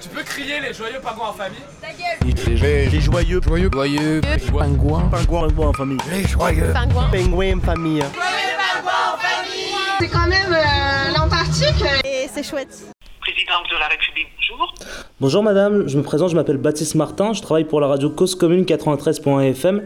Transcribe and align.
Tu 0.00 0.08
peux 0.08 0.22
crier 0.22 0.60
les 0.60 0.72
joyeux 0.72 0.98
pingouins 1.02 1.28
en 1.28 1.32
famille 1.34 1.58
Ta 1.82 1.88
gueule. 1.88 2.58
Les, 2.62 2.86
les 2.88 3.00
joyeux, 3.00 3.40
joyeux, 3.42 3.68
joyeux, 3.70 4.20
pingouins, 4.56 5.10
Pingouin, 5.10 5.48
pingouin 5.48 5.66
en 5.68 5.72
famille. 5.74 5.98
les 6.10 6.26
joyeux, 6.26 6.72
Pingouin 6.72 7.10
Pingouin 7.10 7.58
en 7.58 7.60
famille. 7.60 8.02
C'est 10.00 10.08
quand 10.08 10.26
même 10.26 10.52
euh, 10.52 11.18
l'Antarctique. 11.18 11.84
Et 12.06 12.28
c'est 12.32 12.42
chouette. 12.42 12.82
Présidente 13.20 13.64
de 13.70 13.78
la 13.78 13.88
République, 13.88 14.28
bonjour. 14.38 14.74
Bonjour 15.20 15.42
madame, 15.42 15.86
je 15.86 15.98
me 15.98 16.02
présente, 16.02 16.30
je 16.30 16.34
m'appelle 16.34 16.56
Baptiste 16.56 16.94
Martin, 16.94 17.34
je 17.34 17.42
travaille 17.42 17.64
pour 17.64 17.82
la 17.82 17.88
radio 17.88 18.08
Cause 18.08 18.34
Commune 18.34 18.64
93.fm 18.64 19.82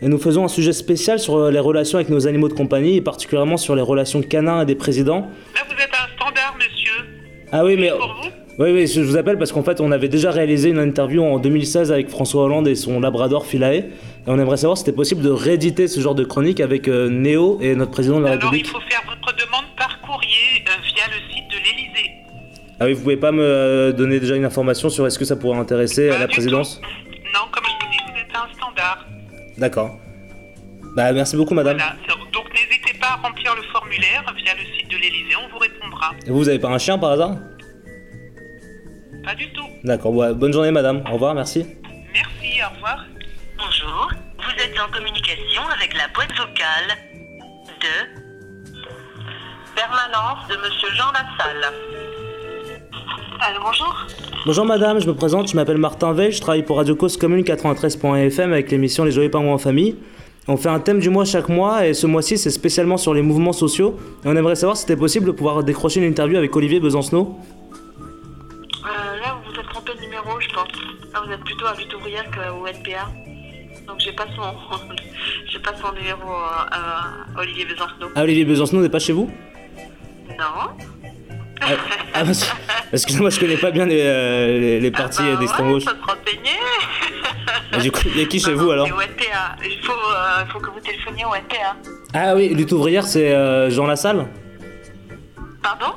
et 0.00 0.06
nous 0.06 0.18
faisons 0.18 0.44
un 0.44 0.48
sujet 0.48 0.72
spécial 0.72 1.18
sur 1.18 1.36
euh, 1.36 1.50
les 1.50 1.58
relations 1.58 1.98
avec 1.98 2.08
nos 2.08 2.28
animaux 2.28 2.48
de 2.48 2.54
compagnie 2.54 2.96
et 2.98 3.00
particulièrement 3.00 3.56
sur 3.56 3.74
les 3.74 3.82
relations 3.82 4.22
canins 4.22 4.62
et 4.62 4.66
des 4.66 4.76
présidents. 4.76 5.28
Là, 5.56 5.62
vous 5.66 5.74
êtes 5.74 5.90
un 5.92 6.14
standard, 6.14 6.54
monsieur. 6.56 7.04
Ah 7.50 7.64
oui, 7.64 7.76
mais 7.76 7.90
Pour 7.90 8.14
vous 8.22 8.45
oui, 8.58 8.70
oui, 8.72 8.86
je 8.86 9.00
vous 9.02 9.16
appelle 9.16 9.36
parce 9.38 9.52
qu'en 9.52 9.62
fait 9.62 9.80
on 9.80 9.92
avait 9.92 10.08
déjà 10.08 10.30
réalisé 10.30 10.70
une 10.70 10.78
interview 10.78 11.22
en 11.22 11.38
2016 11.38 11.92
avec 11.92 12.08
François 12.08 12.44
Hollande 12.44 12.66
et 12.68 12.74
son 12.74 13.00
labrador 13.00 13.44
Philae 13.46 13.74
et 13.76 13.84
on 14.26 14.38
aimerait 14.38 14.56
savoir 14.56 14.78
si 14.78 14.84
c'était 14.84 14.96
possible 14.96 15.22
de 15.22 15.30
rééditer 15.30 15.88
ce 15.88 16.00
genre 16.00 16.14
de 16.14 16.24
chronique 16.24 16.60
avec 16.60 16.88
euh, 16.88 17.08
Néo 17.10 17.58
et 17.60 17.74
notre 17.74 17.90
président 17.90 18.18
de 18.18 18.24
la 18.24 18.30
Alors, 18.32 18.42
il 18.44 18.46
République. 18.62 18.68
faut 18.68 18.80
faire 18.88 19.02
votre 19.06 19.36
demande 19.36 19.64
par 19.76 20.00
courrier 20.00 20.64
euh, 20.68 20.70
via 20.84 21.04
le 21.08 21.34
site 21.34 21.44
de 21.50 21.56
l'Élysée. 21.56 22.10
Ah 22.80 22.84
oui, 22.86 22.94
vous 22.94 23.02
pouvez 23.02 23.16
pas 23.18 23.32
me 23.32 23.42
euh, 23.42 23.92
donner 23.92 24.20
déjà 24.20 24.36
une 24.36 24.44
information 24.44 24.88
sur 24.88 25.06
est-ce 25.06 25.18
que 25.18 25.24
ça 25.26 25.36
pourrait 25.36 25.58
intéresser 25.58 26.08
à 26.08 26.14
Pas 26.14 26.18
la 26.20 26.28
présidence 26.28 26.80
tout. 26.80 26.88
Non, 27.34 27.40
comme 27.52 27.64
je 27.64 27.84
vous 27.84 27.90
dis, 27.92 27.98
vous 28.12 28.18
êtes 28.20 28.34
un 28.36 28.54
standard. 28.54 29.06
D'accord. 29.58 29.98
Bah 30.96 31.12
merci 31.12 31.36
beaucoup 31.36 31.52
madame. 31.54 31.76
Voilà. 31.76 31.94
Donc, 32.32 32.44
n'hésitez 32.54 32.98
pas 32.98 33.08
à 33.08 33.16
remplir 33.16 33.54
le 33.54 33.62
formulaire 33.70 34.24
via 34.34 34.52
le 34.54 34.78
site 34.78 34.90
de 34.90 34.96
l'Élysée, 34.96 35.36
on 35.44 35.52
vous 35.52 35.58
répondra. 35.58 36.12
Et 36.26 36.30
vous, 36.30 36.38
vous 36.38 36.48
avez 36.48 36.58
pas 36.58 36.68
un 36.68 36.78
chien 36.78 36.96
par 36.98 37.10
hasard? 37.12 37.36
Pas 39.26 39.34
du 39.34 39.50
tout. 39.50 39.66
D'accord, 39.82 40.14
ouais, 40.14 40.32
bonne 40.34 40.52
journée 40.52 40.70
madame, 40.70 41.02
au 41.10 41.14
revoir, 41.14 41.34
merci. 41.34 41.66
Merci, 42.14 42.60
au 42.62 42.72
revoir. 42.76 43.04
Bonjour, 43.58 44.08
vous 44.38 44.62
êtes 44.62 44.78
en 44.78 44.88
communication 44.92 45.62
avec 45.76 45.94
la 45.94 46.06
boîte 46.14 46.30
vocale 46.30 46.96
de 47.80 47.96
permanence 49.74 50.46
de 50.48 50.54
Monsieur 50.54 50.90
Jean 50.94 51.10
Lassalle. 51.10 51.72
Allô, 53.40 53.58
bonjour 53.64 54.06
Bonjour 54.46 54.64
madame, 54.64 55.00
je 55.00 55.08
me 55.08 55.14
présente, 55.14 55.48
je 55.48 55.56
m'appelle 55.56 55.78
Martin 55.78 56.12
Veil, 56.12 56.30
je 56.30 56.40
travaille 56.40 56.62
pour 56.62 56.76
Radio 56.76 56.94
Cause 56.94 57.16
Commune 57.16 57.42
93.fm 57.42 58.52
avec 58.52 58.70
l'émission 58.70 59.02
Les 59.02 59.10
Joyeux 59.10 59.30
Pingouins 59.30 59.54
en 59.54 59.58
Famille. 59.58 59.96
On 60.46 60.56
fait 60.56 60.68
un 60.68 60.78
thème 60.78 61.00
du 61.00 61.10
mois 61.10 61.24
chaque 61.24 61.48
mois 61.48 61.84
et 61.84 61.94
ce 61.94 62.06
mois-ci 62.06 62.38
c'est 62.38 62.50
spécialement 62.50 62.96
sur 62.96 63.12
les 63.12 63.22
mouvements 63.22 63.52
sociaux. 63.52 63.98
Et 64.24 64.28
on 64.28 64.36
aimerait 64.36 64.54
savoir 64.54 64.76
si 64.76 64.82
c'était 64.82 64.94
possible 64.94 65.26
de 65.26 65.32
pouvoir 65.32 65.64
décrocher 65.64 65.98
une 65.98 66.06
interview 66.06 66.38
avec 66.38 66.54
Olivier 66.54 66.78
Besancenot. 66.78 67.36
Je 70.40 70.48
pense. 70.54 70.68
Là, 71.12 71.22
vous 71.24 71.32
êtes 71.32 71.44
plutôt 71.44 71.66
à 71.66 71.74
Lutte 71.74 71.94
ouvrière 71.94 72.24
qu'au 72.30 72.66
NPA. 72.66 73.08
Donc, 73.86 74.00
j'ai 74.00 74.12
pas 74.12 74.26
son, 74.34 74.42
j'ai 75.52 75.58
pas 75.60 75.72
son 75.80 75.92
numéro 75.92 76.30
euh, 76.30 76.70
à 76.72 77.40
Olivier 77.40 77.64
Besancenot. 77.64 78.10
Ah 78.14 78.22
Olivier 78.22 78.44
Besancenot 78.44 78.82
n'est 78.82 78.88
pas 78.88 78.98
chez 78.98 79.12
vous? 79.12 79.30
Non. 80.38 80.70
Ah, 81.60 81.66
ah, 82.14 82.24
parce- 82.24 82.52
Excusez-moi, 82.92 83.30
je 83.30 83.40
connais 83.40 83.56
pas 83.56 83.70
bien 83.70 83.86
les, 83.86 84.02
euh, 84.02 84.58
les, 84.60 84.80
les 84.80 84.90
partis 84.90 85.22
Ah 85.22 85.32
bah 85.34 85.36
d'extrême 85.40 85.66
ouais, 85.68 85.72
gauche. 85.74 85.84
faut 85.84 85.90
se 85.90 85.96
renseigner. 86.02 86.58
Et 87.74 87.78
Du 87.82 87.90
coup, 87.90 88.00
il 88.14 88.18
y 88.20 88.22
a 88.22 88.26
qui 88.26 88.38
chez 88.40 88.52
Non, 88.52 88.58
vous 88.64 88.70
alors? 88.72 88.86
NPA. 88.86 89.56
Il 89.64 89.78
faut, 89.82 89.92
euh, 89.92 90.44
faut 90.52 90.60
que 90.60 90.70
vous 90.70 90.80
téléphoniez 90.80 91.24
au 91.24 91.34
NPA. 91.34 91.76
Ah 92.12 92.34
oui, 92.34 92.48
lutte 92.54 92.72
ouvrière 92.72 93.04
c'est 93.04 93.32
euh, 93.34 93.70
Jean 93.70 93.86
Lassalle? 93.86 94.26
Pardon? 95.62 95.95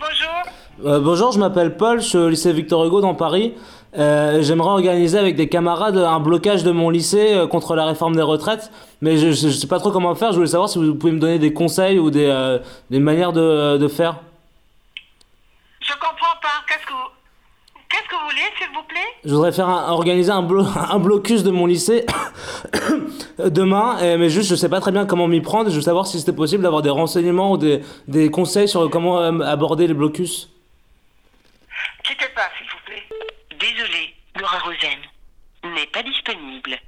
Bonjour. 0.00 0.90
Euh, 0.92 1.00
bonjour, 1.00 1.32
je 1.32 1.38
m'appelle 1.38 1.76
Paul, 1.76 2.00
je 2.00 2.06
suis 2.06 2.18
au 2.18 2.28
lycée 2.28 2.52
Victor 2.52 2.84
Hugo 2.84 3.00
dans 3.00 3.14
Paris. 3.14 3.54
Euh, 3.96 4.42
J'aimerais 4.42 4.68
organiser 4.70 5.18
avec 5.18 5.34
des 5.34 5.48
camarades 5.48 5.96
un 5.96 6.20
blocage 6.20 6.62
de 6.62 6.70
mon 6.70 6.90
lycée 6.90 7.34
euh, 7.34 7.46
contre 7.46 7.74
la 7.74 7.86
réforme 7.86 8.14
des 8.14 8.22
retraites, 8.22 8.70
mais 9.00 9.16
je, 9.16 9.30
je 9.30 9.48
sais 9.48 9.66
pas 9.66 9.78
trop 9.78 9.90
comment 9.90 10.14
faire. 10.14 10.30
Je 10.30 10.36
voulais 10.36 10.48
savoir 10.48 10.68
si 10.68 10.78
vous 10.78 10.94
pouvez 10.94 11.12
me 11.12 11.18
donner 11.20 11.38
des 11.38 11.52
conseils 11.52 11.98
ou 11.98 12.10
des, 12.10 12.58
des 12.90 12.98
manières 12.98 13.32
de, 13.32 13.76
de 13.78 13.88
faire. 13.88 14.16
Je 15.80 15.92
comprends 15.94 16.36
pas. 16.42 16.62
Qu'est-ce 16.68 16.86
que 16.86 16.92
vous... 16.92 17.17
Qu'est-ce 18.28 18.40
que 18.40 18.44
vous 18.44 18.44
voulez, 18.44 18.50
s'il 18.58 18.74
vous 18.74 18.82
plaît? 18.82 19.00
Je 19.24 19.34
voudrais 19.34 19.52
faire 19.52 19.68
un, 19.68 19.90
organiser 19.90 20.30
un, 20.30 20.42
blo 20.42 20.64
un 20.90 20.98
blocus 20.98 21.42
de 21.42 21.50
mon 21.50 21.66
lycée 21.66 22.04
demain, 23.38 23.98
euh, 24.02 24.18
mais 24.18 24.28
juste 24.28 24.50
je 24.50 24.54
sais 24.54 24.68
pas 24.68 24.80
très 24.80 24.92
bien 24.92 25.06
comment 25.06 25.28
m'y 25.28 25.40
prendre. 25.40 25.70
Je 25.70 25.76
veux 25.76 25.82
savoir 25.82 26.06
si 26.06 26.18
c'était 26.18 26.32
possible 26.32 26.62
d'avoir 26.62 26.82
des 26.82 26.90
renseignements 26.90 27.52
ou 27.52 27.58
des, 27.58 27.80
des 28.06 28.30
conseils 28.30 28.68
sur 28.68 28.88
comment 28.90 29.20
euh, 29.20 29.40
aborder 29.40 29.86
les 29.86 29.94
blocus. 29.94 30.50
Quittez 32.04 32.28
pas, 32.34 32.48
s'il 32.58 32.66
vous 32.66 32.84
plaît. 32.84 33.02
Désolé, 33.58 34.14
Laura 34.38 34.58
Rosen 34.58 34.98
n'est 35.74 35.86
pas 35.86 36.02
disponible. 36.02 36.78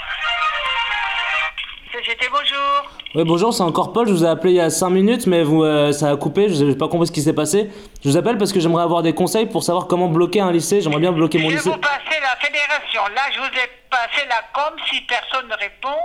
CGT, 1.93 2.29
bonjour. 2.31 2.91
Oui, 3.15 3.25
bonjour, 3.25 3.53
c'est 3.53 3.63
encore 3.63 3.93
Paul. 3.93 4.07
Je 4.07 4.13
vous 4.13 4.25
ai 4.25 4.29
appelé 4.29 4.53
il 4.53 4.57
y 4.57 4.61
a 4.61 4.71
5 4.71 4.91
minutes, 4.91 5.27
mais 5.27 5.43
vous, 5.43 5.65
euh, 5.65 5.91
ça 5.93 6.11
a 6.11 6.17
coupé. 6.17 6.49
Je 6.49 6.65
n'ai 6.65 6.77
pas 6.77 6.89
compris 6.89 7.09
ce 7.09 7.13
qui 7.13 7.23
s'est 7.23 7.33
passé. 7.33 7.71
Je 8.05 8.09
vous 8.09 8.17
appelle 8.17 8.39
parce 8.39 8.53
que 8.53 8.61
j'aimerais 8.61 8.85
avoir 8.85 9.03
des 9.03 9.13
conseils 9.15 9.47
pour 9.47 9.65
savoir 9.65 9.87
comment 9.89 10.09
bloquer 10.09 10.41
un 10.41 10.53
lycée. 10.53 10.81
J'aimerais 10.81 11.01
bien 11.01 11.13
bloquer 11.13 11.39
mon 11.39 11.51
je 11.51 11.57
lycée. 11.57 11.71
vous 11.71 11.77
passer 11.79 12.21
la 12.23 12.37
fédération. 12.37 13.03
Là, 13.15 13.23
je 13.35 13.39
vous 13.41 13.47
ai 13.47 13.69
passé 13.91 14.27
la 14.29 14.43
com 14.53 14.73
si 14.89 15.01
personne 15.03 15.49
ne 15.49 15.55
répond. 15.57 15.99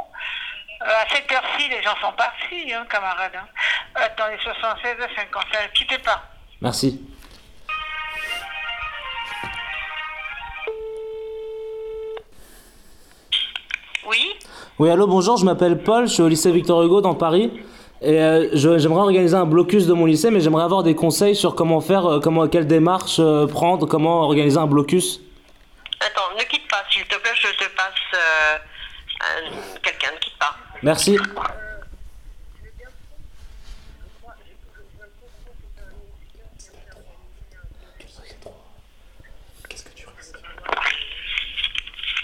Euh, 0.82 0.86
à 0.86 1.08
cette 1.14 1.32
heure-ci, 1.32 1.70
les 1.70 1.82
gens 1.84 1.96
sont 2.02 2.14
partis, 2.18 2.74
hein, 2.74 2.86
camarades. 2.90 3.32
hein. 3.36 3.48
Attendez, 3.96 4.38
76, 4.44 4.96
55, 5.16 5.74
quittez 5.74 5.98
pas. 6.00 6.24
Merci. 6.62 7.00
Oui 14.08 14.36
Oui, 14.80 14.90
allô, 14.90 15.08
bonjour, 15.08 15.38
je 15.38 15.46
m'appelle 15.46 15.82
Paul. 15.84 16.08
Je 16.08 16.14
suis 16.14 16.22
au 16.24 16.28
lycée 16.28 16.52
Victor 16.52 16.84
Hugo 16.84 17.02
dans 17.02 17.16
Paris. 17.16 17.52
Et 18.02 18.20
euh, 18.22 18.50
je- 18.54 18.78
j'aimerais 18.78 19.02
organiser 19.02 19.36
un 19.36 19.46
blocus 19.46 19.88
de 19.88 19.94
mon 19.94 20.06
lycée, 20.06 20.30
mais 20.30 20.42
j'aimerais 20.42 20.64
avoir 20.64 20.84
des 20.84 20.96
conseils 20.96 21.36
sur 21.36 21.56
comment 21.56 21.80
faire, 21.80 22.06
euh, 22.06 22.20
comment, 22.20 22.48
quelle 22.48 22.68
démarche 22.68 23.18
euh, 23.20 23.48
prendre, 23.48 23.88
comment 23.88 24.22
organiser 24.22 24.58
un 24.58 24.68
blocus. 24.68 25.22
Attends, 26.02 26.36
ne 26.38 26.44
quitte 26.44 26.68
pas, 26.70 26.84
s'il 26.92 27.04
te 27.06 27.16
plaît, 27.18 27.32
je 27.42 27.48
te 27.58 27.70
passe 27.76 27.94
euh, 28.14 28.58
un- 29.22 29.80
quelqu'un, 29.82 30.12
ne 30.14 30.20
quitte 30.20 30.38
pas. 30.38 30.56
Merci. 30.84 31.18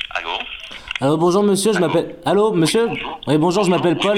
Allô 0.09 0.38
Allô, 1.01 1.17
bonjour 1.17 1.44
monsieur, 1.44 1.73
je 1.73 1.79
m'appelle. 1.79 2.16
Allô, 2.25 2.51
monsieur 2.51 2.88
Oui, 3.28 3.38
bonjour, 3.38 3.63
je 3.63 3.69
m'appelle 3.69 3.97
Paul. 3.97 4.17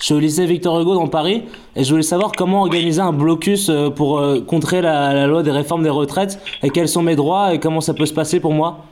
Je 0.00 0.04
suis 0.04 0.14
au 0.14 0.18
lycée 0.18 0.46
Victor 0.46 0.80
Hugo 0.80 0.94
dans 0.94 1.06
Paris 1.08 1.44
et 1.76 1.84
je 1.84 1.90
voulais 1.90 2.02
savoir 2.02 2.32
comment 2.32 2.62
organiser 2.62 3.00
un 3.00 3.12
blocus 3.12 3.68
euh, 3.68 3.90
pour 3.90 4.18
euh, 4.18 4.40
contrer 4.40 4.80
la, 4.80 5.12
la 5.12 5.26
loi 5.26 5.42
des 5.42 5.50
réformes 5.52 5.82
des 5.82 5.90
retraites 5.90 6.38
et 6.62 6.70
quels 6.70 6.88
sont 6.88 7.02
mes 7.02 7.14
droits 7.14 7.54
et 7.54 7.60
comment 7.60 7.80
ça 7.80 7.94
peut 7.94 8.06
se 8.06 8.14
passer 8.14 8.40
pour 8.40 8.52
moi. 8.52 8.84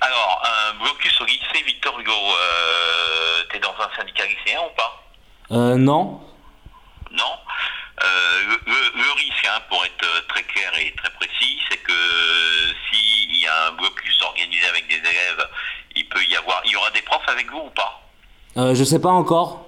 Alors, 0.00 0.42
un 0.44 0.78
blocus 0.84 1.20
au 1.20 1.24
lycée 1.24 1.64
Victor 1.66 1.98
Hugo, 1.98 2.12
euh, 2.12 3.42
t'es 3.50 3.58
dans 3.58 3.70
un 3.80 3.96
syndicat 3.98 4.24
lycéen 4.26 4.60
ou 4.60 4.76
pas? 4.76 5.02
Euh, 5.56 5.76
non. 5.76 6.20
Non. 7.10 7.32
Le, 8.46 8.56
le- 8.70 8.92
le 9.02 9.12
risque, 9.16 9.46
hein, 9.48 9.60
pour 9.70 9.82
être 9.84 10.26
très 10.28 10.42
clair 10.42 10.70
et 10.78 10.92
très 10.96 11.10
précis, 11.14 11.58
c'est 11.70 11.78
que 11.78 11.92
s'il 12.90 13.36
y 13.40 13.46
a 13.46 13.68
un 13.68 13.72
blocus 13.72 14.20
organisé 14.22 14.66
avec 14.68 14.86
des 14.88 14.96
élèves, 15.00 15.48
peut 16.26 16.32
y 16.32 16.36
avoir, 16.36 16.60
il 16.64 16.70
y 16.72 16.76
aura 16.76 16.90
des 16.90 17.02
profs 17.02 17.28
avec 17.28 17.50
vous 17.50 17.58
ou 17.58 17.70
pas 17.70 18.00
Euh, 18.56 18.74
je 18.74 18.84
sais 18.84 19.00
pas 19.00 19.10
encore. 19.10 19.66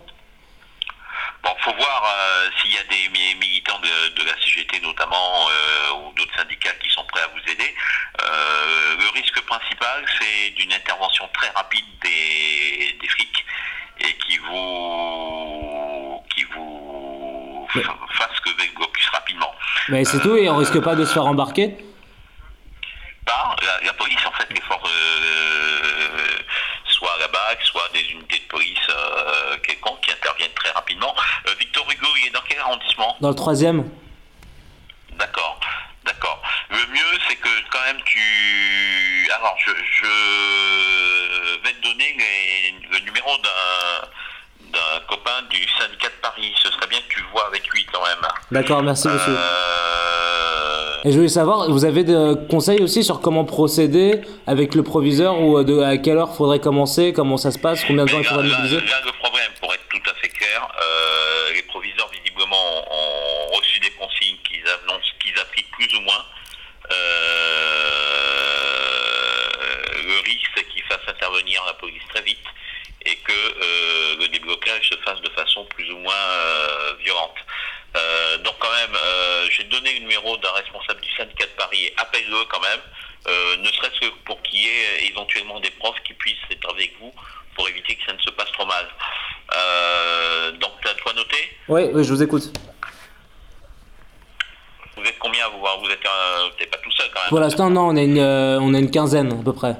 Bon, 1.42 1.50
faut 1.60 1.74
voir 1.74 2.02
euh, 2.04 2.48
s'il 2.60 2.72
y 2.72 2.78
a 2.78 2.82
des 2.84 3.08
mi- 3.10 3.34
militants 3.36 3.78
de, 3.78 4.08
de 4.20 4.26
la 4.26 4.34
CGT 4.40 4.80
notamment 4.80 5.48
euh, 5.48 5.92
ou 5.94 6.12
d'autres 6.14 6.34
syndicats 6.36 6.72
qui 6.82 6.90
sont 6.90 7.04
prêts 7.04 7.22
à 7.22 7.28
vous 7.28 7.50
aider. 7.52 7.74
Euh, 8.22 8.96
le 8.98 9.08
risque 9.20 9.40
principal, 9.42 10.04
c'est 10.20 10.50
d'une 10.50 10.72
intervention 10.72 11.28
très 11.34 11.50
rapide 11.50 11.84
des, 12.02 12.96
des 13.00 13.08
flics 13.08 13.44
et 14.00 14.12
qui 14.18 14.38
vous 14.38 16.22
qui 16.34 16.44
vous 16.54 17.68
Mais- 17.74 17.82
fa- 17.82 17.96
fassent 18.12 18.40
lever 18.46 18.66
le 18.68 18.74
blocus 18.74 19.08
rapidement. 19.10 19.52
Mais 19.88 20.04
c'est 20.04 20.20
tout 20.20 20.36
et 20.36 20.48
on 20.50 20.56
risque 20.56 20.80
pas 20.80 20.94
de 20.96 21.04
se 21.04 21.12
faire 21.12 21.26
embarquer? 21.26 21.76
Par 23.24 23.56
la, 23.62 23.86
la 23.86 23.92
police, 23.94 24.24
en 24.26 24.30
fait, 24.32 24.46
les 24.52 24.60
forces, 24.62 24.88
euh, 24.88 26.35
soit 27.06 27.18
la 27.20 27.28
BAC, 27.28 27.62
soit 27.64 27.88
des 27.92 28.00
unités 28.10 28.38
de 28.38 28.44
police 28.48 28.78
euh, 28.88 29.56
quelconques 29.58 30.00
qui 30.00 30.10
interviennent 30.10 30.52
très 30.54 30.70
rapidement. 30.72 31.14
Euh, 31.46 31.54
Victor 31.58 31.84
Hugo, 31.90 32.06
il 32.20 32.26
est 32.28 32.30
dans 32.30 32.40
quel 32.48 32.58
arrondissement? 32.58 33.16
Dans 33.20 33.28
le 33.28 33.34
troisième 33.34 33.88
D'accord, 35.12 35.60
d'accord. 36.04 36.42
Le 36.70 36.76
mieux, 36.92 37.18
c'est 37.28 37.36
que 37.36 37.48
quand 37.70 37.80
même 37.86 38.00
tu. 38.04 39.30
Alors, 39.34 39.56
je, 39.64 39.70
je 40.02 41.60
vais 41.62 41.72
te 41.72 41.82
donner 41.82 42.16
les- 42.18 42.74
le 42.90 42.98
numéro 43.04 43.36
d'un 43.38 44.08
d'un 44.72 45.00
copain 45.08 45.42
du 45.48 45.66
syndicat 45.78 46.08
de 46.08 46.14
Paris. 46.20 46.52
Ce 46.62 46.70
serait 46.72 46.86
bien 46.88 46.98
que 47.00 47.08
tu 47.14 47.20
le 47.20 47.26
vois 47.28 47.46
avec 47.46 47.66
lui 47.68 47.86
quand 47.86 48.02
même. 48.04 48.26
D'accord, 48.50 48.82
merci 48.82 49.08
monsieur. 49.08 49.36
Euh, 49.38 50.95
Et 51.04 51.12
je 51.12 51.16
voulais 51.16 51.28
savoir, 51.28 51.70
vous 51.70 51.84
avez 51.84 52.02
des 52.04 52.34
conseils 52.50 52.82
aussi 52.82 53.04
sur 53.04 53.20
comment 53.20 53.44
procéder 53.44 54.20
avec 54.46 54.74
le 54.74 54.82
proviseur 54.82 55.40
ou 55.40 55.58
euh, 55.58 55.64
de, 55.64 55.80
à 55.80 55.96
quelle 55.98 56.16
heure 56.18 56.34
faudrait 56.34 56.60
commencer, 56.60 57.12
comment 57.12 57.36
ça 57.36 57.50
se 57.52 57.58
passe, 57.58 57.84
combien 57.84 58.04
de 58.04 58.10
temps 58.10 58.18
il 58.20 58.24
là- 58.24 58.32
mobiliser 58.36 58.76
là, 58.80 59.00
le 59.04 59.12
problème, 59.12 59.50
pour 59.60 59.72
être 59.74 59.86
tout 59.88 60.10
à 60.10 60.14
fait 60.14 60.28
clair, 60.28 60.68
euh, 60.80 61.52
les 61.54 61.62
proviseurs 61.62 62.08
visiblement 62.10 62.56
ont 62.90 63.52
reçu 63.56 63.78
des 63.80 63.90
consignes 63.90 64.36
qu'ils 64.48 64.64
annoncent, 64.66 65.12
qu'ils 65.22 65.38
appliquent 65.40 65.70
plus 65.72 65.94
ou 65.96 66.00
moins. 66.00 66.24
Euh, 66.90 66.94
le 70.06 70.20
risque, 70.24 70.50
c'est 70.56 70.64
qu'ils 70.68 70.82
fassent 70.84 71.08
intervenir 71.08 71.62
la 71.66 71.74
police 71.74 72.02
très 72.12 72.22
vite 72.22 72.38
et 73.04 73.16
que 73.16 73.32
euh, 73.32 74.16
le 74.20 74.28
déblocage 74.28 74.88
se 74.90 74.96
fasse 75.04 75.20
de 75.20 75.30
façon 75.30 75.64
plus 75.66 75.90
ou 75.92 75.98
moins 75.98 76.12
violente. 77.04 77.34
Euh, 77.96 78.38
donc 78.38 78.54
quand 78.58 78.70
même, 78.72 78.94
euh, 78.94 79.46
j'ai 79.50 79.64
donné 79.64 79.92
le 79.94 80.00
numéro 80.00 80.36
d'un 80.38 80.52
responsable 80.52 81.00
du 81.00 81.10
syndicat 81.16 81.46
de 81.46 81.50
Paris, 81.56 81.90
appelle-le 81.96 82.44
quand 82.46 82.60
même, 82.60 82.80
euh, 83.28 83.56
ne 83.56 83.68
serait-ce 83.72 84.00
que 84.00 84.06
pour 84.24 84.40
qu'il 84.42 84.60
y 84.60 84.66
ait 84.66 85.06
éventuellement 85.08 85.58
des 85.60 85.70
profs 85.70 86.00
qui 86.04 86.12
puissent 86.14 86.36
être 86.50 86.68
avec 86.70 86.92
vous 87.00 87.12
pour 87.54 87.68
éviter 87.68 87.94
que 87.96 88.04
ça 88.04 88.12
ne 88.12 88.18
se 88.20 88.30
passe 88.30 88.52
trop 88.52 88.66
mal. 88.66 88.86
Euh, 89.56 90.52
donc 90.52 90.72
t'as 90.82 90.92
de 90.94 91.00
quoi 91.00 91.12
noter? 91.14 91.56
Oui, 91.68 91.82
oui, 91.94 92.04
je 92.04 92.10
vous 92.12 92.22
écoute. 92.22 92.44
Vous 94.96 95.02
êtes 95.04 95.18
combien 95.18 95.48
vous 95.48 95.58
Vous 95.82 95.90
êtes, 95.90 96.04
euh, 96.06 96.48
t'es 96.58 96.66
pas 96.66 96.78
tout 96.78 96.90
seul 96.92 97.10
quand 97.12 97.20
même 97.20 97.28
Pour 97.28 97.40
l'instant, 97.40 97.70
non, 97.70 97.88
on 97.88 97.96
a 97.96 98.02
une, 98.02 98.18
on 98.20 98.74
a 98.74 98.78
une 98.78 98.90
quinzaine 98.90 99.40
à 99.40 99.44
peu 99.44 99.52
près. 99.52 99.74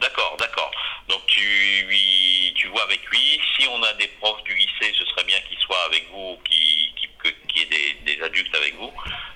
D'accord, 0.00 0.36
d'accord. 0.38 0.70
Donc 1.08 1.20
tu 1.26 1.40
lui, 1.86 2.52
tu 2.56 2.68
vois 2.68 2.82
avec 2.84 3.04
lui. 3.10 3.40
Si 3.56 3.66
on 3.68 3.82
a 3.82 3.92
des 3.94 4.08
profs 4.20 4.42
du 4.44 4.54
lycée, 4.54 4.92
ce 4.98 5.04
serait 5.06 5.24
bien 5.24 5.38
qu'ils 5.48 5.58
soient 5.58 5.84
avec 5.86 6.08
vous, 6.10 6.32
ou 6.32 6.38
qu'ils 6.48 6.92
qui, 6.96 7.08
que- 7.22 7.28
qu'il 7.48 7.60
y 7.60 7.62
ait 7.62 7.94
des, 8.04 8.16
des 8.16 8.22
adultes 8.22 8.54
avec 8.56 8.74
vous. 8.76 8.92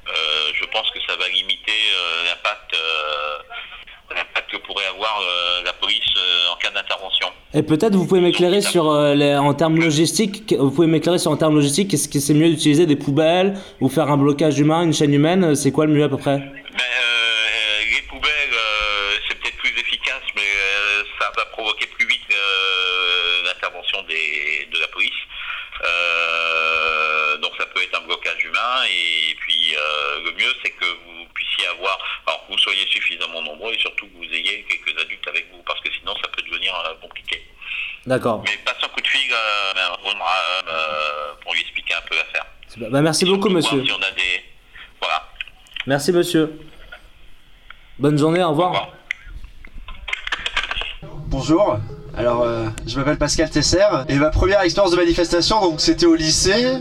Euh, 0.08 0.50
je 0.54 0.64
pense 0.66 0.90
que 0.90 0.97
ça 1.08 1.16
va 1.16 1.28
limiter 1.28 1.72
euh, 1.72 2.25
l'impact, 2.28 2.75
euh, 2.75 4.14
l'impact 4.14 4.50
que 4.52 4.56
pourrait 4.58 4.87
avoir 4.87 5.20
euh, 5.22 5.62
la 5.64 5.72
police 5.72 6.02
euh, 6.16 6.52
en 6.52 6.56
cas 6.56 6.70
d'intervention. 6.70 7.28
Et 7.55 7.62
peut-être 7.62 7.94
vous 7.94 8.06
pouvez 8.06 8.20
m'éclairer 8.20 8.60
sur 8.60 8.90
euh, 8.90 9.14
les, 9.14 9.34
en 9.37 9.55
termes 9.55 9.81
logistiques, 9.81 10.46
que- 10.46 10.55
vous 10.56 10.70
pouvez 10.70 10.87
m'éclairer 10.87 11.19
sur 11.19 11.31
en 11.31 11.37
termes 11.37 11.55
logistiques, 11.55 11.93
est-ce 11.94 12.08
que 12.08 12.20
c'est 12.20 12.34
mieux 12.34 12.50
d'utiliser 12.50 12.84
des 12.87 12.96
poubelles 12.96 13.58
ou 13.81 13.88
faire 13.88 14.08
un 14.10 14.19
blocage 14.19 14.58
humain, 14.58 14.82
une 14.82 14.93
chaîne 14.93 15.14
humaine, 15.14 15.55
c'est 15.56 15.72
quoi 15.72 15.87
le 15.87 15.93
mieux 15.93 16.05
à 16.05 16.08
peu 16.10 16.19
près? 16.19 16.37
Ben, 16.38 16.44
euh, 16.81 17.84
les 17.90 18.02
poubelles, 18.02 18.52
euh, 18.52 19.16
c'est 19.26 19.38
peut-être 19.40 19.56
plus 19.56 19.70
efficace, 19.81 20.22
mais 20.37 20.43
euh, 20.43 21.02
ça 21.19 21.32
va 21.37 21.46
provoquer 21.46 21.87
plus 21.87 22.06
vite 22.06 22.20
euh, 22.32 23.43
l'intervention 23.46 24.02
des, 24.02 24.69
de 24.70 24.78
la 24.78 24.88
police. 24.88 25.12
Euh, 25.84 27.37
donc 27.38 27.52
ça 27.58 27.66
peut 27.66 27.81
être 27.82 27.96
un 28.02 28.05
blocage 28.06 28.44
humain 28.44 28.82
et 28.90 29.34
puis 29.37 29.75
euh, 29.76 30.25
le 30.25 30.32
mieux 30.32 30.52
c'est 30.62 30.70
que 30.70 30.84
vous 30.84 31.25
puissiez 31.34 31.66
avoir, 31.69 31.96
alors 32.26 32.46
que 32.46 32.52
vous 32.52 32.58
soyez 32.58 32.84
suffisamment 32.90 33.40
nombreux 33.43 33.72
et 33.72 33.78
surtout 33.78 34.06
que 34.06 34.17
vous 34.17 34.34
ayez 34.34 34.64
quelques 34.69 35.00
adultes 35.00 35.26
avec 35.28 35.46
vous 35.52 35.62
parce 35.67 35.81
que 35.81 35.88
sinon 35.98 36.14
ça 36.22 36.28
peut 36.34 36.43
devenir 36.43 36.75
euh, 36.75 36.94
compliqué. 37.00 37.43
D'accord. 38.19 38.43
Mais 38.44 38.50
passe 38.65 38.75
un 38.82 38.88
coup 38.88 39.00
de 39.00 39.06
fil 39.06 39.31
euh, 39.31 39.94
Rondra, 40.03 40.26
euh, 40.67 41.35
pour 41.41 41.55
lui 41.55 41.61
expliquer 41.61 41.94
un 41.94 42.09
peu 42.09 42.17
l'affaire. 42.17 42.91
Bah, 42.91 43.00
merci 43.00 43.25
beaucoup, 43.25 43.43
Voir 43.43 43.53
monsieur. 43.53 43.85
Si 43.85 43.93
on 43.93 43.97
a 43.97 44.11
des... 44.11 44.43
Voilà. 45.00 45.23
Merci, 45.87 46.11
monsieur. 46.11 46.59
Bonne 48.00 48.19
journée, 48.19 48.43
au 48.43 48.50
revoir. 48.50 48.88
Bonjour, 51.29 51.79
alors 52.17 52.43
euh, 52.43 52.67
je 52.88 52.99
m'appelle 52.99 53.19
Pascal 53.19 53.50
Tesser 53.50 53.87
et 54.09 54.17
ma 54.17 54.31
première 54.31 54.62
expérience 54.62 54.91
de 54.91 54.97
manifestation 54.97 55.61
donc 55.61 55.81
c'était 55.81 56.06
au 56.06 56.17
lycée. 56.17 56.79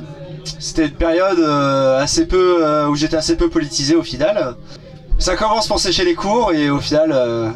C'était 0.59 0.85
une 0.85 0.95
période 0.95 1.37
euh, 1.39 1.99
assez 1.99 2.27
peu 2.27 2.65
euh, 2.65 2.87
où 2.87 2.95
j'étais 2.95 3.17
assez 3.17 3.37
peu 3.37 3.49
politisé 3.49 3.95
au 3.95 4.01
final. 4.01 4.55
Ça 5.19 5.35
commence 5.35 5.67
pour 5.67 5.79
sécher 5.79 6.03
les 6.03 6.15
cours 6.15 6.53
et 6.53 6.69
au 6.71 6.79
final 6.79 7.11
euh, 7.11 7.51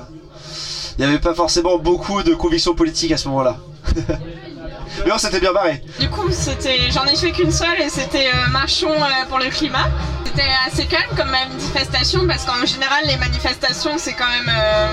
il 0.97 1.05
n'y 1.05 1.09
avait 1.09 1.21
pas 1.21 1.33
forcément 1.33 1.79
beaucoup 1.79 2.21
de 2.21 2.35
convictions 2.35 2.75
politiques 2.75 3.13
à 3.13 3.17
ce 3.17 3.27
moment-là. 3.29 3.57
Mais 5.05 5.11
on 5.11 5.17
s'était 5.17 5.39
bien 5.39 5.53
barré. 5.53 5.81
Du 5.99 6.09
coup, 6.09 6.29
c'était, 6.31 6.91
j'en 6.91 7.05
ai 7.05 7.15
fait 7.15 7.31
qu'une 7.31 7.51
seule 7.51 7.79
et 7.81 7.89
c'était 7.89 8.27
euh, 8.27 8.47
Marchons 8.51 8.91
euh, 8.91 9.25
pour 9.29 9.39
le 9.39 9.45
climat. 9.49 9.87
C'était 10.25 10.47
assez 10.67 10.85
calme 10.85 11.09
comme 11.17 11.29
manifestation 11.31 12.27
parce 12.27 12.45
qu'en 12.45 12.65
général, 12.65 13.03
les 13.07 13.17
manifestations, 13.17 13.97
c'est 13.97 14.13
quand 14.13 14.27
même. 14.27 14.49
euh, 14.53 14.87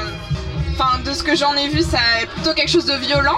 Enfin, 0.81 1.01
de 1.05 1.13
ce 1.13 1.25
que 1.25 1.35
j'en 1.35 1.55
ai 1.57 1.69
vu, 1.69 1.83
ça 1.83 1.99
est 2.23 2.27
plutôt 2.27 2.55
quelque 2.55 2.71
chose 2.71 2.87
de 2.87 2.95
violent. 2.95 3.37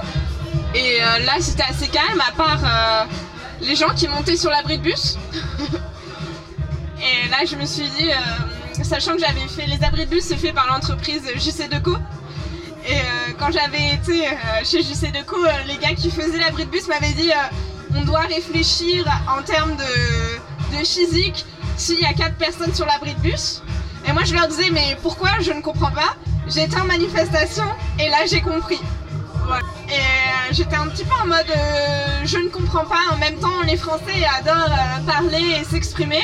Et 0.74 0.98
là, 1.24 1.32
c'était 1.40 1.62
assez 1.62 1.88
calme, 1.88 2.20
à 2.28 2.32
part 2.32 2.60
les 3.62 3.74
gens 3.74 3.88
qui 3.96 4.08
montaient 4.08 4.36
sur 4.36 4.50
l'abri 4.50 4.76
de 4.76 4.82
bus. 4.82 5.16
et 6.98 7.28
là, 7.30 7.38
je 7.50 7.56
me 7.56 7.64
suis 7.64 7.88
dit, 7.98 8.10
sachant 8.82 9.12
que 9.14 9.20
j'avais 9.20 9.48
fait 9.48 9.64
les 9.66 9.82
abris 9.82 10.04
de 10.04 10.10
bus, 10.10 10.22
c'est 10.24 10.36
fait 10.36 10.52
par 10.52 10.66
l'entreprise 10.66 11.22
JC 11.36 11.70
Deco. 11.70 11.96
Et 12.86 12.94
euh, 12.94 13.32
quand 13.38 13.50
j'avais 13.52 13.94
été 13.94 14.26
euh, 14.26 14.30
chez 14.64 14.82
JC 14.82 15.12
Deco, 15.12 15.36
euh, 15.36 15.50
les 15.66 15.76
gars 15.76 15.94
qui 15.94 16.10
faisaient 16.10 16.38
l'abri 16.38 16.64
de 16.64 16.70
bus 16.70 16.88
m'avaient 16.88 17.12
dit 17.12 17.30
on 17.94 18.02
doit 18.02 18.20
réfléchir 18.20 19.04
en 19.28 19.42
termes 19.42 19.76
de, 19.76 20.84
physique 20.84 21.44
s'il 21.76 22.00
y 22.00 22.06
a 22.06 22.14
quatre 22.14 22.36
personnes 22.36 22.74
sur 22.74 22.86
l'abri 22.86 23.14
de 23.14 23.20
bus. 23.20 23.62
Et 24.06 24.12
moi 24.12 24.22
je 24.24 24.34
leur 24.34 24.48
disais 24.48 24.70
mais 24.70 24.96
pourquoi? 25.02 25.30
Je 25.40 25.52
ne 25.52 25.60
comprends 25.60 25.90
pas. 25.90 26.16
J'étais 26.48 26.80
en 26.80 26.84
manifestation 26.84 27.64
et 27.98 28.08
là 28.08 28.24
j'ai 28.26 28.40
compris. 28.40 28.80
Et 29.88 30.54
j'étais 30.54 30.76
un 30.76 30.86
petit 30.86 31.04
peu 31.04 31.14
en 31.22 31.26
mode 31.26 31.52
je 32.24 32.38
ne 32.38 32.48
comprends 32.48 32.84
pas. 32.84 33.12
En 33.12 33.18
même 33.18 33.38
temps 33.40 33.60
les 33.66 33.76
Français 33.76 34.24
adorent 34.38 34.76
parler 35.06 35.60
et 35.60 35.64
s'exprimer. 35.64 36.22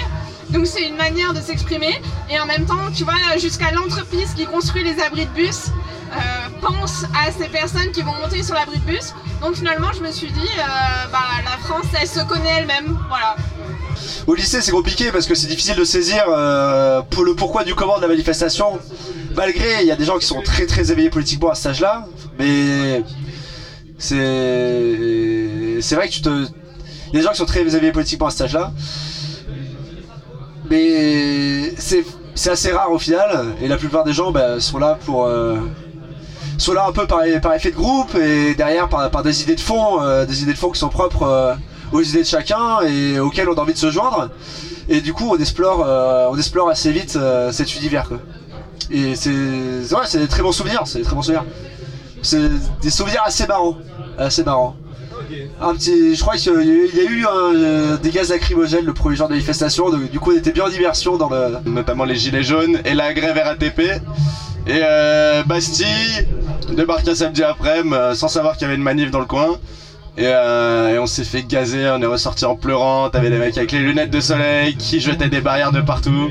Donc 0.57 0.67
c'est 0.67 0.89
une 0.89 0.97
manière 0.97 1.35
de 1.35 1.41
s'exprimer. 1.41 2.01
Et 2.31 2.41
en 2.41 2.47
même 2.47 2.65
temps, 2.65 2.91
tu 2.95 3.05
vois, 3.05 3.15
jusqu'à 3.39 3.73
l'entreprise 3.73 4.33
qui 4.35 4.47
construit 4.47 4.83
les 4.83 5.03
abris 5.03 5.27
de 5.27 5.31
bus 5.33 5.67
euh, 6.13 6.49
pense 6.63 7.05
à 7.15 7.31
ces 7.31 7.49
personnes 7.49 7.91
qui 7.93 8.01
vont 8.01 8.15
monter 8.15 8.43
sur 8.43 8.55
l'abri 8.55 8.79
de 8.79 8.85
bus. 8.85 9.13
Donc 9.43 9.57
finalement, 9.57 9.93
je 9.95 10.03
me 10.03 10.11
suis 10.11 10.29
dit, 10.29 10.49
euh, 10.59 11.09
bah, 11.13 11.19
la 11.45 11.59
France, 11.59 11.85
elle 12.01 12.09
se 12.09 12.21
connaît 12.21 12.61
elle-même. 12.61 12.99
Voilà. 13.09 13.37
Au 14.27 14.35
lycée, 14.35 14.63
c'est 14.63 14.71
compliqué 14.71 15.13
parce 15.13 15.27
que 15.27 15.35
c'est 15.35 15.47
difficile 15.47 15.77
de 15.77 15.85
saisir 15.85 16.25
euh, 16.29 17.03
le 17.23 17.35
pourquoi 17.35 17.63
du 17.63 17.75
comment 17.75 17.99
de 17.99 18.03
la 18.03 18.09
manifestation. 18.09 18.81
Malgré, 19.35 19.83
il 19.83 19.87
y 19.87 19.93
a 19.93 19.97
des 19.97 20.07
gens 20.07 20.17
qui 20.17 20.27
sont 20.27 20.41
très 20.41 20.65
très 20.65 20.91
éveillés 20.91 21.11
politiquement 21.11 21.51
à 21.51 21.55
cet 21.55 21.67
âge-là, 21.67 22.07
mais 22.39 23.03
c'est 23.99 25.83
c'est 25.83 25.95
vrai 25.97 26.09
que 26.09 26.15
tu 26.15 26.23
te, 26.23 26.47
il 27.09 27.13
y 27.13 27.17
a 27.17 27.21
des 27.21 27.23
gens 27.23 27.33
qui 27.33 27.39
sont 27.39 27.45
très 27.45 27.61
éveillés 27.61 27.93
politiquement 27.93 28.29
à 28.29 28.31
cet 28.31 28.43
âge-là, 28.43 28.73
mais 30.71 31.75
c'est 31.77 32.51
assez 32.51 32.73
rare 32.73 32.93
au 32.93 32.99
final, 32.99 33.55
et 33.61 33.69
la 33.69 33.77
plupart 33.77 34.05
des 34.05 34.13
gens 34.13 34.31
bah, 34.31 34.61
sont 34.61 34.79
là 34.79 34.99
pour 35.05 35.27
euh, 35.27 35.57
sont 36.59 36.73
là 36.73 36.87
un 36.89 36.93
peu 36.93 37.07
par, 37.07 37.25
effet 37.25 37.71
de 37.71 37.77
groupe 37.77 38.15
et 38.15 38.55
derrière 38.55 38.89
par, 38.89 39.23
des 39.23 39.43
idées 39.43 39.57
de 39.57 39.61
fond, 39.61 40.03
euh, 40.03 40.25
des 40.25 40.43
idées 40.43 40.53
de 40.53 40.59
fond 40.59 40.71
qui 40.71 40.79
sont 40.79 40.89
propres 40.89 41.23
euh, 41.23 41.55
aux 41.93 42.03
idées 42.03 42.23
de 42.23 42.27
chacun 42.27 42.81
et 42.87 43.19
auxquelles 43.19 43.49
on 43.49 43.55
a 43.55 43.61
envie 43.61 43.75
de 43.75 43.79
se 43.79 43.91
joindre. 43.91 44.31
Et 44.89 45.01
du 45.01 45.13
coup, 45.13 45.31
on 45.31 45.39
explore, 45.39 45.81
on 46.31 46.37
explore 46.37 46.69
assez 46.69 46.93
vite 46.93 47.19
cet 47.51 47.77
univers. 47.77 48.09
Quoi. 48.09 48.19
Et 48.91 49.17
c'est, 49.17 49.31
ouais, 49.31 50.03
c'est 50.05 50.19
des 50.19 50.29
très 50.29 50.43
bons 50.43 50.53
souvenirs. 50.53 50.83
C'est 50.85 50.99
des 50.99 51.05
très 51.05 51.15
bons 51.15 51.23
souvenirs. 51.23 51.45
C'est 52.23 52.49
des 52.81 52.91
souvenirs 52.91 53.23
assez 53.25 53.47
marrants, 53.47 53.77
assez 54.19 54.45
marrants. 54.45 54.77
Un 55.61 55.75
petit, 55.75 56.15
je 56.15 56.21
crois 56.21 56.37
qu'il 56.37 56.53
y 56.53 56.57
a 56.57 57.11
eu- 57.11 57.27
euh, 57.27 57.97
des 57.97 58.11
gaz 58.11 58.31
lacrymogènes 58.31 58.85
le 58.85 58.93
premier 58.93 59.17
jour 59.17 59.29
de 59.29 59.33
manifestation. 59.33 59.91
donc 59.91 60.11
du 60.11 60.19
coup, 60.21 60.33
on 60.33 60.37
était 60.37 60.53
bien 60.53 60.65
en 60.65 60.71
immersion 60.71 61.17
dans 61.17 61.29
le. 61.29 61.59
notamment 61.67 62.05
les 62.05 62.17
gilets 62.17 62.43
jaunes 62.43 62.79
et 62.85 62.95
la 62.95 63.13
grève 63.15 63.37
RATP. 63.43 63.81
Et 64.69 64.81
euh, 64.83 65.43
Bastille 65.45 66.27
débarque 66.73 67.07
un 67.09 67.15
samedi 67.15 67.43
après, 67.43 67.83
euh, 67.85 68.15
sans 68.15 68.29
savoir 68.29 68.55
qu'il 68.55 68.63
y 68.63 68.65
avait 68.67 68.75
une 68.75 68.83
manif 68.83 69.11
dans 69.11 69.21
le 69.21 69.27
coin. 69.27 69.59
Et, 70.19 70.23
euh, 70.25 70.95
et 70.95 70.99
on 70.99 71.07
s'est 71.07 71.25
fait 71.25 71.43
gazer, 71.43 71.91
on 71.95 72.01
est 72.01 72.07
ressorti 72.07 72.45
en 72.47 72.57
pleurant. 72.57 73.11
T'avais 73.11 73.29
des 73.31 73.37
mecs 73.39 73.57
avec 73.59 73.71
les 73.73 73.81
lunettes 73.81 74.11
de 74.11 74.21
soleil 74.21 74.75
qui 74.77 74.99
jetaient 75.01 75.29
des 75.29 75.41
barrières 75.43 75.73
de 75.73 75.81
partout. 75.83 76.31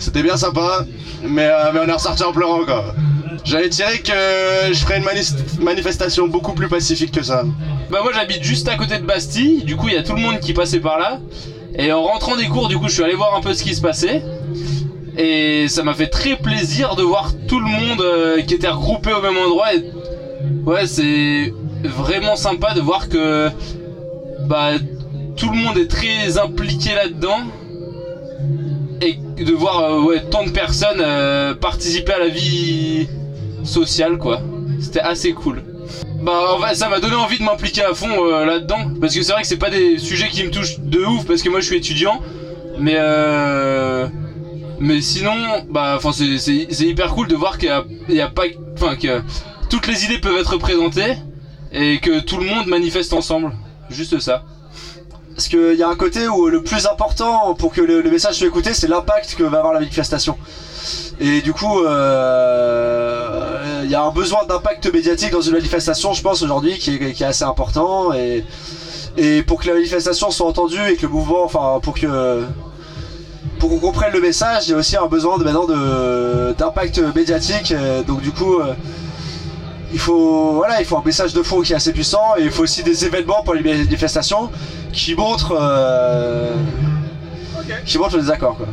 C'était 0.00 0.22
bien 0.22 0.36
sympa, 0.36 0.86
mais, 1.22 1.44
euh, 1.44 1.70
mais 1.72 1.80
on 1.84 1.88
est 1.88 1.92
ressorti 1.92 2.22
en 2.24 2.32
pleurant 2.32 2.64
quoi. 2.64 2.94
J'avais 3.44 3.68
tiré 3.68 3.98
que 3.98 4.72
je 4.72 4.78
ferais 4.78 4.98
une 4.98 5.62
manifestation 5.62 6.26
beaucoup 6.26 6.54
plus 6.54 6.68
pacifique 6.68 7.12
que 7.12 7.22
ça. 7.22 7.44
Bah 7.90 7.98
moi 8.02 8.10
j'habite 8.14 8.42
juste 8.42 8.66
à 8.68 8.76
côté 8.76 8.98
de 8.98 9.04
Bastille, 9.04 9.62
du 9.62 9.76
coup 9.76 9.88
il 9.88 9.94
y 9.94 9.98
a 9.98 10.02
tout 10.02 10.14
le 10.14 10.22
monde 10.22 10.40
qui 10.40 10.54
passait 10.54 10.80
par 10.80 10.98
là. 10.98 11.20
Et 11.74 11.92
en 11.92 12.02
rentrant 12.02 12.36
des 12.36 12.46
cours, 12.46 12.68
du 12.68 12.78
coup 12.78 12.88
je 12.88 12.94
suis 12.94 13.04
allé 13.04 13.14
voir 13.14 13.36
un 13.36 13.40
peu 13.40 13.52
ce 13.52 13.62
qui 13.62 13.74
se 13.74 13.80
passait. 13.80 14.22
Et 15.18 15.68
ça 15.68 15.82
m'a 15.82 15.92
fait 15.92 16.06
très 16.06 16.36
plaisir 16.36 16.96
de 16.96 17.02
voir 17.02 17.32
tout 17.46 17.60
le 17.60 17.66
monde 17.66 18.00
euh, 18.00 18.40
qui 18.42 18.54
était 18.54 18.68
regroupé 18.68 19.12
au 19.12 19.20
même 19.20 19.36
endroit. 19.36 19.68
Ouais, 20.64 20.86
c'est 20.86 21.52
vraiment 21.84 22.36
sympa 22.36 22.72
de 22.72 22.80
voir 22.80 23.08
que 23.08 23.50
bah 24.46 24.72
tout 25.36 25.50
le 25.50 25.56
monde 25.56 25.76
est 25.76 25.90
très 25.90 26.38
impliqué 26.38 26.94
là-dedans. 26.94 27.38
De 29.44 29.52
voir 29.52 29.80
euh, 30.08 30.18
tant 30.30 30.44
de 30.44 30.50
personnes 30.50 31.00
euh, 31.00 31.54
participer 31.54 32.12
à 32.12 32.18
la 32.18 32.28
vie 32.28 33.08
sociale 33.64 34.18
quoi. 34.18 34.40
C'était 34.80 35.00
assez 35.00 35.32
cool. 35.32 35.62
Bah, 36.22 36.54
en 36.54 36.60
fait, 36.60 36.74
ça 36.74 36.88
m'a 36.88 37.00
donné 37.00 37.14
envie 37.16 37.38
de 37.38 37.44
m'impliquer 37.44 37.82
à 37.82 37.94
fond 37.94 38.08
euh, 38.10 38.44
là-dedans. 38.44 38.92
Parce 39.00 39.14
que 39.14 39.22
c'est 39.22 39.32
vrai 39.32 39.42
que 39.42 39.48
c'est 39.48 39.56
pas 39.56 39.70
des 39.70 39.98
sujets 39.98 40.28
qui 40.28 40.44
me 40.44 40.50
touchent 40.50 40.78
de 40.80 41.00
ouf, 41.04 41.24
parce 41.26 41.42
que 41.42 41.48
moi 41.48 41.60
je 41.60 41.66
suis 41.66 41.76
étudiant. 41.76 42.20
Mais. 42.78 42.96
Mais 44.82 45.02
sinon, 45.02 45.34
bah, 45.70 45.98
c'est- 46.12 46.80
hyper 46.80 47.14
cool 47.14 47.28
de 47.28 47.34
voir 47.36 47.58
qu'il 47.58 47.70
y 48.08 48.14
y 48.14 48.20
a 48.20 48.28
pas. 48.28 48.44
Enfin, 48.74 48.96
que 48.96 49.20
toutes 49.68 49.86
les 49.86 50.04
idées 50.06 50.18
peuvent 50.18 50.38
être 50.38 50.56
présentées 50.56 51.16
et 51.72 51.98
que 51.98 52.20
tout 52.20 52.38
le 52.38 52.46
monde 52.46 52.66
manifeste 52.66 53.12
ensemble. 53.12 53.52
Juste 53.90 54.18
ça. 54.20 54.44
Parce 55.40 55.48
qu'il 55.48 55.74
y 55.74 55.82
a 55.82 55.88
un 55.88 55.96
côté 55.96 56.28
où 56.28 56.48
le 56.48 56.62
plus 56.62 56.86
important 56.86 57.54
pour 57.54 57.72
que 57.72 57.80
le, 57.80 58.02
message 58.10 58.34
soit 58.34 58.46
écouté, 58.46 58.74
c'est 58.74 58.88
l'impact 58.88 59.36
que 59.36 59.42
va 59.42 59.60
avoir 59.60 59.72
la 59.72 59.80
manifestation. 59.80 60.36
Et 61.18 61.40
du 61.40 61.54
coup, 61.54 61.82
euh, 61.82 63.80
il 63.82 63.90
y 63.90 63.94
a 63.94 64.02
un 64.02 64.10
besoin 64.10 64.44
d'impact 64.44 64.92
médiatique 64.92 65.30
dans 65.30 65.40
une 65.40 65.54
manifestation, 65.54 66.12
je 66.12 66.20
pense, 66.20 66.42
aujourd'hui, 66.42 66.76
qui 66.76 66.90
est, 66.96 67.22
assez 67.22 67.44
important. 67.44 68.12
Et, 68.12 68.44
pour 69.46 69.62
que 69.62 69.68
la 69.68 69.72
manifestation 69.76 70.30
soit 70.30 70.46
entendue 70.46 70.86
et 70.90 70.96
que 70.96 71.06
le 71.06 71.08
mouvement, 71.08 71.44
enfin, 71.44 71.80
pour 71.82 71.94
que 71.94 72.42
pour 73.58 73.70
qu'on 73.70 73.78
comprenne 73.78 74.12
le 74.12 74.20
message, 74.20 74.68
il 74.68 74.72
y 74.72 74.74
a 74.74 74.76
aussi 74.76 74.98
un 74.98 75.06
besoin 75.06 75.38
de 75.38 75.44
maintenant 75.44 75.66
d'impact 76.52 77.00
médiatique. 77.16 77.72
Euh, 77.72 78.02
Donc 78.02 78.20
du 78.20 78.30
coup, 78.30 78.56
euh, 78.56 78.74
il 79.90 79.98
faut 79.98 80.52
voilà, 80.52 80.80
il 80.80 80.84
faut 80.84 80.98
un 80.98 81.02
message 81.02 81.32
de 81.32 81.42
fond 81.42 81.62
qui 81.62 81.72
est 81.72 81.76
assez 81.76 81.92
puissant 81.92 82.36
et 82.36 82.42
il 82.42 82.50
faut 82.50 82.64
aussi 82.64 82.82
des 82.82 83.06
événements 83.06 83.42
pour 83.42 83.54
les 83.54 83.62
manifestations 83.62 84.50
qui 84.92 85.14
montrent 85.14 85.56
euh, 85.60 86.54
qui 87.86 87.98
montrent 87.98 88.16
le 88.16 88.22
désaccord 88.22 88.56
quoi. 88.56 88.66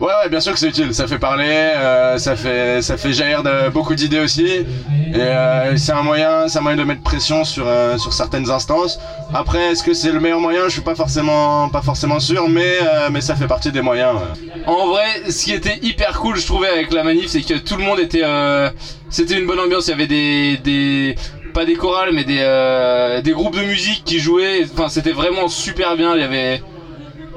Ouais, 0.00 0.08
ouais, 0.24 0.28
bien 0.28 0.40
sûr 0.40 0.52
que 0.52 0.58
c'est 0.58 0.68
utile. 0.68 0.92
Ça 0.92 1.06
fait 1.06 1.20
parler, 1.20 1.46
euh, 1.48 2.18
ça 2.18 2.34
fait, 2.34 2.82
ça 2.82 2.96
fait 2.96 3.12
jaillir 3.12 3.44
de, 3.44 3.70
beaucoup 3.70 3.94
d'idées 3.94 4.18
aussi. 4.18 4.44
Et 4.44 4.66
euh, 5.14 5.76
c'est 5.76 5.92
un 5.92 6.02
moyen, 6.02 6.48
c'est 6.48 6.58
un 6.58 6.62
moyen 6.62 6.76
de 6.76 6.82
mettre 6.82 7.02
pression 7.02 7.44
sur, 7.44 7.64
euh, 7.68 7.96
sur 7.96 8.12
certaines 8.12 8.50
instances. 8.50 8.98
Après, 9.32 9.70
est-ce 9.70 9.84
que 9.84 9.94
c'est 9.94 10.10
le 10.10 10.18
meilleur 10.18 10.40
moyen? 10.40 10.64
Je 10.64 10.70
suis 10.72 10.80
pas 10.82 10.96
forcément, 10.96 11.68
pas 11.68 11.80
forcément 11.80 12.18
sûr, 12.18 12.48
mais, 12.48 12.74
euh, 12.82 13.08
mais 13.12 13.20
ça 13.20 13.36
fait 13.36 13.46
partie 13.46 13.70
des 13.70 13.82
moyens. 13.82 14.16
ouais. 14.16 14.62
En 14.66 14.88
vrai, 14.88 15.30
ce 15.30 15.44
qui 15.44 15.52
était 15.52 15.78
hyper 15.80 16.18
cool, 16.18 16.36
je 16.36 16.44
trouvais, 16.44 16.68
avec 16.68 16.92
la 16.92 17.04
manif, 17.04 17.28
c'est 17.28 17.42
que 17.42 17.54
tout 17.54 17.76
le 17.76 17.84
monde 17.84 18.00
était. 18.00 18.24
euh, 18.24 18.70
C'était 19.10 19.38
une 19.38 19.46
bonne 19.46 19.60
ambiance. 19.60 19.86
Il 19.86 19.90
y 19.92 19.94
avait 19.94 20.08
des. 20.08 20.56
des 20.58 21.14
pas 21.54 21.64
des 21.64 21.76
chorales, 21.76 22.10
mais 22.12 22.24
des, 22.24 22.40
euh, 22.40 23.22
des 23.22 23.32
groupes 23.32 23.56
de 23.56 23.64
musique 23.64 24.04
qui 24.04 24.18
jouaient. 24.18 24.66
C'était 24.88 25.12
vraiment 25.12 25.48
super 25.48 25.96
bien. 25.96 26.14
Il 26.14 26.20
y 26.20 26.24
avait 26.24 26.62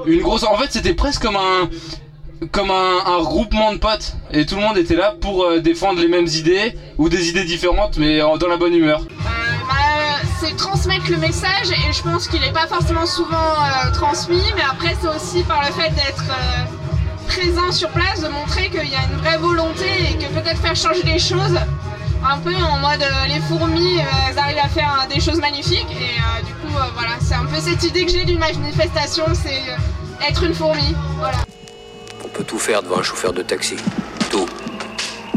une 0.06 0.20
grosse. 0.20 0.44
En 0.44 0.56
fait, 0.56 0.70
c'était 0.70 0.94
presque 0.94 1.22
comme 1.22 1.36
un. 1.36 1.70
Comme 2.52 2.70
de 3.72 3.78
potes. 3.78 4.14
Et 4.30 4.46
tout 4.46 4.54
le 4.54 4.62
monde 4.62 4.78
était 4.78 4.94
là 4.94 5.14
pour 5.20 5.44
euh, 5.44 5.58
défendre 5.58 6.00
les 6.00 6.08
mêmes 6.08 6.26
idées, 6.26 6.76
ou 6.98 7.08
des 7.08 7.28
idées 7.30 7.44
différentes, 7.44 7.98
mais 7.98 8.20
dans 8.20 8.48
la 8.48 8.56
bonne 8.56 8.74
humeur. 8.74 9.00
Bah, 9.68 9.74
c'est 10.40 10.56
transmettre 10.56 11.10
le 11.10 11.16
message 11.16 11.70
et 11.70 11.92
je 11.92 12.02
pense 12.02 12.28
qu'il 12.28 12.40
n'est 12.40 12.52
pas 12.52 12.66
forcément 12.66 13.06
souvent 13.06 13.36
euh, 13.36 13.92
transmis, 13.92 14.42
mais 14.54 14.62
après 14.62 14.96
c'est 15.00 15.08
aussi 15.08 15.42
par 15.42 15.60
le 15.62 15.72
fait 15.72 15.90
d'être 15.90 16.24
euh, 16.30 17.26
présent 17.26 17.72
sur 17.72 17.88
place, 17.88 18.20
de 18.22 18.28
montrer 18.28 18.70
qu'il 18.70 18.88
y 18.88 18.94
a 18.94 19.02
une 19.10 19.18
vraie 19.18 19.38
volonté 19.38 19.86
et 20.10 20.14
que 20.16 20.32
peut-être 20.32 20.60
faire 20.60 20.76
changer 20.76 21.02
les 21.04 21.18
choses, 21.18 21.58
un 22.28 22.38
peu 22.38 22.54
en 22.54 22.78
mode 22.78 23.02
euh, 23.02 23.26
les 23.26 23.40
fourmis, 23.40 23.98
euh, 24.00 24.02
elles 24.28 24.38
arrivent 24.38 24.58
à 24.62 24.68
faire 24.68 25.02
euh, 25.02 25.14
des 25.14 25.20
choses 25.20 25.38
magnifiques 25.38 25.86
et 25.90 26.18
euh, 26.18 26.44
du 26.44 26.52
coup 26.54 26.76
euh, 26.76 26.82
voilà, 26.94 27.12
c'est 27.20 27.34
un 27.34 27.46
peu 27.46 27.58
cette 27.58 27.82
idée 27.84 28.04
que 28.04 28.12
j'ai 28.12 28.24
d'une 28.24 28.38
manifestation, 28.38 29.24
c'est 29.32 29.62
être 30.28 30.42
une 30.42 30.54
fourmi, 30.54 30.94
voilà. 31.18 31.38
On 32.22 32.28
peut 32.28 32.44
tout 32.44 32.58
faire 32.58 32.82
devant 32.82 32.98
un 32.98 33.02
chauffeur 33.02 33.32
de 33.32 33.42
taxi. 33.42 33.76
Tout. 34.30 34.46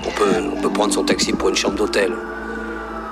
On 0.05 0.11
peut, 0.11 0.43
on 0.57 0.61
peut 0.61 0.69
prendre 0.69 0.93
son 0.93 1.03
taxi 1.03 1.31
pour 1.31 1.49
une 1.49 1.55
chambre 1.55 1.75
d'hôtel. 1.75 2.11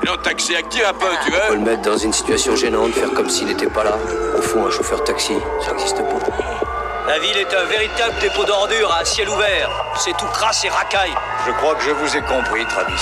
Le 0.02 0.18
taxi 0.24 0.56
active 0.56 0.84
un 0.88 0.94
peu, 0.94 1.06
tu 1.26 1.32
On 1.32 1.36
peut 1.36 1.54
veux 1.54 1.56
le 1.56 1.62
mettre 1.62 1.84
dans 1.84 1.98
une 1.98 2.14
situation 2.14 2.56
gênante, 2.56 2.92
faire 2.94 3.12
comme 3.14 3.30
s'il 3.30 3.48
n'était 3.48 3.68
pas 3.68 3.84
là. 3.84 3.98
Au 4.38 4.42
fond, 4.42 4.66
un 4.66 4.72
chauffeur 4.72 5.00
de 5.00 5.06
taxi, 5.06 5.34
ça 5.64 5.72
n'existe 5.72 5.98
pas. 5.98 6.69
La 7.10 7.18
ville 7.18 7.38
est 7.38 7.52
un 7.56 7.66
véritable 7.66 8.14
dépôt 8.22 8.46
d'ordures 8.46 8.94
à 8.94 9.04
ciel 9.04 9.28
ouvert. 9.30 9.72
C'est 9.98 10.16
tout 10.16 10.28
crasse 10.28 10.64
et 10.64 10.70
racaille. 10.70 11.16
Je 11.44 11.52
crois 11.54 11.74
que 11.74 11.82
je 11.82 11.90
vous 11.90 12.16
ai 12.16 12.22
compris, 12.22 12.64
Travis. 12.68 12.94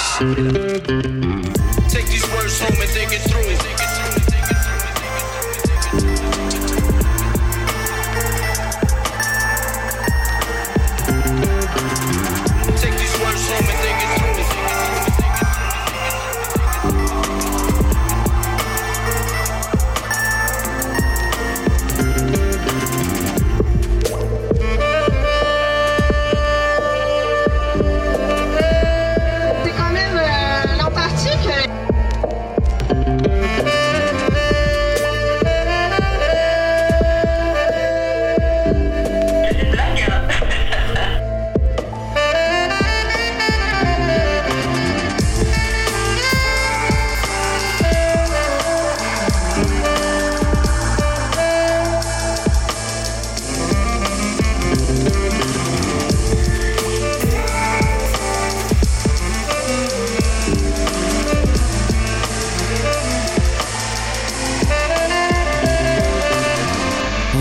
Take 1.89 2.05
these 2.05 2.25
words 2.31 2.57
home 2.61 2.77
and 2.81 2.87
think 2.87 3.11
it 3.11 3.21
through. 3.29 3.96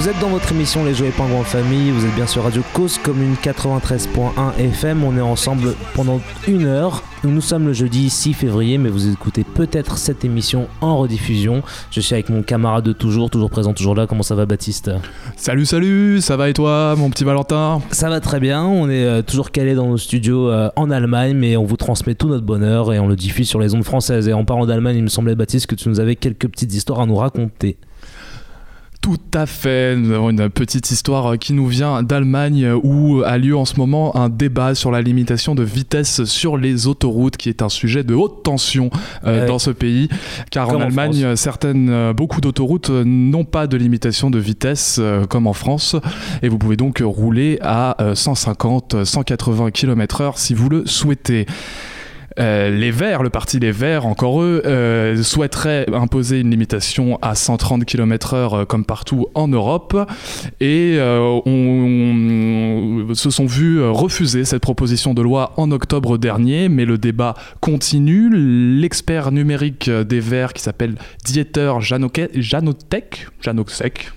Vous 0.07 0.13
êtes 0.13 0.21
dans 0.21 0.29
votre 0.29 0.53
émission 0.53 0.85
Les 0.85 0.95
Jouets 0.95 1.11
Pingouins 1.11 1.41
en 1.41 1.43
Famille, 1.43 1.91
vous 1.91 2.07
êtes 2.07 2.15
bien 2.15 2.29
sur 2.29 2.45
Radio 2.45 2.63
Cause 2.73 2.97
Commune 2.97 3.35
93.1 3.43 4.57
FM, 4.57 5.03
on 5.03 5.17
est 5.17 5.21
ensemble 5.21 5.75
pendant 5.97 6.21
une 6.47 6.65
heure. 6.65 7.03
Nous 7.25 7.41
sommes 7.41 7.67
le 7.67 7.73
jeudi 7.73 8.09
6 8.09 8.35
février, 8.35 8.79
mais 8.79 8.89
vous 8.89 9.11
écoutez 9.11 9.43
peut-être 9.43 9.99
cette 9.99 10.25
émission 10.25 10.69
en 10.81 10.97
rediffusion. 10.97 11.65
Je 11.91 12.01
suis 12.01 12.15
avec 12.15 12.29
mon 12.29 12.45
camarade 12.45 12.85
de 12.85 12.93
toujours, 12.93 13.31
toujours 13.31 13.51
présent, 13.51 13.75
toujours 13.75 13.97
là. 13.97 14.07
Comment 14.07 14.23
ça 14.23 14.37
va 14.37 14.47
Baptiste? 14.47 14.93
Salut, 15.35 15.67
salut, 15.67 16.21
ça 16.21 16.37
va 16.37 16.51
et 16.51 16.53
toi, 16.53 16.95
mon 16.97 17.11
petit 17.11 17.25
Valentin? 17.25 17.83
Ça 17.91 18.09
va 18.09 18.21
très 18.21 18.39
bien, 18.39 18.65
on 18.65 18.89
est 18.89 19.05
euh, 19.05 19.23
toujours 19.23 19.51
calé 19.51 19.75
dans 19.75 19.89
nos 19.89 19.99
studios 19.99 20.51
euh, 20.51 20.71
en 20.77 20.89
Allemagne, 20.89 21.37
mais 21.37 21.57
on 21.57 21.65
vous 21.65 21.77
transmet 21.77 22.15
tout 22.15 22.29
notre 22.29 22.47
bonheur 22.47 22.93
et 22.93 23.01
on 23.01 23.09
le 23.09 23.17
diffuse 23.17 23.49
sur 23.49 23.59
les 23.59 23.75
ondes 23.75 23.83
françaises. 23.83 24.29
Et 24.29 24.33
en 24.33 24.45
parlant 24.45 24.67
d'Allemagne, 24.67 24.99
il 24.99 25.03
me 25.03 25.09
semblait 25.09 25.35
Baptiste 25.35 25.67
que 25.67 25.75
tu 25.75 25.89
nous 25.89 25.99
avais 25.99 26.15
quelques 26.15 26.47
petites 26.47 26.75
histoires 26.75 27.01
à 27.01 27.07
nous 27.07 27.17
raconter. 27.17 27.77
Tout 29.07 29.21
à 29.35 29.47
fait, 29.47 29.95
nous 29.95 30.11
avons 30.13 30.31
une 30.31 30.51
petite 30.51 30.91
histoire 30.91 31.39
qui 31.39 31.53
nous 31.53 31.69
vient 31.69 32.03
d'Allemagne 32.03 32.73
où 32.83 33.23
a 33.25 33.39
lieu 33.39 33.57
en 33.57 33.65
ce 33.65 33.77
moment 33.77 34.17
un 34.17 34.29
débat 34.29 34.75
sur 34.75 34.91
la 34.91 35.01
limitation 35.01 35.55
de 35.55 35.63
vitesse 35.63 36.25
sur 36.25 36.57
les 36.57 36.89
autoroutes 36.89 37.37
qui 37.37 37.49
est 37.49 37.63
un 37.63 37.69
sujet 37.69 38.03
de 38.03 38.15
haute 38.15 38.43
tension 38.43 38.91
euh, 39.25 39.43
Ouais. 39.43 39.47
dans 39.47 39.61
ce 39.61 39.71
pays 39.71 40.09
car 40.51 40.67
Comme 40.67 40.83
en 40.83 40.87
Allemagne 40.87 41.37
certaines 41.37 41.89
euh, 41.89 42.13
beaucoup 42.15 42.41
d'autoroutes 42.41 42.91
euh, 42.91 43.05
n'ont 43.07 43.45
pas 43.45 43.69
de 43.69 43.77
limitation 43.77 44.29
de 44.29 44.41
vitesse 44.41 44.97
euh, 44.99 45.25
comme 45.25 45.47
en 45.47 45.53
France 45.53 45.95
et 46.43 46.49
vous 46.49 46.59
pouvez 46.59 46.77
donc 46.77 47.01
rouler 47.01 47.61
à 47.63 48.03
euh, 48.03 48.17
150 48.17 49.05
180 49.05 49.71
km/h 49.71 50.33
si 50.35 50.53
vous 50.53 50.69
le 50.69 50.85
souhaitez. 50.85 51.47
Euh, 52.39 52.71
les 52.71 52.91
Verts, 52.91 53.23
le 53.23 53.31
parti 53.31 53.59
Les 53.59 53.73
Verts, 53.73 54.05
encore 54.07 54.43
eux, 54.43 54.63
euh, 54.67 55.23
souhaiteraient 55.23 55.87
imposer 55.93 56.41
une 56.41 56.51
limitation 56.51 57.19
à 57.23 57.35
130 57.35 57.85
km/h 57.85 58.55
euh, 58.61 58.65
comme 58.65 58.85
partout 58.85 59.27
en 59.35 59.49
Europe. 59.49 59.97
Et 60.61 60.99
on, 61.01 61.43
on- 61.47 63.15
se 63.15 63.31
sont 63.31 63.47
vus 63.47 63.83
refuser 63.83 64.45
cette 64.45 64.61
proposition 64.63 65.15
de 65.15 65.23
loi 65.23 65.53
en 65.57 65.71
octobre 65.71 66.19
dernier, 66.19 66.69
mais 66.69 66.85
le 66.85 66.99
débat 66.99 67.35
continue. 67.61 68.31
L'expert 68.33 69.33
numérique 69.33 69.89
des 69.91 70.21
Verts 70.21 70.53
qui 70.53 70.63
s'appelle 70.63 70.97
Dieter 71.25 71.73
Janoke- 71.81 72.29
Janotek, 72.35 73.27
Janoksek, 73.41 74.11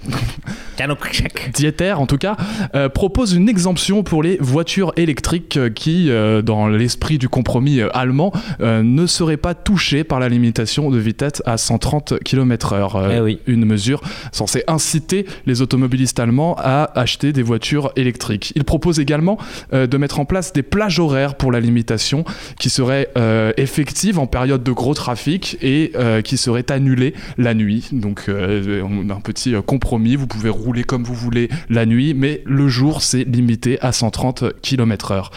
Dieter 1.54 1.94
en 1.94 2.06
tout 2.08 2.18
cas, 2.18 2.36
euh, 2.76 2.90
propose 2.90 3.34
une 3.34 3.48
exemption 3.50 4.04
pour 4.04 4.24
les 4.24 4.38
voitures 4.42 4.92
électriques 4.98 5.60
qui, 5.74 6.10
dans 6.44 6.68
l'esprit 6.68 7.18
du 7.18 7.30
compromis 7.30 7.80
euh, 7.82 7.90
allemand, 8.10 8.34
euh, 8.62 8.82
ne 8.84 9.06
seraient 9.06 9.38
pas 9.38 9.54
touchés 9.54 10.04
par 10.04 10.20
la 10.20 10.30
limitation 10.30 10.90
de 10.90 10.98
vitesse 10.98 11.44
à 11.46 11.58
130 11.58 12.16
km/h. 12.24 12.96
Euh, 12.96 13.18
Eh 13.18 13.22
oui. 13.22 13.40
Une 13.46 13.66
mesure 13.66 14.02
censée 14.32 14.64
inciter 14.68 15.26
les 15.46 15.62
automobilistes 15.62 16.20
allemands 16.20 16.56
à 16.58 16.92
acheter 17.00 17.32
des 17.34 17.44
voitures 17.44 17.92
électriques. 17.96 18.52
Il 18.56 18.64
propose 18.64 19.00
également 19.00 19.38
euh, 19.74 19.86
de 19.86 19.98
mettre 19.98 20.20
en 20.20 20.26
place 20.26 20.54
des 20.54 20.64
plages 20.64 21.00
horaires 21.00 21.36
pour 21.36 21.52
la 21.52 21.60
limitation 21.60 22.26
qui 22.60 22.70
seraient 22.70 23.10
effectives 23.58 24.20
en 24.20 24.28
période 24.28 24.64
de 24.64 24.72
gros 24.72 24.94
trafic 24.94 25.58
et 25.62 25.92
qui 26.24 26.38
seraient 26.38 26.72
annulées 26.72 27.14
la 27.38 27.54
nuit. 27.54 27.90
Donc 27.92 28.26
on 28.30 29.10
a 29.10 29.14
un 29.14 29.22
petit 29.22 29.54
compromis, 29.66 30.16
vous 30.16 30.28
pouvez 30.28 30.50
rouler 30.50 30.84
comme 30.84 31.04
vous 31.04 31.14
voulez 31.14 31.50
la 31.70 31.86
nuit, 31.86 32.14
mais 32.14 32.42
le 32.46 32.68
jour 32.68 33.02
c'est 33.02 33.24
limité 33.24 33.80
à 33.82 33.92
130 33.92 34.62
km/h. 34.62 35.30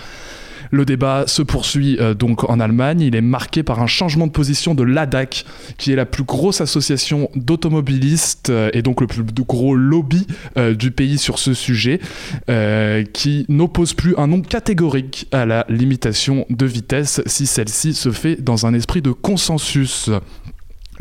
Le 0.73 0.87
débat 0.87 1.25
se 1.26 1.43
poursuit 1.43 1.99
euh, 2.00 2.14
donc 2.14 2.49
en 2.49 2.59
Allemagne. 2.59 3.02
Il 3.02 3.14
est 3.14 3.21
marqué 3.21 3.62
par 3.62 3.81
un 3.83 3.87
changement 3.87 4.26
de 4.26 4.33
position 4.33 4.75
de 4.75 4.83
l'ADAC, 4.83 5.45
qui 5.76 5.93
est 5.93 5.97
la 5.97 6.07
plus 6.07 6.25
grosse 6.25 6.62
association 6.62 7.29
d'automobilistes 7.35 8.49
euh, 8.49 8.71
et 8.73 8.81
donc 8.81 9.02
le 9.02 9.07
plus 9.07 9.23
gros 9.23 9.75
lobby 9.75 10.26
euh, 10.57 10.75
du 10.75 10.91
pays 10.91 11.19
sur 11.19 11.38
ce 11.38 11.52
sujet, 11.52 12.00
qui 13.12 13.45
n'oppose 13.49 13.93
plus 13.93 14.14
un 14.17 14.26
nom 14.26 14.41
catégorique 14.41 15.26
à 15.31 15.45
la 15.45 15.67
limitation 15.69 16.47
de 16.49 16.64
vitesse 16.64 17.21
si 17.26 17.47
celle-ci 17.47 17.93
se 17.93 18.11
fait 18.11 18.43
dans 18.43 18.64
un 18.64 18.73
esprit 18.73 19.02
de 19.02 19.12
consensus. 19.12 20.09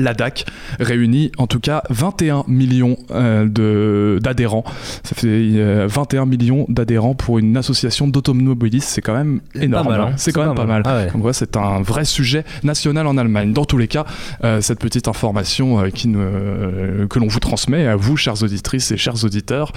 L'ADAC 0.01 0.46
réunit 0.79 1.31
en 1.38 1.48
tout 1.48 1.60
cas 1.60 1.84
21 1.89 2.43
millions 2.48 2.98
euh, 3.12 3.46
de- 3.48 4.20
d'adhérents. 4.22 4.63
Ça 5.03 5.15
fait 5.15 5.27
euh, 5.27 5.88
21 5.89 6.25
millions 6.25 6.65
d'adhérents 6.70 7.13
pour 7.15 7.39
une 7.39 7.55
association 7.58 8.08
d'automobilistes. 8.08 8.89
C'est 8.89 9.01
quand 9.01 9.13
même 9.13 9.41
énorme. 9.55 9.89
mal, 9.89 10.01
hein. 10.01 10.08
hein. 10.12 10.13
C'est 10.17 10.31
quand 10.31 10.46
même 10.46 10.55
pas 10.55 10.65
mal. 10.65 10.81
Ah 10.86 10.96
ouais. 10.96 11.05
Donc 11.12 11.22
voilà, 11.22 11.34
c'est 11.34 11.55
un 11.58 11.81
vrai 11.81 12.05
sujet 12.05 12.43
national 12.63 13.08
en 13.08 13.17
Allemagne. 13.17 13.53
Dans 13.53 13.65
tous 13.65 13.77
les 13.77 13.88
cas, 13.88 14.05
euh, 14.43 14.62
cette 14.62 14.79
petite 14.79 15.08
information 15.08 15.79
euh, 15.79 15.89
qui 15.89 16.08
ne- 16.08 16.17
euh, 16.20 17.08
que 17.08 17.20
l'on 17.20 17.27
vous 17.27 17.39
transmet 17.39 17.86
à 17.88 17.96
vous, 17.96 18.17
chères 18.17 18.41
auditrices 18.43 18.91
et 18.91 18.98
chers 18.98 19.24
auditeurs, 19.24 19.72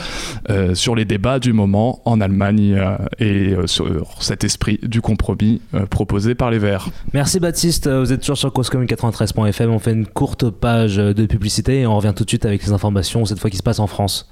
euh, 0.50 0.74
sur 0.74 0.94
les 0.94 1.04
débats 1.04 1.38
du 1.38 1.52
moment 1.52 2.00
en 2.04 2.20
Allemagne 2.20 2.74
euh, 2.78 2.96
et 3.18 3.52
euh, 3.54 3.66
sur 3.66 4.08
cet 4.20 4.44
esprit 4.44 4.78
du 4.82 5.00
compromis 5.00 5.60
euh, 5.74 5.86
proposé 5.86 6.34
par 6.34 6.50
les 6.50 6.58
Verts. 6.58 6.88
Merci 7.12 7.40
Baptiste, 7.40 7.88
vous 7.88 8.12
êtes 8.12 8.20
toujours 8.20 8.38
sur 8.38 8.50
causecommune93.fm, 8.50 9.70
on 9.70 9.78
fait 9.78 9.92
une 9.92 10.06
courte 10.14 10.48
page 10.48 10.96
de 10.96 11.26
publicité 11.26 11.80
et 11.80 11.86
on 11.86 11.96
revient 11.96 12.14
tout 12.16 12.24
de 12.24 12.30
suite 12.30 12.46
avec 12.46 12.62
les 12.62 12.72
informations, 12.72 13.24
cette 13.26 13.38
fois 13.38 13.50
qui 13.50 13.56
se 13.56 13.62
passe 13.62 13.80
en 13.80 13.86
France. 13.86 14.30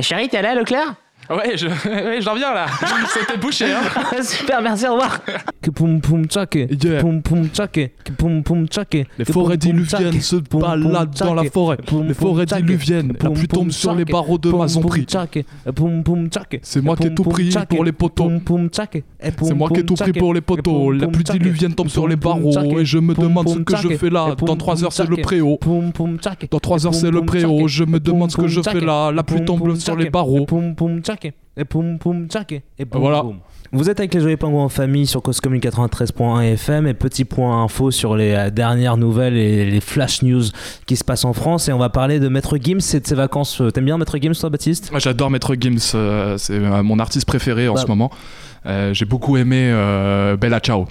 Chérie, 0.00 0.28
t'es 0.28 0.36
allé 0.36 0.48
à 0.48 0.54
Leclerc? 0.54 0.94
Ouais, 1.30 1.56
je, 1.56 1.66
ouais, 1.66 2.20
j'en 2.22 2.34
viens 2.34 2.54
là. 2.54 2.66
C'était 3.12 3.36
bouché. 3.36 3.66
Hein. 3.66 4.22
Super, 4.22 4.62
merci, 4.62 4.86
au 4.86 4.92
revoir. 4.92 5.20
Que 5.60 5.70
poum 5.70 6.00
poum 6.00 6.24
tchake, 6.24 6.68
que 6.68 7.00
poum 7.00 7.20
poum 7.20 7.48
tchake, 7.48 7.92
que 8.02 8.12
poum 8.12 8.42
poum 8.42 8.66
tchake. 8.66 9.06
Les 9.18 9.24
forêts 9.26 9.58
diluviennes 9.58 10.20
se 10.20 10.36
baladent 10.36 11.14
dans 11.18 11.34
la 11.34 11.44
forêt. 11.44 11.76
Les 12.06 12.14
forêts 12.14 12.46
diluviennes, 12.46 13.14
la 13.20 13.30
pluie 13.30 13.48
tombe 13.48 13.70
sur 13.70 13.94
les 13.94 14.04
barreaux 14.04 14.38
de 14.38 14.50
maçon 14.50 14.80
poum 15.74 16.02
poum 16.02 16.28
C'est 16.62 16.80
moi 16.80 16.96
qui 16.96 17.08
ai 17.08 17.14
tout 17.14 17.24
pris 17.24 17.54
pour 17.68 17.84
les 17.84 17.92
poteaux. 17.92 18.30
C'est 19.42 19.54
moi 19.54 19.68
qui 19.68 19.80
ai 19.80 19.84
tout 19.84 19.94
pris 19.94 20.12
pour 20.12 20.32
les 20.32 20.40
poteaux. 20.40 20.92
La 20.92 21.08
pluie 21.08 21.24
diluvienne 21.24 21.74
tombe 21.74 21.88
sur 21.88 22.08
les 22.08 22.16
barreaux 22.16 22.78
et 22.78 22.84
je 22.84 22.98
me 22.98 23.14
demande 23.14 23.48
ce 23.48 23.58
que 23.58 23.76
je 23.76 23.96
fais 23.96 24.10
là. 24.10 24.34
Dans 24.34 24.56
3 24.56 24.74
poum 24.76 24.84
heures, 24.84 24.92
c'est 24.92 25.08
le 25.08 25.16
préau. 25.16 25.58
poum 25.58 25.92
poum 25.92 26.18
tchake, 26.18 26.48
Dans 26.50 26.60
3 26.60 26.86
et 26.86 26.86
heures, 26.86 26.94
c'est 26.94 27.10
le 27.10 27.22
préau. 27.22 27.68
Je 27.68 27.84
me 27.84 28.00
demande 28.00 28.30
ce 28.30 28.36
que 28.36 28.48
je 28.48 28.62
fais 28.62 28.80
là. 28.80 29.12
La 29.12 29.22
pluie 29.22 29.44
tombe 29.44 29.76
sur 29.76 29.96
les 29.96 30.08
barreaux. 30.08 30.46
Et 31.24 31.28
tchake, 31.28 31.34
et 31.56 31.64
poum 31.64 31.98
poum 31.98 32.28
tchake, 32.28 32.62
et 32.78 32.84
poum 32.84 33.00
Voilà. 33.00 33.20
poum. 33.22 33.38
Vous 33.70 33.90
êtes 33.90 34.00
avec 34.00 34.14
les 34.14 34.20
Joyeux 34.20 34.38
Pingouins 34.38 34.64
en 34.64 34.68
famille 34.70 35.06
sur 35.06 35.20
Coscommune 35.20 35.60
93.1 35.60 36.40
FM 36.54 36.86
et 36.86 36.94
petit 36.94 37.26
point 37.26 37.62
info 37.64 37.90
sur 37.90 38.16
les 38.16 38.32
euh, 38.32 38.48
dernières 38.50 38.96
nouvelles 38.96 39.36
et 39.36 39.70
les 39.70 39.80
flash 39.82 40.22
news 40.22 40.44
qui 40.86 40.96
se 40.96 41.04
passent 41.04 41.26
en 41.26 41.34
France 41.34 41.68
et 41.68 41.72
on 41.74 41.78
va 41.78 41.90
parler 41.90 42.18
de 42.18 42.28
Maître 42.28 42.56
Gims 42.56 42.78
et 42.94 43.00
de 43.00 43.06
ses 43.06 43.14
vacances. 43.14 43.60
Euh, 43.60 43.70
T'aimes 43.70 43.84
bien 43.84 43.98
Maître 43.98 44.16
Gims 44.18 44.32
toi 44.40 44.48
Baptiste? 44.48 44.90
Moi, 44.90 45.00
J'adore 45.00 45.30
Maître 45.30 45.54
Gims, 45.60 45.92
euh, 45.94 46.38
c'est 46.38 46.58
mon 46.58 46.98
artiste 46.98 47.26
préféré 47.26 47.68
en 47.68 47.74
Bah. 47.74 47.82
ce 47.82 47.86
moment. 47.88 48.10
Euh, 48.64 48.94
J'ai 48.94 49.04
beaucoup 49.04 49.36
aimé 49.36 49.68
euh, 49.70 50.36
Bella 50.38 50.60
Ciao. 50.60 50.86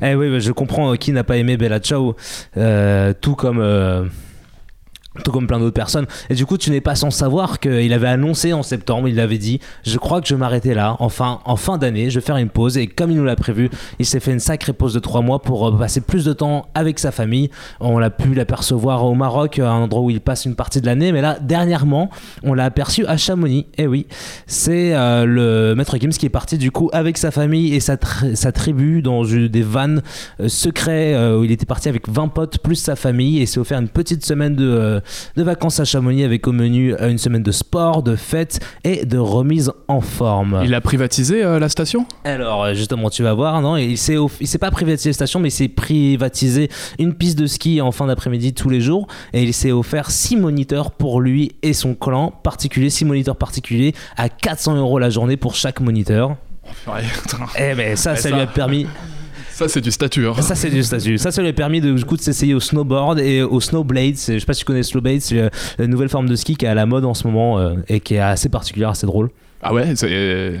Eh 0.00 0.14
oui, 0.14 0.30
bah, 0.30 0.38
je 0.38 0.52
comprends 0.52 0.94
qui 0.94 1.10
n'a 1.12 1.24
pas 1.24 1.36
aimé 1.38 1.56
Bella 1.56 1.80
Ciao, 1.80 2.14
euh, 2.56 3.12
tout 3.20 3.34
comme. 3.34 3.58
Euh, 5.16 5.22
tout 5.22 5.32
comme 5.32 5.46
plein 5.46 5.58
d'autres 5.58 5.74
personnes. 5.74 6.06
Et 6.30 6.34
du 6.34 6.46
coup, 6.46 6.56
tu 6.56 6.70
n'es 6.70 6.80
pas 6.80 6.94
sans 6.94 7.10
savoir 7.10 7.60
qu'il 7.60 7.92
avait 7.92 8.08
annoncé 8.08 8.52
en 8.52 8.62
septembre, 8.62 9.08
il 9.08 9.20
avait 9.20 9.38
dit 9.38 9.60
Je 9.84 9.98
crois 9.98 10.20
que 10.20 10.28
je 10.28 10.34
vais 10.34 10.40
m'arrêter 10.40 10.74
là. 10.74 10.96
Enfin, 10.98 11.40
en 11.44 11.56
fin 11.56 11.78
d'année, 11.78 12.10
je 12.10 12.18
vais 12.18 12.24
faire 12.24 12.36
une 12.36 12.48
pause. 12.48 12.78
Et 12.78 12.86
comme 12.86 13.10
il 13.10 13.16
nous 13.16 13.24
l'a 13.24 13.36
prévu, 13.36 13.70
il 13.98 14.06
s'est 14.06 14.20
fait 14.20 14.32
une 14.32 14.40
sacrée 14.40 14.72
pause 14.72 14.94
de 14.94 15.00
trois 15.00 15.22
mois 15.22 15.40
pour 15.40 15.68
euh, 15.68 15.78
passer 15.78 16.00
plus 16.00 16.24
de 16.24 16.32
temps 16.32 16.66
avec 16.74 16.98
sa 16.98 17.12
famille. 17.12 17.50
On 17.80 17.98
l'a 17.98 18.10
pu 18.10 18.34
l'apercevoir 18.34 19.04
au 19.04 19.14
Maroc, 19.14 19.58
à 19.58 19.70
un 19.70 19.82
endroit 19.82 20.02
où 20.02 20.10
il 20.10 20.20
passe 20.20 20.44
une 20.44 20.54
partie 20.54 20.80
de 20.80 20.86
l'année. 20.86 21.12
Mais 21.12 21.20
là, 21.20 21.38
dernièrement, 21.40 22.10
on 22.42 22.54
l'a 22.54 22.64
aperçu 22.64 23.06
à 23.06 23.16
Chamonix. 23.16 23.66
Et 23.78 23.86
oui, 23.86 24.06
c'est 24.46 24.94
euh, 24.94 25.24
le 25.24 25.74
maître 25.74 25.96
Gims 25.98 26.10
qui 26.10 26.26
est 26.26 26.30
parti 26.30 26.58
du 26.58 26.70
coup 26.70 26.90
avec 26.92 27.18
sa 27.18 27.30
famille 27.30 27.74
et 27.74 27.80
sa, 27.80 27.96
sa 28.34 28.52
tribu 28.52 29.02
dans 29.02 29.24
des 29.24 29.62
vannes 29.62 30.02
euh, 30.40 30.48
secrets 30.48 31.14
euh, 31.14 31.38
où 31.38 31.44
il 31.44 31.52
était 31.52 31.66
parti 31.66 31.88
avec 31.88 32.08
20 32.08 32.28
potes 32.28 32.58
plus 32.58 32.76
sa 32.76 32.96
famille 32.96 33.40
et 33.40 33.46
s'est 33.46 33.58
offert 33.58 33.78
une 33.78 33.88
petite 33.88 34.24
semaine 34.24 34.54
de, 34.54 34.64
euh, 34.64 35.00
de 35.36 35.42
vacances 35.42 35.80
à 35.80 35.84
Chamonix 35.84 36.24
avec 36.24 36.46
au 36.48 36.52
menu 36.52 36.94
euh, 36.94 37.10
une 37.10 37.18
semaine 37.18 37.42
de 37.42 37.52
sport, 37.52 38.02
de 38.02 38.16
fêtes 38.16 38.60
et 38.84 39.04
de 39.04 39.18
remise 39.18 39.72
en 39.88 40.00
forme. 40.00 40.60
Il 40.64 40.74
a 40.74 40.80
privatisé 40.80 41.44
euh, 41.44 41.58
la 41.58 41.68
station? 41.68 42.06
Alors 42.24 42.64
euh, 42.64 42.74
justement, 42.74 43.10
tu 43.10 43.22
vas 43.22 43.34
voir, 43.34 43.60
non 43.62 43.76
Il 43.76 43.98
s'est 43.98 44.16
off- 44.16 44.36
il 44.40 44.46
s'est 44.48 44.58
pas 44.58 44.70
privatisé 44.70 45.10
la 45.10 45.14
station, 45.14 45.40
mais 45.40 45.48
il 45.48 45.52
s'est 45.52 45.68
privatisé 45.68 46.68
une 46.98 47.14
piste 47.14 47.38
de 47.38 47.46
ski 47.46 47.80
en 47.80 47.92
fin 47.92 48.06
d'après-midi 48.06 48.52
tous 48.54 48.68
les 48.68 48.80
jours, 48.80 49.06
et 49.32 49.42
il 49.42 49.54
s'est 49.54 49.72
offert 49.72 50.10
6 50.10 50.36
moniteurs 50.36 50.90
pour 50.90 51.20
lui 51.20 51.52
et 51.62 51.72
son 51.72 51.94
clan 51.94 52.30
particulier, 52.30 52.90
6 52.90 53.04
moniteurs 53.04 53.36
particuliers 53.36 53.94
à 54.16 54.28
400 54.28 54.76
euros 54.76 54.98
la 54.98 55.10
journée 55.10 55.36
pour 55.36 55.54
chaque 55.54 55.80
moniteur. 55.80 56.36
Ouais. 56.86 57.02
Eh 57.58 57.74
ben 57.74 57.96
ça, 57.96 58.10
Ouais, 58.12 58.16
ça, 58.16 58.16
ça- 58.16 58.30
lui 58.30 58.40
a 58.40 58.46
permis. 58.46 58.86
Ça, 59.52 59.68
c'est 59.68 59.80
du 59.80 59.90
statut. 59.90 60.26
hein. 60.26 60.34
Ça 60.40 60.54
c'est 60.54 60.70
du 60.70 60.82
statut. 60.82 61.18
Ça, 61.18 61.30
ça 61.30 61.42
lui 61.42 61.48
a 61.48 61.52
permis 61.52 61.80
de, 61.80 61.92
du 61.92 62.22
s'essayer 62.22 62.54
au 62.54 62.60
snowboard 62.60 63.18
et 63.18 63.42
au 63.42 63.60
snowblade. 63.60 64.14
Je 64.16 64.38
sais 64.38 64.44
pas 64.46 64.54
si 64.54 64.60
tu 64.60 64.64
connais 64.64 64.82
snowblade, 64.82 65.20
c'est 65.20 65.38
euh, 65.38 65.48
la 65.78 65.86
nouvelle 65.86 66.08
forme 66.08 66.28
de 66.28 66.36
ski 66.36 66.56
qui 66.56 66.64
est 66.64 66.68
à 66.68 66.74
la 66.74 66.86
mode 66.86 67.04
en 67.04 67.14
ce 67.14 67.26
moment 67.26 67.58
euh, 67.58 67.74
et 67.88 68.00
qui 68.00 68.14
est 68.14 68.18
assez 68.20 68.48
particulière, 68.48 68.90
assez 68.90 69.06
drôle. 69.06 69.30
Ah 69.64 69.72
ouais 69.72 69.94
c'est- 69.94 70.08
euh, 70.10 70.58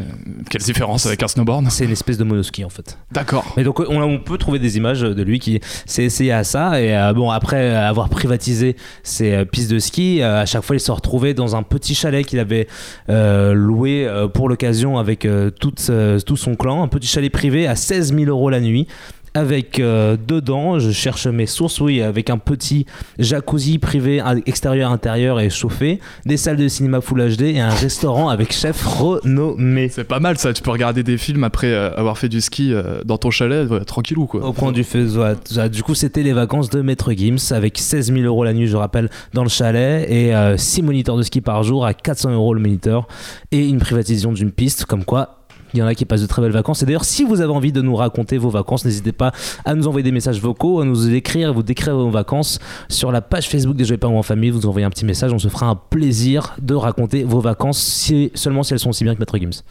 Quelle 0.48 0.62
différence 0.62 1.06
avec 1.06 1.22
un 1.22 1.28
snowboard? 1.28 1.66
C'est 1.70 1.84
une 1.84 1.90
espèce 1.90 2.18
de 2.18 2.24
monoski 2.24 2.64
en 2.64 2.68
fait. 2.68 2.96
D'accord. 3.10 3.44
Mais 3.56 3.64
donc 3.64 3.80
on, 3.80 4.00
on 4.00 4.18
peut 4.20 4.38
trouver 4.38 4.58
des 4.60 4.76
images 4.76 5.00
de 5.00 5.22
lui 5.22 5.40
qui 5.40 5.60
s'est 5.86 6.04
essayé 6.04 6.30
à 6.32 6.44
ça 6.44 6.80
et 6.80 6.96
euh, 6.96 7.12
bon 7.12 7.30
après 7.30 7.74
avoir 7.74 8.08
privatisé 8.08 8.76
ses 9.02 9.32
euh, 9.32 9.44
pistes 9.44 9.70
de 9.72 9.78
ski, 9.80 10.22
euh, 10.22 10.42
à 10.42 10.46
chaque 10.46 10.62
fois 10.62 10.76
il 10.76 10.80
se 10.80 10.92
retrouvait 10.92 11.34
dans 11.34 11.56
un 11.56 11.62
petit 11.64 11.94
chalet 11.96 12.24
qu'il 12.24 12.38
avait 12.38 12.68
loué 13.08 14.08
pour 14.34 14.48
l'occasion 14.48 14.98
avec 14.98 15.26
toute, 15.58 15.90
tout 16.26 16.36
son 16.36 16.54
clan, 16.54 16.82
un 16.82 16.88
petit 16.88 17.08
chalet 17.08 17.30
privé 17.32 17.66
à 17.66 17.74
16 17.76 18.14
000 18.14 18.24
euros 18.26 18.50
la 18.50 18.60
nuit. 18.60 18.86
Avec 19.34 19.80
euh, 19.80 20.16
dedans, 20.28 20.78
je 20.78 20.90
cherche 20.90 21.26
mes 21.26 21.46
sources, 21.46 21.80
oui, 21.80 22.02
avec 22.02 22.28
un 22.28 22.36
petit 22.36 22.84
jacuzzi 23.18 23.78
privé 23.78 24.20
à- 24.20 24.34
extérieur-intérieur 24.44 25.40
et 25.40 25.48
chauffé, 25.48 26.00
des 26.26 26.36
salles 26.36 26.58
de 26.58 26.68
cinéma 26.68 27.00
Full 27.00 27.36
HD 27.36 27.42
et 27.42 27.60
un 27.60 27.70
restaurant 27.70 28.28
avec 28.28 28.52
chef 28.52 28.84
renommé. 28.84 29.88
C'est 29.88 30.04
pas 30.04 30.20
mal 30.20 30.36
ça, 30.36 30.52
tu 30.52 30.62
peux 30.62 30.70
regarder 30.70 31.02
des 31.02 31.16
films 31.16 31.44
après 31.44 31.68
euh, 31.72 31.94
avoir 31.96 32.18
fait 32.18 32.28
du 32.28 32.40
ski 32.42 32.74
euh, 32.74 33.02
dans 33.06 33.16
ton 33.16 33.30
chalet, 33.30 33.66
tranquillou 33.86 34.26
quoi. 34.26 34.44
Au 34.44 34.52
coin 34.52 34.70
du 34.70 34.84
feu. 34.84 35.06
ouais. 35.18 35.68
Du 35.70 35.82
coup, 35.82 35.94
c'était 35.94 36.22
les 36.22 36.34
vacances 36.34 36.68
de 36.68 36.82
Maître 36.82 37.12
Gims 37.12 37.52
avec 37.52 37.78
16 37.78 38.12
000 38.12 38.20
euros 38.26 38.44
la 38.44 38.52
nuit, 38.52 38.66
je 38.66 38.76
rappelle, 38.76 39.08
dans 39.32 39.44
le 39.44 39.48
chalet 39.48 40.06
et 40.10 40.32
6 40.58 40.82
moniteurs 40.82 41.16
de 41.16 41.22
ski 41.22 41.40
par 41.40 41.62
jour 41.62 41.86
à 41.86 41.94
400 41.94 42.32
euros 42.32 42.52
le 42.52 42.60
moniteur 42.60 43.08
et 43.50 43.66
une 43.66 43.78
privatisation 43.78 44.32
d'une 44.32 44.50
piste, 44.52 44.84
comme 44.84 45.04
quoi. 45.04 45.38
Il 45.74 45.78
y 45.78 45.82
en 45.82 45.86
a 45.86 45.94
qui 45.94 46.04
passent 46.04 46.22
de 46.22 46.26
très 46.26 46.42
belles 46.42 46.52
vacances. 46.52 46.82
Et 46.82 46.86
d'ailleurs, 46.86 47.04
si 47.04 47.24
vous 47.24 47.40
avez 47.40 47.52
envie 47.52 47.72
de 47.72 47.80
nous 47.80 47.94
raconter 47.94 48.38
vos 48.38 48.50
vacances, 48.50 48.84
n'hésitez 48.84 49.12
pas 49.12 49.32
à 49.64 49.74
nous 49.74 49.86
envoyer 49.88 50.02
des 50.02 50.12
messages 50.12 50.40
vocaux, 50.40 50.80
à 50.80 50.84
nous 50.84 51.12
écrire, 51.14 51.52
vous 51.52 51.62
décrire 51.62 51.96
vos 51.96 52.10
vacances 52.10 52.58
sur 52.88 53.12
la 53.12 53.20
page 53.20 53.48
Facebook 53.48 53.76
des 53.76 53.84
Joyeux 53.84 53.98
Parents 53.98 54.18
en 54.18 54.22
famille. 54.22 54.50
Vous 54.50 54.66
envoyez 54.66 54.84
un 54.84 54.90
petit 54.90 55.04
message, 55.04 55.32
on 55.32 55.38
se 55.38 55.48
fera 55.48 55.66
un 55.66 55.76
plaisir 55.76 56.54
de 56.60 56.74
raconter 56.74 57.24
vos 57.24 57.40
vacances, 57.40 58.10
seulement 58.34 58.62
si 58.62 58.72
elles 58.72 58.78
sont 58.78 58.90
aussi 58.90 59.04
bien 59.04 59.14
que 59.14 59.20
Maître 59.20 59.38
Gims. 59.38 59.62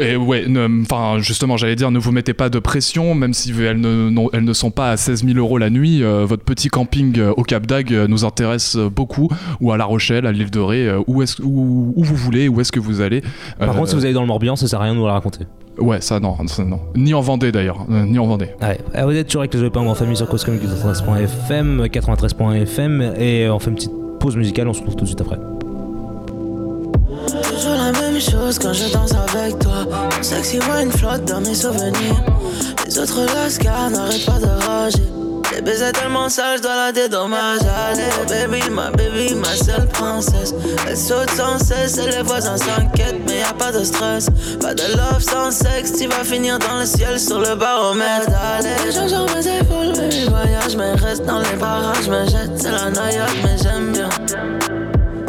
Et 0.00 0.14
ouais, 0.14 0.46
ne- 0.46 0.82
enfin 0.82 1.18
justement, 1.18 1.56
j'allais 1.56 1.74
dire, 1.74 1.90
ne 1.90 1.98
vous 1.98 2.12
mettez 2.12 2.32
pas 2.32 2.48
de 2.48 2.60
pression, 2.60 3.14
même 3.16 3.34
si 3.34 3.50
elles 3.60 3.80
ne, 3.80 4.08
non- 4.08 4.30
elles 4.32 4.44
ne 4.44 4.52
sont 4.52 4.70
pas 4.70 4.90
à 4.92 4.96
16 4.96 5.24
000 5.24 5.36
euros 5.38 5.58
la 5.58 5.68
nuit. 5.68 6.02
euh, 6.04 6.24
votre 6.24 6.44
petit 6.44 6.68
camping 6.68 7.18
euh, 7.18 7.32
au 7.36 7.42
Cap 7.42 7.66
d'Agde 7.66 7.90
euh, 7.92 8.06
nous 8.06 8.24
intéresse 8.24 8.76
beaucoup, 8.76 9.28
ou 9.60 9.72
à 9.72 9.76
La 9.76 9.84
Rochelle, 9.84 10.26
à 10.26 10.32
l'île 10.32 10.50
de 10.52 10.60
Ré, 10.60 10.88
où, 11.08 11.22
est 11.22 11.40
où, 11.40 11.92
où 11.96 12.04
vous 12.04 12.14
voulez, 12.14 12.46
où 12.48 12.60
est-ce 12.60 12.70
que 12.70 12.78
vous 12.78 13.00
allez. 13.00 13.22
Par 13.58 13.74
contre, 13.74 13.88
si 13.88 13.96
vous 13.96 14.04
allez 14.04 14.14
dans 14.14 14.20
le 14.20 14.28
Morbihan, 14.28 14.54
ça 14.54 14.68
sert 14.68 14.80
à 14.80 14.84
rien 14.84 14.92
de 14.94 14.98
nous 15.00 15.06
le 15.06 15.10
raconter. 15.12 15.40
Ouais, 15.76 16.00
ça 16.00 16.20
non, 16.20 16.36
ça, 16.46 16.64
non. 16.64 16.78
Ni 16.94 17.12
en 17.14 17.20
Vendée 17.20 17.50
d'ailleurs, 17.50 17.84
ni 17.88 18.16
en 18.20 18.26
Vendée. 18.28 18.50
Ouais, 18.62 18.78
Euh, 18.94 19.04
vous 19.06 19.10
êtes 19.16 19.26
toujours 19.26 19.40
avec 19.42 19.52
les 19.54 19.58
Joyeux 19.58 19.72
Parents 19.72 19.88
en 19.90 19.94
famille 19.96 20.16
sur 20.16 20.28
Coscom 20.28 20.56
93.fm, 20.56 21.86
93.fm 21.88 23.14
et 23.18 23.48
on 23.50 23.58
fait 23.58 23.70
une 23.70 23.76
petite 23.76 23.90
pause 24.20 24.36
musicale, 24.36 24.68
on 24.68 24.72
se 24.72 24.78
retrouve 24.78 24.94
tout 24.96 25.02
de 25.04 25.08
suite 25.08 25.20
après. 25.20 25.38
Chose 28.20 28.60
quand 28.60 28.72
je 28.72 28.92
danse 28.92 29.12
avec 29.12 29.58
toi. 29.58 29.84
Mon 29.90 30.22
sexy 30.22 30.60
wine 30.60 30.92
flotte 30.92 31.24
dans 31.24 31.40
mes 31.40 31.54
souvenirs. 31.54 32.22
Les 32.84 32.94
Les 32.94 33.00
autres 33.00 33.24
lascars 33.34 33.90
n'arrêtent 33.90 34.24
pas 34.24 34.38
de 34.38 34.66
rager. 34.66 35.02
Les 35.52 35.60
baisers 35.60 35.90
tellement 35.90 36.28
sales, 36.28 36.58
je 36.58 36.62
dois 36.62 36.76
la 36.76 36.92
dédommager. 36.92 37.66
Allez, 37.90 38.46
baby, 38.46 38.70
ma 38.70 38.92
baby, 38.92 39.34
ma 39.34 39.56
seule 39.56 39.88
princesse. 39.88 40.54
Elle 40.88 40.96
saute 40.96 41.30
sans 41.30 41.58
cesse 41.58 41.98
et 41.98 42.08
les 42.08 42.22
voisins 42.22 42.56
s'inquiètent, 42.56 43.20
mais 43.26 43.40
y 43.40 43.42
a 43.42 43.52
pas 43.52 43.72
de 43.72 43.82
stress. 43.82 44.28
Pas 44.60 44.74
de 44.74 44.96
love 44.96 45.20
sans 45.20 45.50
sexe, 45.50 45.94
tu 45.98 46.06
vas 46.06 46.22
finir 46.22 46.60
dans 46.60 46.78
le 46.78 46.86
ciel 46.86 47.18
sur 47.18 47.40
le 47.40 47.56
baromètre. 47.56 48.30
Allez, 48.56 48.92
je 48.92 49.08
sur 49.08 49.26
mes 49.34 49.58
épaules, 49.58 49.92
baby, 49.96 50.28
voyage, 50.28 50.76
mais 50.76 50.92
reste 50.92 51.26
dans 51.26 51.40
les 51.40 51.56
barrages, 51.56 52.08
me 52.08 52.24
jette, 52.26 52.52
c'est 52.56 52.70
la 52.70 52.90
noyade, 52.90 53.30
mais 53.42 53.56
j'aime 53.60 53.92
bien. 53.92 54.73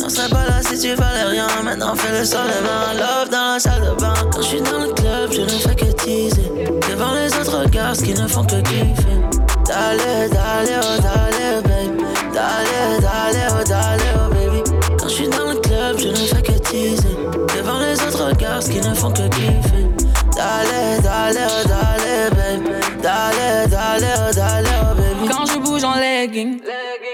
On 0.06 0.10
serait 0.10 0.30
pas 0.30 0.46
là 0.46 0.62
si 0.62 0.78
tu 0.80 0.94
valais 0.94 1.24
rien. 1.24 1.48
Maintenant 1.64 1.96
fais 1.96 2.12
le 2.12 2.24
sol 2.24 2.46
et 2.46 2.62
mains. 2.64 2.94
Love 2.94 3.30
dans 3.32 3.54
la 3.54 3.60
salle 3.60 3.82
de 3.82 4.00
bain. 4.00 4.14
Quand 4.32 4.42
je 4.42 4.48
suis 4.48 4.62
dans 4.62 4.80
le 4.80 4.94
club, 4.94 5.32
je 5.32 5.42
ne 5.42 5.48
fais 5.48 5.74
que 5.76 5.92
teaser. 6.04 6.52
Devant 6.88 7.14
les 7.16 7.34
autres 7.40 7.64
regards, 7.64 7.98
qui 7.98 8.14
ne 8.14 8.28
font 8.28 8.44
que 8.44 8.62
kiffer. 8.62 9.18
Dale, 9.66 10.30
dale, 10.30 10.80
oh 10.80 11.02
dale, 11.02 11.64
baby. 11.64 12.04
Dale, 12.32 13.02
dale, 13.02 13.48
oh 13.50 13.64
dale, 13.68 14.00
oh 14.16 14.32
baby. 14.32 14.64
Quand 15.00 15.08
je 15.08 15.14
suis 15.14 15.28
dans 15.28 15.50
le 15.52 15.56
club, 15.56 15.98
je 15.98 16.10
ne 16.10 16.16
fais 16.16 16.42
que 16.44 16.52
teaser. 16.52 17.18
Devant 17.58 17.80
les 17.80 18.00
autres 18.04 18.28
regards, 18.28 18.64
qui 18.64 18.78
ne 18.88 18.94
font 18.94 19.12
que 19.12 19.28
kiffer. 19.30 19.90
Dale, 20.36 21.02
dale, 21.02 21.48
oh 21.50 21.68
dale, 21.68 22.30
baby. 22.36 22.70
Dale, 23.02 23.68
dale, 23.70 24.06
oh 24.20 24.36
dale, 24.36 24.68
oh 24.84 24.96
baby. 24.96 25.34
Quand 25.34 25.48
je 25.48 25.58
bouge 25.58 25.84
en 25.84 25.96
legging, 25.96 26.60
begging, 26.60 27.05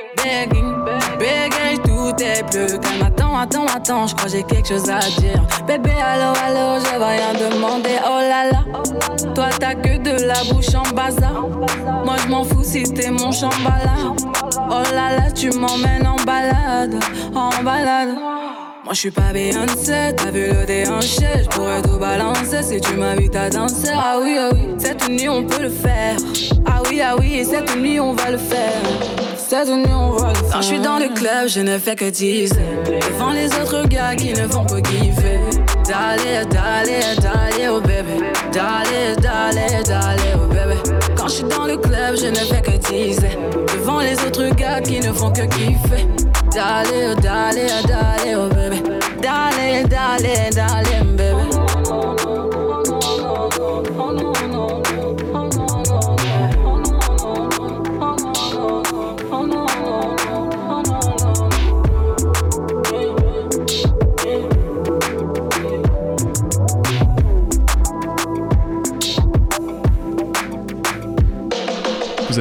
est 2.21 2.43
plus 2.49 2.79
calme. 2.79 3.03
Attends, 3.05 3.37
attends, 3.37 3.65
attends, 3.75 4.07
je 4.07 4.15
crois 4.15 4.29
j'ai 4.29 4.43
quelque 4.43 4.67
chose 4.67 4.89
à 4.89 4.99
dire. 5.19 5.41
Bébé, 5.67 5.91
allo, 5.91 6.33
allo, 6.45 6.79
je 6.79 6.99
vais 6.99 7.05
rien 7.05 7.33
demander. 7.33 7.97
Oh 8.05 8.19
là 8.19 8.49
là, 8.51 8.63
toi 9.33 9.49
t'as 9.59 9.75
que 9.75 9.97
de 9.97 10.25
la 10.25 10.43
bouche 10.51 10.73
en 10.75 10.89
bazar. 10.95 11.47
Moi 12.05 12.15
je 12.23 12.27
m'en 12.29 12.43
fous 12.43 12.63
si 12.63 12.83
t'es 12.83 13.09
mon 13.09 13.31
chambala. 13.31 14.13
Oh 14.69 14.83
là 14.93 15.17
là, 15.17 15.31
tu 15.31 15.49
m'emmènes 15.51 16.07
en 16.07 16.15
balade, 16.23 16.95
en 17.35 17.63
balade. 17.63 18.15
Moi 18.83 18.93
je 18.93 18.99
suis 18.99 19.11
pas 19.11 19.31
Beyoncé, 19.31 20.13
t'as 20.17 20.31
vu 20.31 20.47
le 20.47 20.65
déhanché, 20.65 21.27
je 21.43 21.47
pourrais 21.49 21.81
tout 21.81 21.99
balancer 21.99 22.63
si 22.63 22.81
tu 22.81 22.93
m'invites 22.95 23.35
à 23.35 23.49
danser. 23.49 23.91
Ah 23.93 24.17
oui, 24.21 24.37
ah 24.39 24.49
oui, 24.53 24.75
cette 24.79 25.07
nuit 25.07 25.29
on 25.29 25.43
peut 25.43 25.61
le 25.61 25.69
faire. 25.69 26.17
Ah 26.65 26.81
oui, 26.89 26.99
ah 27.01 27.15
oui, 27.17 27.45
cette 27.49 27.75
nuit 27.77 27.99
on 27.99 28.13
va 28.13 28.31
le 28.31 28.37
faire. 28.37 29.30
Quand 29.53 30.61
je 30.61 30.65
suis 30.65 30.79
dans 30.79 30.97
le 30.97 31.09
club, 31.13 31.49
je 31.49 31.59
ne 31.59 31.77
fais 31.77 31.93
que 31.93 32.09
teaser. 32.09 32.55
Devant 32.85 33.31
les 33.31 33.47
autres 33.47 33.85
gars 33.85 34.15
qui 34.15 34.31
ne 34.31 34.47
font 34.47 34.63
que 34.63 34.79
kiffer. 34.79 35.41
Dale, 35.85 36.47
dale, 36.49 37.17
dale, 37.21 37.69
oh 37.69 37.81
bébé. 37.81 38.31
Dale, 38.53 39.17
dale, 39.21 39.83
dale, 39.83 40.19
oh 40.35 40.47
bébé. 40.47 40.77
Quand 41.17 41.27
je 41.27 41.33
suis 41.33 41.43
dans 41.43 41.65
le 41.65 41.75
club, 41.75 42.15
je 42.15 42.27
ne 42.27 42.35
fais 42.35 42.61
que 42.61 42.77
teaser. 42.77 43.37
Devant 43.77 43.99
les 43.99 44.13
autres 44.25 44.55
gars 44.55 44.79
qui 44.79 45.01
ne 45.01 45.11
font 45.11 45.31
que 45.31 45.41
kiffer. 45.41 46.07
Dale, 46.55 47.17
dale, 47.21 47.59
dale, 47.85 48.37
oh 48.37 48.47
bébé. 48.55 48.81
Dale, 49.21 49.85
dale, 49.89 50.49
dale, 50.55 50.80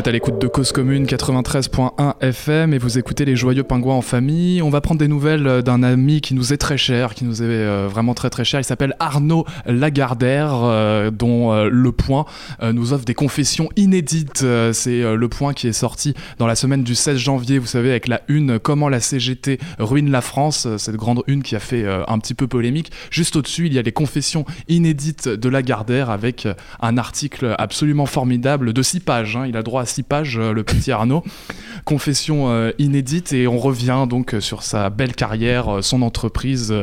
êtes 0.00 0.08
à 0.08 0.12
l'écoute 0.12 0.40
de 0.40 0.46
Cause 0.46 0.72
Commune 0.72 1.04
93.1 1.04 2.14
FM 2.22 2.72
et 2.72 2.78
vous 2.78 2.96
écoutez 2.96 3.26
les 3.26 3.36
joyeux 3.36 3.64
pingouins 3.64 3.96
en 3.96 4.00
famille. 4.00 4.62
On 4.62 4.70
va 4.70 4.80
prendre 4.80 4.98
des 4.98 5.08
nouvelles 5.08 5.46
euh, 5.46 5.60
d'un 5.60 5.82
ami 5.82 6.22
qui 6.22 6.32
nous 6.32 6.54
est 6.54 6.56
très 6.56 6.78
cher, 6.78 7.14
qui 7.14 7.26
nous 7.26 7.42
est 7.42 7.46
euh, 7.46 7.86
vraiment 7.86 8.14
très 8.14 8.30
très 8.30 8.42
cher. 8.42 8.60
Il 8.60 8.64
s'appelle 8.64 8.96
Arnaud 8.98 9.44
Lagardère, 9.66 10.54
euh, 10.54 11.10
dont 11.10 11.52
Le 11.64 11.92
Point 11.92 12.24
nous 12.62 12.94
offre 12.94 13.04
des 13.04 13.12
confessions 13.12 13.68
inédites. 13.76 14.44
C'est 14.72 15.02
Le 15.02 15.28
Point 15.28 15.52
qui 15.52 15.68
est 15.68 15.74
sorti 15.74 16.14
dans 16.38 16.46
la 16.46 16.54
semaine 16.54 16.82
du 16.82 16.94
16 16.94 17.18
janvier, 17.18 17.58
vous 17.58 17.66
savez, 17.66 17.90
avec 17.90 18.08
la 18.08 18.22
une 18.28 18.58
Comment 18.58 18.88
la 18.88 19.00
CGT 19.00 19.58
ruine 19.78 20.10
la 20.10 20.22
France, 20.22 20.66
cette 20.78 20.96
grande 20.96 21.22
une 21.26 21.42
qui 21.42 21.56
a 21.56 21.60
fait 21.60 21.86
un 21.86 22.18
petit 22.18 22.34
peu 22.34 22.46
polémique. 22.46 22.90
Juste 23.10 23.36
au-dessus, 23.36 23.66
il 23.66 23.74
y 23.74 23.78
a 23.78 23.82
les 23.82 23.92
confessions 23.92 24.46
inédites 24.68 25.28
de 25.28 25.48
Lagardère 25.48 26.08
avec 26.08 26.48
un 26.80 26.96
article 26.96 27.54
absolument 27.58 28.06
formidable 28.06 28.72
de 28.72 28.82
6 28.82 29.00
pages. 29.00 29.36
hein. 29.36 29.46
Il 29.46 29.56
a 29.56 29.62
droit 29.62 29.82
à 29.82 29.86
6 29.90 30.02
pages, 30.04 30.38
euh, 30.38 30.52
le 30.52 30.62
petit 30.64 30.90
Arnaud. 30.92 31.22
Confession 31.84 32.50
euh, 32.50 32.72
inédite 32.78 33.32
et 33.32 33.46
on 33.46 33.58
revient 33.58 34.06
donc 34.08 34.34
euh, 34.34 34.40
sur 34.40 34.62
sa 34.62 34.90
belle 34.90 35.14
carrière, 35.14 35.78
son 35.82 36.02
entreprise 36.02 36.74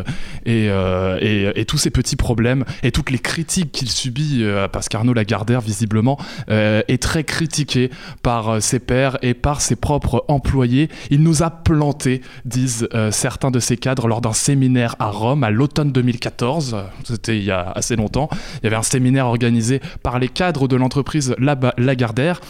et, 0.45 0.65
et- 1.21 1.51
et 1.59 1.65
tous 1.65 1.77
ses 1.77 1.89
petits 1.91 2.15
problèmes 2.15 2.65
et 2.83 2.91
toutes 2.91 3.09
les 3.11 3.19
critiques 3.19 3.71
qu'il 3.71 3.89
subit 3.89 4.43
parce 4.71 4.89
qu'Arnaud 4.89 5.13
Lagardère 5.13 5.61
visiblement 5.61 6.17
est 6.47 7.01
très 7.01 7.23
critiqué 7.23 7.89
par 8.23 8.61
ses 8.61 8.79
pairs 8.79 9.17
et 9.21 9.33
par 9.33 9.61
ses 9.61 9.75
propres 9.75 10.25
employés. 10.27 10.89
Il 11.09 11.21
nous 11.23 11.43
a 11.43 11.49
planté, 11.49 12.21
disent 12.45 12.87
certains 13.11 13.51
de 13.51 13.59
ses 13.59 13.77
cadres 13.77 14.07
lors 14.07 14.21
d'un 14.21 14.33
séminaire 14.33 14.95
à 14.99 15.09
Rome 15.09 15.43
à 15.43 15.49
l'automne 15.51 15.91
2014. 15.91 16.77
C'était 17.03 17.37
il 17.37 17.43
y 17.43 17.51
a 17.51 17.71
assez 17.75 17.95
longtemps. 17.95 18.29
Il 18.61 18.65
y 18.65 18.67
avait 18.67 18.75
un 18.75 18.83
séminaire 18.83 19.27
organisé 19.27 19.81
par 20.03 20.19
les 20.19 20.29
cadres 20.29 20.67
de 20.67 20.75
l'entreprise 20.75 21.35
Lagardère 21.77 22.41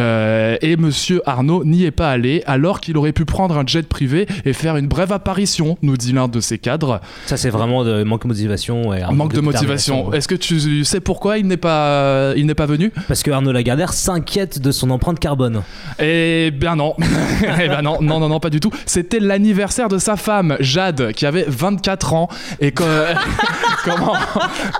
euh, 0.00 0.56
et 0.62 0.76
Monsieur 0.76 1.20
Arnaud 1.26 1.64
n'y 1.64 1.84
est 1.84 1.90
pas 1.90 2.10
allé 2.10 2.42
alors 2.46 2.80
qu'il 2.80 2.96
aurait 2.96 3.12
pu 3.12 3.24
prendre 3.24 3.56
un 3.58 3.64
jet 3.66 3.86
privé 3.86 4.26
et 4.44 4.52
faire 4.52 4.76
une 4.76 4.88
brève 4.88 5.12
apparition, 5.12 5.76
nous 5.82 5.96
dit 5.96 6.12
l'un 6.12 6.28
de 6.28 6.40
ses 6.40 6.58
cadres. 6.58 7.00
Ça, 7.26 7.36
c'est 7.36 7.50
vraiment 7.50 7.84
de 7.84 8.02
manque 8.02 8.22
de 8.22 8.28
motivation. 8.28 8.92
Manque 9.12 9.34
de 9.34 9.40
motivation. 9.40 10.12
Est-ce 10.12 10.28
que 10.28 10.34
tu 10.34 10.84
sais 10.84 11.00
pourquoi 11.00 11.38
il 11.38 11.46
n'est 11.46 11.56
pas, 11.56 12.32
il 12.36 12.46
n'est 12.46 12.54
pas 12.54 12.66
venu? 12.66 12.92
Parce 13.08 13.22
que 13.22 13.30
Arnaud 13.30 13.52
Lagardère 13.52 13.92
s'inquiète 13.92 14.60
de 14.60 14.70
son 14.70 14.90
empreinte 14.90 15.18
carbone. 15.18 15.62
Eh 15.98 16.50
bien 16.52 16.76
non. 16.76 16.94
eh 17.60 17.68
ben 17.68 17.82
non, 17.82 17.98
non, 18.00 18.20
non, 18.20 18.28
non, 18.28 18.40
pas 18.40 18.50
du 18.50 18.60
tout. 18.60 18.70
C'était 18.86 19.20
l'anniversaire 19.20 19.88
de 19.88 19.98
sa 19.98 20.16
femme, 20.16 20.56
Jade, 20.60 21.12
qui 21.12 21.26
avait 21.26 21.44
24 21.46 22.14
ans. 22.14 22.28
Et 22.60 22.72
que- 22.72 22.82
comment, 23.84 24.14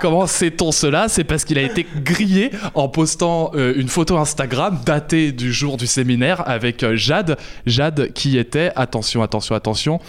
comment 0.00 0.26
sait-on 0.26 0.72
cela? 0.72 1.08
C'est 1.08 1.24
parce 1.24 1.44
qu'il 1.44 1.58
a 1.58 1.62
été 1.62 1.86
grillé 2.04 2.50
en 2.74 2.88
postant 2.88 3.50
euh, 3.54 3.74
une 3.76 3.88
photo 3.88 4.16
Instagram 4.16 4.78
datée 4.86 5.09
du 5.10 5.52
jour 5.52 5.76
du 5.76 5.86
séminaire 5.86 6.48
avec 6.48 6.82
euh, 6.82 6.94
Jade. 6.96 7.36
Jade 7.66 8.12
qui 8.12 8.38
était, 8.38 8.70
attention, 8.76 9.22
attention, 9.22 9.54
attention, 9.54 10.00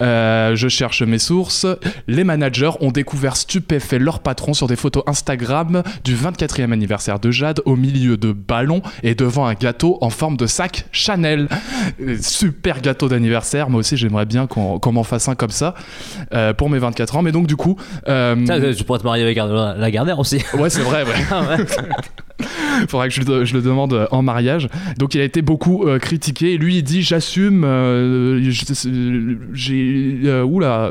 euh, 0.00 0.54
je 0.56 0.68
cherche 0.68 1.02
mes 1.02 1.18
sources. 1.18 1.66
Les 2.08 2.24
managers 2.24 2.70
ont 2.80 2.90
découvert 2.90 3.36
stupéfait 3.36 3.98
leur 3.98 4.20
patron 4.20 4.52
sur 4.54 4.66
des 4.66 4.76
photos 4.76 5.04
Instagram 5.06 5.82
du 6.04 6.16
24e 6.16 6.72
anniversaire 6.72 7.18
de 7.20 7.30
Jade 7.30 7.60
au 7.64 7.76
milieu 7.76 8.16
de 8.16 8.32
ballons 8.32 8.82
et 9.02 9.14
devant 9.14 9.46
un 9.46 9.54
gâteau 9.54 9.98
en 10.00 10.10
forme 10.10 10.36
de 10.36 10.46
sac 10.46 10.86
Chanel. 10.92 11.48
Euh, 12.00 12.16
Super 12.20 12.80
gâteau 12.80 13.08
d'anniversaire. 13.08 13.70
Moi 13.70 13.80
aussi, 13.80 13.96
j'aimerais 13.96 14.26
bien 14.26 14.46
qu'on 14.46 14.92
m'en 14.92 15.04
fasse 15.04 15.28
un 15.28 15.34
comme 15.34 15.50
ça 15.50 15.74
euh, 16.34 16.52
pour 16.52 16.68
mes 16.68 16.78
24 16.78 17.16
ans. 17.16 17.22
Mais 17.22 17.32
donc, 17.32 17.46
du 17.46 17.56
coup. 17.56 17.76
euh, 18.08 18.74
tu 18.74 18.84
pourrais 18.84 18.98
te 18.98 19.04
marier 19.04 19.22
avec 19.22 19.36
Lagardère 19.36 20.18
aussi. 20.18 20.40
Ouais, 20.54 20.70
c'est 20.70 20.82
vrai, 20.82 21.04
ouais. 21.04 21.10
Ah 21.30 21.42
ouais. 21.42 21.64
Faudrait 22.88 23.08
que 23.08 23.14
je, 23.14 23.54
le- 23.54 23.62
demande 23.62 23.92
euh, 23.94 24.06
en 24.10 24.22
mariage. 24.22 24.68
Donc 24.98 25.14
il 25.14 25.20
a 25.20 25.24
été 25.24 25.42
beaucoup 25.42 25.86
euh, 25.86 25.98
critiqué. 25.98 26.56
Lui, 26.58 26.76
il 26.76 26.82
dit 26.82 27.02
j'assume. 27.02 27.64
euh, 27.64 28.40
J'ai. 29.52 30.42
oula. 30.42 30.90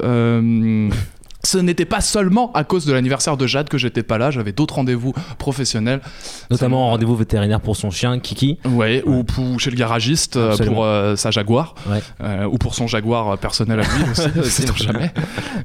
Ce 1.43 1.58
n'était 1.58 1.86
pas 1.86 2.01
seulement 2.01 2.51
à 2.54 2.63
cause 2.63 2.86
de 2.86 2.93
l'anniversaire 2.93 3.38
de 3.38 3.47
Jade 3.47 3.69
que 3.69 3.77
j'étais 3.77 4.04
pas 4.04 4.17
là, 4.17 4.32
j'avais 4.32 4.51
d'autres 4.51 4.75
rendez-vous 4.75 5.13
professionnels. 5.38 6.01
Notamment 6.49 6.88
un 6.88 6.91
rendez-vous 6.91 7.15
vétérinaire 7.15 7.62
pour 7.62 7.75
son 7.75 7.89
chien, 7.89 8.19
Kiki. 8.19 8.60
Ouais, 8.65 9.04
ou 9.06 9.23
pour, 9.23 9.60
chez 9.60 9.71
le 9.71 9.75
garagiste 9.75 10.38
euh, 10.38 10.51
Absolument. 10.51 10.75
pour 10.75 10.86
euh, 10.86 11.15
sa 11.15 11.32
Jaguar, 11.32 11.75
Ouais. 11.89 12.01
Euh, 12.21 12.45
ou 12.45 12.58
pour 12.58 12.75
son 12.75 12.88
Jaguar 12.88 13.38
personnel 13.38 13.80
à 13.80 13.84
lui 13.84 14.12
aussi, 14.12 14.51
sait-on 14.51 14.75
jamais. 14.75 15.12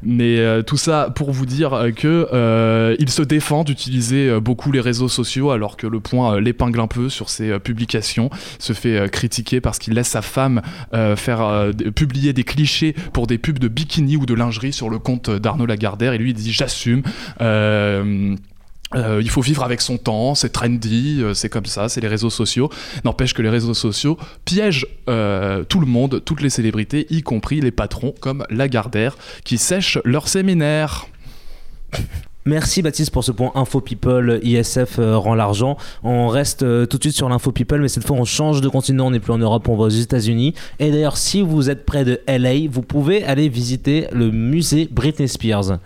Mais 0.03 0.39
euh, 0.39 0.63
tout 0.63 0.77
ça 0.77 1.11
pour 1.15 1.33
vous 1.33 1.47
dire 1.47 1.91
que 1.95 2.97
il 2.99 3.11
se 3.11 3.23
défend 3.23 3.65
d'utiliser 3.65 4.41
beaucoup 4.41 4.73
les 4.73 4.81
réseaux 4.81 5.09
sociaux 5.09 5.51
alors 5.51 5.77
que 5.77 5.87
le 5.87 6.01
point 6.01 6.41
l'épingle 6.41 6.81
un 6.81 6.87
peu 6.87 7.09
sur 7.09 7.29
ses 7.29 7.59
publications, 7.59 8.31
se 8.59 8.73
fait 8.73 9.11
critiquer 9.11 9.61
parce 9.61 9.79
qu'il 9.79 9.95
laisse 9.95 10.09
sa 10.09 10.23
femme 10.23 10.63
faire 11.17 11.71
publier 11.95 12.33
des 12.33 12.45
clichés 12.45 12.95
pour 13.13 13.27
des 13.27 13.39
pubs 13.39 13.59
de 13.59 13.69
bikini 13.69 14.17
ou 14.17 14.27
de 14.27 14.35
lingerie 14.35 14.73
sur 14.73 14.89
le 14.89 14.99
compte 14.99 15.31
d'Arnaud 15.31 15.66
Lagardère 15.67 16.13
et 16.13 16.19
lui 16.19 16.31
il 16.31 16.35
dit 16.35 16.53
j'assume. 16.53 17.03
Euh, 17.41 18.35
euh, 18.95 19.21
il 19.21 19.29
faut 19.29 19.41
vivre 19.41 19.65
avec 19.65 19.81
son 19.81 19.99
temps, 19.99 20.37
c'est 20.37 20.51
trendy, 20.51 21.19
euh, 21.21 21.35
c'est 21.35 21.49
comme 21.49 21.67
ça, 21.67 21.89
c'est 21.89 22.01
les 22.01 22.09
réseaux 22.09 22.31
sociaux. 22.31 22.71
N'empêche 23.05 23.35
que 23.35 23.43
les 23.43 23.49
réseaux 23.49 23.75
sociaux 23.75 24.17
piègent 24.45 24.87
tout 25.07 25.81
le 25.81 25.87
monde, 25.87 26.23
toutes 26.25 26.41
les 26.41 26.51
célébrités, 26.51 27.07
y 27.11 27.23
compris 27.23 27.61
les 27.61 27.73
patrons 27.73 28.15
comme 28.21 28.45
Lagardère, 28.49 29.17
qui 29.45 29.59
sèchent 29.59 29.99
leur 30.05 30.29
séminaire. 30.29 31.07
Merci 32.49 32.81
Baptiste 32.81 33.11
pour 33.11 33.25
ce 33.25 33.33
point 33.33 33.51
Info 33.57 33.81
People, 33.81 34.39
ISF 34.41 35.01
euh, 35.01 35.19
rend 35.19 35.35
l'argent. 35.35 35.77
On 36.05 36.29
reste 36.29 36.63
euh, 36.63 36.87
tout 36.87 36.97
de 36.97 37.03
suite 37.03 37.17
sur 37.17 37.29
l'Info 37.29 37.51
People, 37.51 37.81
mais 37.81 37.89
cette 37.89 38.07
fois 38.07 38.17
on 38.17 38.25
change 38.25 38.61
de 38.61 38.69
continent, 38.69 39.09
on 39.09 39.11
n'est 39.11 39.19
plus 39.19 39.33
en 39.33 39.39
Europe, 39.39 39.69
on 39.69 39.77
va 39.77 39.87
aux 39.87 39.89
États-Unis. 39.89 40.55
Et 40.79 40.93
d'ailleurs, 40.93 41.17
si 41.17 41.43
vous 41.43 41.71
êtes 41.71 41.85
près 41.85 42.05
de 42.05 42.21
LA, 42.29 42.69
vous 42.71 42.83
pouvez 42.83 43.25
aller 43.25 43.49
visiter 43.49 44.07
le 44.13 44.31
musée 44.31 44.89
Britney 44.93 45.27
Spears. 45.27 45.81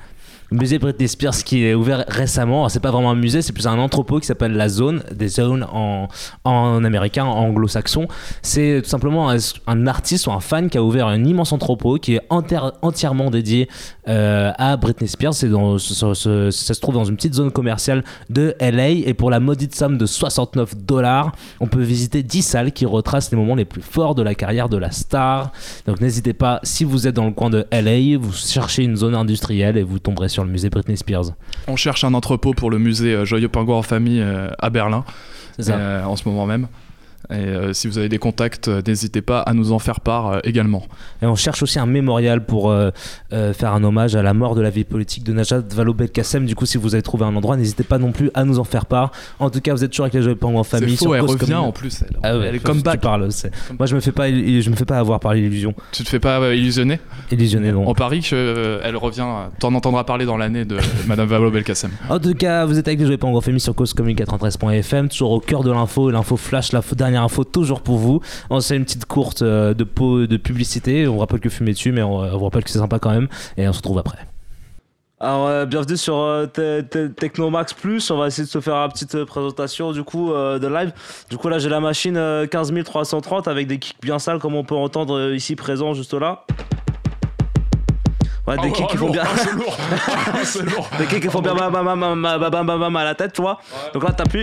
Musée 0.50 0.78
Britney 0.78 1.08
Spears 1.08 1.36
qui 1.44 1.64
est 1.64 1.74
ouvert 1.74 2.04
récemment. 2.08 2.68
C'est 2.68 2.80
pas 2.80 2.90
vraiment 2.90 3.10
un 3.10 3.14
musée, 3.14 3.42
c'est 3.42 3.52
plus 3.52 3.66
un 3.66 3.78
entrepôt 3.78 4.18
qui 4.18 4.26
s'appelle 4.26 4.52
la 4.52 4.68
Zone, 4.68 5.02
des 5.14 5.28
zones 5.28 5.64
en, 5.72 6.08
en 6.44 6.84
américain, 6.84 7.24
en 7.24 7.38
anglo-saxon. 7.46 8.08
C'est 8.42 8.80
tout 8.82 8.88
simplement 8.88 9.30
un, 9.30 9.86
artiste 9.86 10.26
ou 10.26 10.32
un 10.32 10.40
fan 10.40 10.68
qui 10.68 10.78
a 10.78 10.82
ouvert 10.82 11.06
un 11.06 11.24
immense 11.24 11.52
entrepôt 11.52 11.96
qui 11.98 12.16
est 12.16 12.22
entièrement 12.30 13.30
dédié 13.30 13.68
euh, 14.08 14.50
à 14.58 14.76
Britney 14.76 15.08
Spears. 15.08 15.34
C'est 15.34 15.48
dans, 15.48 15.78
ce- 15.78 16.50
ça 16.50 16.74
se 16.74 16.80
trouve 16.80 16.94
dans 16.94 17.04
une 17.04 17.16
petite 17.16 17.34
zone 17.34 17.50
commerciale 17.50 18.04
de 18.28 18.54
LA 18.60 18.88
et 18.90 19.14
pour 19.14 19.30
la 19.30 19.40
maudite 19.40 19.74
somme 19.74 19.98
de 19.98 20.06
69 20.06 20.76
dollars, 20.76 21.32
on 21.60 21.66
peut 21.66 21.82
visiter 21.82 22.22
10 22.22 22.42
salles 22.42 22.72
qui 22.72 22.86
retracent 22.86 23.30
les 23.30 23.36
moments 23.36 23.54
les 23.54 23.64
plus 23.64 23.82
forts 23.82 24.14
de 24.14 24.22
la 24.22 24.34
carrière 24.34 24.68
de 24.68 24.76
la 24.76 24.90
star. 24.90 25.52
Donc 25.86 26.00
n'hésitez 26.00 26.32
pas, 26.32 26.60
si 26.62 26.84
vous 26.84 27.06
êtes 27.06 27.14
dans 27.14 27.26
le 27.26 27.32
coin 27.32 27.50
de 27.50 27.66
LA, 27.70 28.18
vous 28.18 28.32
cherchez 28.32 28.82
une 28.82 28.96
zone 28.96 29.14
industrielle 29.14 29.76
et 29.76 29.82
vous 29.82 29.98
tomberez 29.98 30.28
sur 30.28 30.39
le 30.44 30.50
musée 30.50 30.70
Britney 30.70 30.96
Spears. 30.96 31.32
On 31.68 31.76
cherche 31.76 32.04
un 32.04 32.14
entrepôt 32.14 32.52
pour 32.54 32.70
le 32.70 32.78
musée 32.78 33.14
euh, 33.14 33.24
Joyeux 33.24 33.48
Pingouin 33.48 33.76
en 33.76 33.82
famille 33.82 34.20
euh, 34.20 34.50
à 34.58 34.70
Berlin 34.70 35.04
euh, 35.68 36.04
en 36.04 36.16
ce 36.16 36.28
moment 36.28 36.46
même. 36.46 36.68
Et 37.28 37.34
euh, 37.34 37.72
si 37.72 37.86
vous 37.86 37.98
avez 37.98 38.08
des 38.08 38.18
contacts, 38.18 38.68
euh, 38.68 38.80
n'hésitez 38.86 39.20
pas 39.22 39.40
à 39.40 39.52
nous 39.52 39.72
en 39.72 39.78
faire 39.78 40.00
part 40.00 40.28
euh, 40.32 40.38
également. 40.44 40.82
Et 41.22 41.26
on 41.26 41.36
cherche 41.36 41.62
aussi 41.62 41.78
un 41.78 41.86
mémorial 41.86 42.44
pour 42.44 42.72
faire 43.30 43.72
un 43.74 43.84
hommage 43.84 44.16
à 44.16 44.22
la 44.22 44.34
mort 44.34 44.54
de 44.54 44.60
la 44.62 44.70
vie 44.70 44.84
politique 44.84 45.22
de 45.24 45.32
Najat 45.32 45.60
Vallaud-Belkacem. 45.74 46.46
Du 46.46 46.54
coup, 46.54 46.66
si 46.66 46.78
vous 46.78 46.94
avez 46.94 47.02
trouvé 47.02 47.24
un 47.24 47.34
endroit, 47.36 47.56
n'hésitez 47.56 47.84
pas 47.84 47.98
non 47.98 48.12
plus 48.12 48.30
à 48.34 48.44
nous 48.44 48.58
en 48.58 48.64
faire 48.64 48.86
part. 48.86 49.12
En 49.38 49.50
tout 49.50 49.60
cas, 49.60 49.72
vous 49.74 49.84
êtes 49.84 49.90
toujours 49.90 50.04
avec 50.04 50.14
les 50.14 50.22
Joyeux 50.22 50.36
Pingouins 50.36 50.60
en 50.60 50.64
famille. 50.64 50.96
faux, 50.96 51.04
sur 51.06 51.14
elle 51.14 51.20
Cause 51.22 51.30
revient 51.32 51.40
Commune. 51.52 51.56
en 51.56 51.72
plus, 51.72 52.02
elle- 52.02 52.16
Ah 52.22 52.38
ouais, 52.38 52.46
elle 52.48 52.54
est 52.56 52.98
parles, 53.00 53.30
c'est- 53.32 53.50
Moi, 53.78 53.86
je 53.86 53.94
me 53.94 54.00
fais 54.00 54.12
pas, 54.12 54.28
je 54.30 54.70
me 54.70 54.76
fais 54.76 54.84
pas 54.84 54.98
avoir 54.98 55.20
par 55.20 55.34
l'illusion. 55.34 55.74
Tu 55.92 56.02
te 56.04 56.08
fais 56.08 56.20
pas 56.20 56.54
illusionner? 56.54 57.00
Illusionner, 57.30 57.72
non. 57.72 57.84
On 57.86 57.94
parie 57.94 58.20
qu'elle 58.20 58.96
revient, 58.96 59.26
t'en 59.58 59.74
entendras 59.74 60.04
parler 60.04 60.24
dans 60.24 60.36
l'année 60.36 60.64
de 60.64 60.78
Madame 61.06 61.28
Valo 61.28 61.50
Belkacem. 61.50 61.90
En 62.08 62.18
tout 62.18 62.34
cas, 62.34 62.64
vous 62.64 62.78
êtes 62.78 62.88
avec 62.88 62.98
les 63.00 63.06
Jouets 63.06 63.16
Pingouins 63.18 63.38
en 63.38 63.42
famille 63.42 63.60
sur 63.60 63.74
Cause 63.74 63.92
Commune 63.94 64.16
93.fm, 64.16 65.08
toujours 65.08 65.30
au 65.32 65.40
cœur 65.40 65.62
de 65.62 65.70
l'info, 65.70 66.10
l'info 66.10 66.36
flash, 66.36 66.72
l'info 66.72 66.94
dernière 66.94 67.09
dernière 67.10 67.24
info, 67.24 67.44
toujours 67.44 67.80
pour 67.82 67.98
vous. 67.98 68.20
On 68.50 68.60
sait 68.60 68.76
une 68.76 68.84
petite 68.84 69.04
courte 69.04 69.42
de, 69.42 69.72
de 69.74 70.36
publicité. 70.36 71.06
On 71.06 71.14
vous 71.14 71.18
rappelle 71.18 71.40
que 71.40 71.48
fumez 71.48 71.72
dessus, 71.72 71.92
mais 71.92 72.02
on, 72.02 72.38
vous 72.38 72.44
rappelle 72.44 72.64
que 72.64 72.70
c'est 72.70 72.78
sympa 72.78 72.98
quand 72.98 73.10
même. 73.10 73.28
Et 73.56 73.68
on 73.68 73.72
se 73.72 73.78
retrouve 73.78 73.98
après. 73.98 74.18
Alors, 75.18 75.66
bienvenue 75.66 75.98
sur 75.98 76.16
euh, 76.16 76.46
Technomax 76.46 77.74
Plus. 77.74 78.10
On 78.10 78.16
va 78.16 78.28
essayer 78.28 78.44
de 78.44 78.48
se 78.48 78.60
faire 78.60 78.76
une 78.76 78.90
petite 78.90 79.24
présentation 79.24 79.92
du 79.92 80.02
coup 80.02 80.30
de 80.30 80.66
live. 80.66 80.92
Du 81.28 81.36
coup, 81.36 81.48
là, 81.48 81.58
j'ai 81.58 81.68
la 81.68 81.80
machine 81.80 82.16
15330 82.50 83.48
avec 83.48 83.66
des 83.66 83.78
kicks 83.78 84.00
bien 84.00 84.18
sales, 84.18 84.38
comme 84.38 84.54
on 84.54 84.64
peut 84.64 84.76
entendre 84.76 85.32
ici 85.34 85.56
présent, 85.56 85.92
juste 85.92 86.14
là. 86.14 86.44
Ouais, 88.46 88.56
des 88.58 88.72
kicks 88.72 88.86
qui 88.88 88.96
font 88.96 89.10
bien. 89.10 89.22
Ah, 89.24 90.98
des 90.98 91.06
kicks 91.06 91.20
qui 91.20 91.28
font 91.28 91.42
bien 91.42 91.54
à 91.56 93.04
la 93.04 93.14
tête, 93.14 93.32
tu 93.32 93.42
vois. 93.42 93.58
Donc 93.92 94.02
là, 94.02 94.12
t'appuies. 94.12 94.42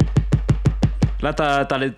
Là, 1.22 1.34
t'as 1.34 1.78
les. 1.78 1.92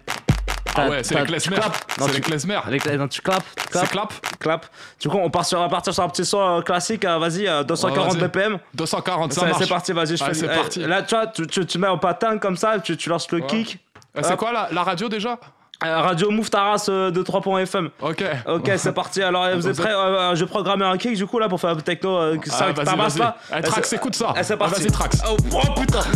Ah 0.86 0.90
ouais, 0.90 1.04
c'est 1.04 1.16
les 1.20 1.26
klezmer. 1.26 1.58
C'est 1.98 2.14
les 2.14 2.22
klezmer. 2.22 2.58
non, 2.98 3.08
tu 3.08 3.22
clapes. 3.22 3.44
C'est 3.72 3.90
clap 3.90 4.14
Clap. 4.40 4.66
Du 5.00 5.10
coup, 5.10 5.18
on, 5.18 5.30
part 5.30 5.46
sur, 5.46 5.68
partir 5.70 5.94
sur 5.94 6.04
un 6.04 6.10
petit 6.10 6.26
son 6.26 6.40
euh, 6.60 6.62
classique. 6.62 7.06
euh, 7.06 7.18
Vas-y, 7.18 7.48
euh, 7.48 7.64
240 7.64 8.14
Ouais, 8.14 8.20
vas-y. 8.20 8.28
BPM. 8.30 8.58
240, 8.74 9.34
ça 9.34 9.42
C'est- 9.42 9.48
marche. 9.48 9.62
C'est 9.64 9.70
parti, 9.70 9.92
vas-y, 9.94 10.18
je 10.18 10.24
fais 10.24 10.34
c'est 10.34 10.46
eh, 10.46 10.56
parti. 10.56 10.80
Là, 10.80 11.02
tu 11.04 11.16
vois, 11.16 11.28
tu, 11.28 11.78
mets 11.78 11.88
en 11.88 11.98
patin 11.98 12.38
comme 12.38 12.56
ça, 12.58 12.80
tu, 12.80 12.96
lances 13.10 13.30
le 13.32 13.42
kick. 13.42 13.80
Euh, 14.18 14.22
C'est 14.24 14.38
quoi 14.38 14.52
la, 14.72 14.84
radio 14.84 15.10
déjà 15.10 15.38
Euh, 15.86 16.02
Radio 16.02 16.30
Move 16.32 16.50
Taras 16.50 16.86
euh, 16.90 17.10
de 17.12 17.22
3.fm. 17.22 17.90
Ok. 18.02 18.24
Ok, 18.48 18.72
c'est 18.78 18.94
parti. 18.94 19.22
Alors, 19.22 19.44
euh, 19.44 19.56
vous 19.58 19.68
êtes 19.68 19.78
prêts 19.78 19.94
Euh, 19.94 20.36
Je 20.36 20.44
vais 20.44 20.50
programmer 20.50 20.86
un 20.86 20.98
kick 20.98 21.16
du 21.16 21.26
coup 21.26 21.40
là 21.40 21.48
pour 21.48 21.60
faire 21.60 21.70
un 21.72 21.76
techno. 21.78 22.18
Euh, 22.18 22.38
ça 22.46 22.68
Ah, 22.70 22.72
vas-y, 22.72 22.86
tabasse 22.86 23.18
vas-y. 23.18 23.20
là. 23.20 23.38
Eh, 23.58 23.62
Trax, 23.62 23.94
écoute 23.94 24.16
ça. 24.16 24.34
Eh, 24.38 24.44
c'est 24.44 24.54
Ah, 24.54 24.58
parti. 24.58 24.82
vas-y, 24.82 24.92
Trax. 24.92 25.22
Oh, 25.30 25.38
oh, 25.54 25.80
putain. 25.80 26.00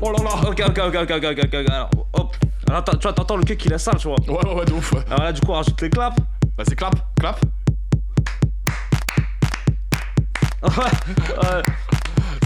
Oh 0.00 0.12
là 0.12 0.18
là. 0.22 0.48
Ok, 0.48 0.62
ok, 0.64 0.78
ok, 0.78 0.94
ok, 1.02 1.10
ok, 1.10 1.24
ok, 1.32 1.38
ok. 1.54 1.70
Alors, 1.70 1.90
hop. 2.12 2.36
Alors, 2.68 2.84
tu 2.84 2.96
vois, 3.02 3.12
t'entends 3.12 3.36
le 3.36 3.44
kick 3.44 3.64
il 3.64 3.72
est 3.72 3.78
sale, 3.78 3.96
tu 3.98 4.08
vois. 4.08 4.16
Ouais, 4.28 4.46
ouais, 4.48 4.54
ouais, 4.60 4.64
de 4.64 4.72
ouf. 4.72 4.92
ouais. 4.92 5.04
Alors 5.10 5.20
là, 5.24 5.32
du 5.32 5.40
coup, 5.40 5.50
on 5.52 5.54
rajoute 5.54 5.80
les 5.80 5.90
claps. 5.90 6.16
Vas-y, 6.56 6.76
clap, 6.76 6.94
clap. 7.18 7.40
Ouais. 10.62 11.62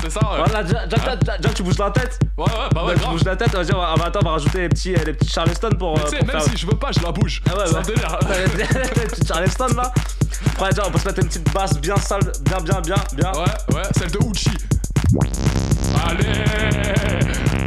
C'est 0.02 0.10
ça, 0.10 0.20
ouais. 0.20 0.38
Voilà, 0.44 0.62
déjà, 0.64 0.86
déjà, 0.86 1.16
déjà, 1.16 1.36
déjà, 1.38 1.54
tu 1.54 1.62
bouges 1.62 1.78
la 1.78 1.90
tête. 1.92 2.18
Ouais, 2.36 2.44
ouais, 2.44 2.50
bah 2.74 2.84
ouais, 2.84 2.94
tu 2.94 3.00
grave. 3.00 3.12
bouges 3.12 3.24
la 3.24 3.36
tête. 3.36 3.52
Vas-y, 3.54 3.72
on 3.72 3.78
va, 3.78 3.94
va- 3.94 4.06
attends, 4.06 4.18
on 4.22 4.24
va 4.26 4.30
rajouter 4.32 4.62
les 4.62 4.68
petits, 4.68 4.94
les 4.94 5.12
petits 5.12 5.28
Charleston 5.28 5.70
pour. 5.78 5.96
Euh, 5.96 6.02
tu 6.04 6.10
sais, 6.10 6.22
même 6.22 6.30
faire- 6.30 6.42
si 6.42 6.56
je 6.56 6.66
veux 6.66 6.76
pas, 6.76 6.90
je 6.92 7.00
la 7.00 7.12
bouge. 7.12 7.40
Ah 7.48 7.56
ouais, 7.56 7.64
c'est 7.66 7.72
ouais. 7.74 7.78
un 7.78 7.82
délire. 7.82 8.18
les 8.96 9.02
petites 9.06 9.28
Charleston 9.28 9.68
là. 9.76 9.92
Après, 10.48 10.70
déjà, 10.70 10.82
on 10.86 10.90
peut 10.90 10.98
se 10.98 11.06
mettre 11.06 11.20
une 11.20 11.28
petite 11.28 11.54
basse 11.54 11.80
bien 11.80 11.96
sale, 11.96 12.20
bien, 12.44 12.58
bien, 12.58 12.80
bien, 12.80 12.96
bien. 13.14 13.32
Ouais, 13.32 13.76
ouais, 13.76 13.82
celle 13.96 14.10
de 14.10 14.18
Uchi. 14.30 14.50
Allez 16.04 17.61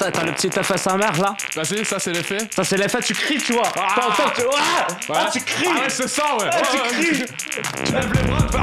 t'as 0.00 0.10
t'as 0.10 0.22
le 0.24 0.32
petit 0.32 0.46
effet 0.58 0.78
sa 0.78 0.96
mère 0.96 1.12
là. 1.20 1.34
Vas-y, 1.54 1.84
ça 1.84 1.98
c'est 1.98 2.12
l'effet. 2.12 2.38
Ça, 2.54 2.64
c'est 2.64 2.76
l'effet, 2.76 2.98
tu 3.02 3.12
cries, 3.14 3.38
tu 3.38 3.52
vois. 3.52 3.62
T'entends, 3.64 4.30
tu. 4.34 4.42
Ah, 4.56 4.86
ah, 5.14 5.28
tu 5.32 5.40
cries. 5.40 5.66
Ah 5.68 5.74
ouais, 5.80 5.88
c'est 5.88 6.08
ça, 6.08 6.22
ouais. 6.38 6.48
Ah, 6.52 6.56
tu 6.72 6.78
cries. 6.94 7.24
Tu 7.84 7.92
lèves 7.92 8.12
les 8.12 8.22
bras, 8.22 8.42
tu 8.46 8.52
fais 8.52 8.62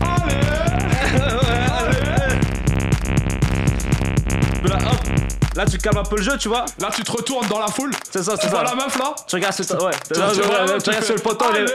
Allez 0.00 0.38
Mais 4.62 4.68
Là, 4.70 4.76
hop. 4.76 4.96
Là, 5.56 5.64
tu 5.66 5.78
calmes 5.78 5.98
un 5.98 6.04
peu 6.04 6.16
le 6.16 6.22
jeu, 6.22 6.36
tu 6.38 6.48
vois. 6.48 6.64
Là, 6.78 6.88
tu 6.94 7.02
te 7.02 7.10
retournes 7.10 7.46
dans 7.48 7.58
la 7.58 7.66
foule. 7.68 7.90
C'est 8.10 8.22
ça, 8.22 8.32
Tu 8.32 8.38
c'est 8.42 8.42
ça. 8.44 8.48
vois 8.50 8.62
la 8.64 8.74
meuf 8.76 8.96
là 8.98 9.14
Tu 9.26 9.34
regardes, 9.36 9.54
c'est 9.54 9.70
ouais. 9.74 9.90
Tu- 10.12 10.18
Là, 10.20 10.28
tu 10.32 10.40
vois 10.40 10.58
tu 10.76 10.82
tu 10.82 10.88
regardes 10.90 11.04
sur 11.04 11.14
le 11.16 11.20
poteau, 11.20 11.46
il 11.52 11.62
est. 11.62 11.66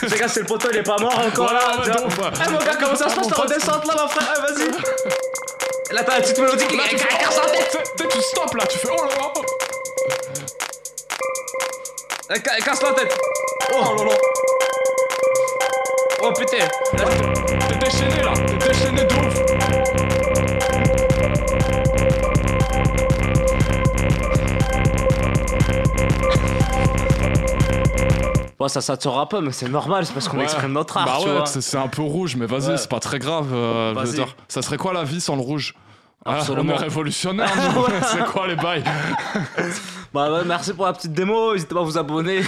Tu 0.00 0.12
regardes 0.12 0.32
sur 0.32 0.42
le 0.42 0.46
poteau, 0.46 0.68
il 0.72 0.76
est 0.78 0.82
pas 0.82 0.96
mort 0.98 1.18
encore 1.18 1.48
Voilà, 1.48 1.60
là. 1.60 1.78
ouais, 1.78 1.84
tu 1.84 1.90
vois. 1.92 2.06
ouf, 2.06 2.18
ouais. 2.18 2.30
Eh, 2.46 2.50
mon 2.50 2.58
gars, 2.58 2.76
comment 2.80 2.96
ça 2.96 3.08
se 3.08 3.12
Ah, 3.12 3.16
passe 3.16 3.24
mon 3.24 3.30
ta 3.30 3.42
redescente 3.42 3.86
là, 3.86 3.94
ma 3.94 4.08
frère? 4.08 4.28
Eh, 4.36 4.40
vas-y. 4.52 4.70
Là, 5.96 6.04
t'as 6.04 6.16
la 6.16 6.20
petite 6.20 6.38
mélodie 6.38 6.66
qui 6.66 6.76
la 6.76 6.82
tête. 6.88 6.98
Tu 7.00 8.02
sais, 8.02 8.08
tu 8.10 8.20
stops 8.20 8.54
là, 8.54 8.66
tu 8.66 8.76
fais 8.76 8.88
oh 8.92 9.02
là 9.02 9.08
là. 9.16 9.32
Elle 12.28 12.42
casse 12.62 12.82
la 12.82 12.92
tête. 12.92 13.16
Oh 13.72 13.94
là 13.96 14.04
là. 14.04 14.10
Oh 16.22 16.32
putain. 16.38 16.66
T'es 16.98 17.76
déchaîné 17.76 18.22
là, 18.22 18.32
t'es 18.46 18.68
déchaîné 18.68 19.04
de 19.04 19.14
ouf. 19.14 20.46
Bon, 28.58 28.68
ça 28.68 28.80
sature 28.80 29.18
un 29.18 29.26
peu, 29.26 29.40
mais 29.40 29.52
c'est 29.52 29.68
normal, 29.68 30.06
c'est 30.06 30.14
parce 30.14 30.28
qu'on 30.28 30.38
Ouais. 30.38 30.44
exprime 30.44 30.72
notre 30.72 30.96
art, 30.96 31.04
Bah 31.06 31.16
tu 31.20 31.28
ouais, 31.28 31.36
vois. 31.36 31.46
c'est 31.46 31.60
c'est 31.60 31.76
un 31.76 31.88
peu 31.88 32.00
rouge, 32.02 32.36
mais 32.36 32.46
vas-y, 32.46 32.70
Ouais. 32.70 32.76
c'est 32.78 32.88
pas 32.88 33.00
très 33.00 33.18
grave. 33.18 33.52
euh, 33.52 33.92
je 33.94 33.98
veux 33.98 34.04
Vas-y. 34.04 34.14
dire, 34.14 34.34
ça 34.48 34.62
serait 34.62 34.78
quoi 34.78 34.92
la 34.94 35.04
vie 35.04 35.20
sans 35.20 35.36
le 35.36 35.42
rouge? 35.42 35.74
Ah, 36.28 36.40
on 36.50 36.68
est 36.68 36.74
révolutionnaire, 36.76 37.48
c'est 38.12 38.24
quoi 38.24 38.46
les 38.48 38.56
bails 38.56 38.82
Bah 40.14 40.32
ouais, 40.32 40.40
merci 40.46 40.72
pour 40.72 40.86
la 40.86 40.92
petite 40.94 41.12
démo, 41.12 41.52
n'hésitez 41.52 41.74
pas 41.74 41.80
à 41.82 41.84
vous 41.84 41.98
abonner. 41.98 42.40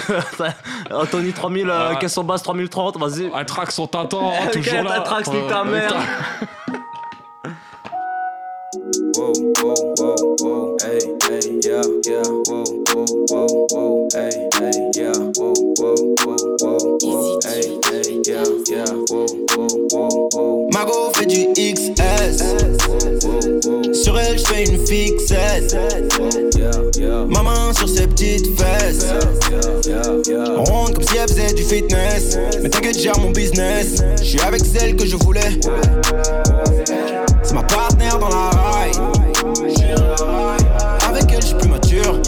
Anthony 0.90 1.32
3000, 1.32 1.68
euh, 1.68 1.90
Ouais. 1.90 1.98
question 1.98 2.24
basse 2.24 2.42
3030, 2.42 2.98
vas-y. 2.98 3.30
Un 3.34 3.44
track 3.44 3.70
son 3.72 3.86
tintant, 3.86 4.32
Ok, 4.46 4.52
toujours 4.52 4.82
là. 4.82 4.90
t'as 4.96 5.00
trax, 5.02 5.28
nique 5.30 5.46
ta 5.48 5.60
Euh, 5.60 5.64
mère. 5.64 5.92
Whoa, 9.16 9.32
whoa, 9.60 9.74
whoa, 9.98 10.36
whoa, 10.40 10.76
hey, 10.82 10.98
hey, 11.28 11.60
yeah, 11.64 11.82
yeah, 12.06 12.22
whoa, 12.46 12.64
whoa, 12.94 13.06
whoa, 13.30 13.66
whoa, 13.72 14.08
hey, 14.14 14.30
hey, 14.54 14.90
yeah, 14.94 15.12
whoa, 15.36 15.52
whoa, 15.78 15.94
whoa, 16.20 16.76
whoa, 17.02 17.38
hey, 17.44 17.78
hey, 17.90 18.20
yeah, 18.26 18.44
yeah, 18.68 18.84
whoa, 19.10 19.26
whoa, 19.56 19.68
whoa, 19.92 20.28
whoa. 20.32 20.68
Margot 20.72 21.10
fait 21.16 21.26
du 21.26 21.48
XS. 21.54 22.44
Elle, 24.38 24.44
j'fais 24.44 24.64
une 24.64 24.87
fixette. 24.87 25.77
Ma 27.29 27.42
main 27.42 27.72
sur 27.77 27.88
ses 27.88 28.07
petites 28.07 28.59
fesses. 28.59 29.07
Ronde 30.57 30.94
comme 30.94 31.05
si 31.05 31.16
elle 31.16 31.29
faisait 31.29 31.53
du 31.55 31.62
fitness. 31.62 32.38
Mais 32.62 32.68
t'inquiète, 32.68 32.98
gère 32.98 33.18
mon 33.18 33.31
business. 33.31 34.03
J'suis 34.22 34.40
avec 34.40 34.64
celle 34.64 34.96
que 34.96 35.07
je 35.07 35.16
voulais. 35.16 35.59
C'est 37.42 37.55
ma 37.55 37.62
partenaire 37.62 38.18
dans 38.18 38.29
la 38.29 38.51
ride. 38.51 38.96
Avec 41.09 41.33
elle, 41.33 41.42
j'suis 41.42 41.55
plus 41.55 41.68
mature. 41.68 42.20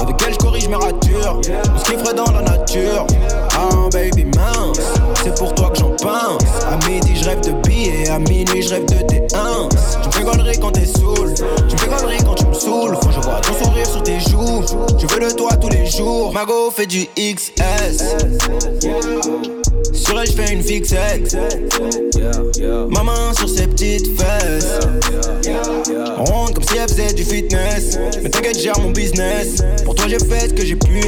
Avec 0.00 0.16
elle, 0.26 0.34
j'corrige 0.34 0.68
mes 0.68 0.76
ratures. 0.76 1.40
On 1.74 1.78
se 1.78 1.84
kifferait 1.84 2.14
dans 2.14 2.32
la 2.32 2.42
nature. 2.42 3.06
Ah, 3.52 3.88
baby 3.92 4.24
mince, 4.24 4.80
c'est 5.22 5.34
pour 5.36 5.54
toi 5.54 5.70
que 5.70 5.78
j'en 5.78 5.90
pense. 5.90 6.42
À 6.66 6.76
midi, 6.88 7.16
je 7.16 7.28
rêve 7.28 7.40
de 7.40 7.52
billets 7.68 8.04
et 8.04 8.08
à 8.08 8.18
minuit 8.18 8.62
je 8.62 8.70
rêve 8.70 8.86
de 8.86 9.15
quand 10.66 10.72
t'es 10.72 10.86
saoul, 10.86 11.32
tu 11.68 11.74
me 11.74 11.78
fais 11.78 11.88
gaulerie 11.88 12.18
quand 12.24 12.34
tu 12.34 12.46
me 12.46 12.54
saoules. 12.54 12.96
Quand 13.00 13.10
je 13.12 13.20
vois 13.20 13.40
ton 13.40 13.64
sourire 13.64 13.86
sur 13.86 14.02
tes 14.02 14.18
joues, 14.18 14.64
je 14.98 15.06
veux 15.06 15.20
de 15.20 15.34
toi 15.34 15.56
tous 15.56 15.68
les 15.68 15.86
jours. 15.86 16.32
Mago 16.32 16.70
fait 16.70 16.86
du 16.86 17.06
XS. 17.16 18.16
Sur 19.92 20.20
elle, 20.20 20.26
je 20.26 20.32
fais 20.32 20.52
une 20.52 20.62
fixette. 20.62 21.36
Ma 22.90 23.02
main 23.02 23.32
sur 23.34 23.48
ses 23.48 23.68
petites 23.68 24.18
fesses. 24.18 24.80
Ronde 26.16 26.54
comme 26.54 26.64
si 26.64 26.76
elle 26.76 26.88
faisait 26.88 27.12
du 27.12 27.24
fitness. 27.24 27.98
Mais 28.22 28.30
t'inquiète, 28.30 28.58
gère 28.58 28.78
mon 28.80 28.90
business. 28.90 29.62
Pour 29.84 29.94
toi, 29.94 30.06
j'ai 30.08 30.18
fait 30.18 30.48
ce 30.48 30.54
que 30.54 30.64
j'ai 30.64 30.76
pu. 30.76 31.00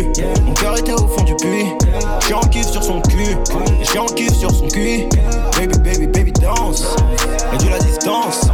Mon 0.44 0.54
cœur 0.54 0.76
était 0.78 0.92
au 0.92 1.08
fond 1.08 1.24
du 1.24 1.34
puits. 1.36 1.72
J'suis 2.20 2.34
en 2.34 2.40
kiff 2.40 2.66
sur 2.66 2.82
son 2.82 3.00
cul. 3.00 3.36
J'suis 3.82 3.98
en 3.98 4.06
kiff 4.06 4.34
sur 4.36 4.50
son 4.50 4.68
cul. 4.68 5.08
Baby, 5.56 5.78
baby, 5.78 6.06
baby, 6.06 6.32
danse. 6.32 6.96
Réduis 7.50 7.70
la 7.70 7.78
distance. 7.78 8.48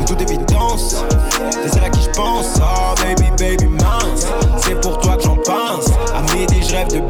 De 0.00 0.06
toute 0.06 0.20
évidence. 0.20 1.04
C'est 1.50 1.72
celle 1.74 1.84
à 1.84 1.90
qui 1.90 2.02
je 2.02 2.10
pense. 2.10 2.46
Oh, 2.58 2.94
baby, 3.02 3.30
baby, 3.38 3.66
mince. 3.66 4.26
C'est 4.58 4.80
pour 4.80 4.98
toi 5.00 5.16
que 5.16 5.24
j'en 5.24 5.36
pense. 5.36 5.86
À 6.14 6.22
midi, 6.34 6.56
je 6.68 6.74
rêve 6.74 6.88
de 6.88 7.00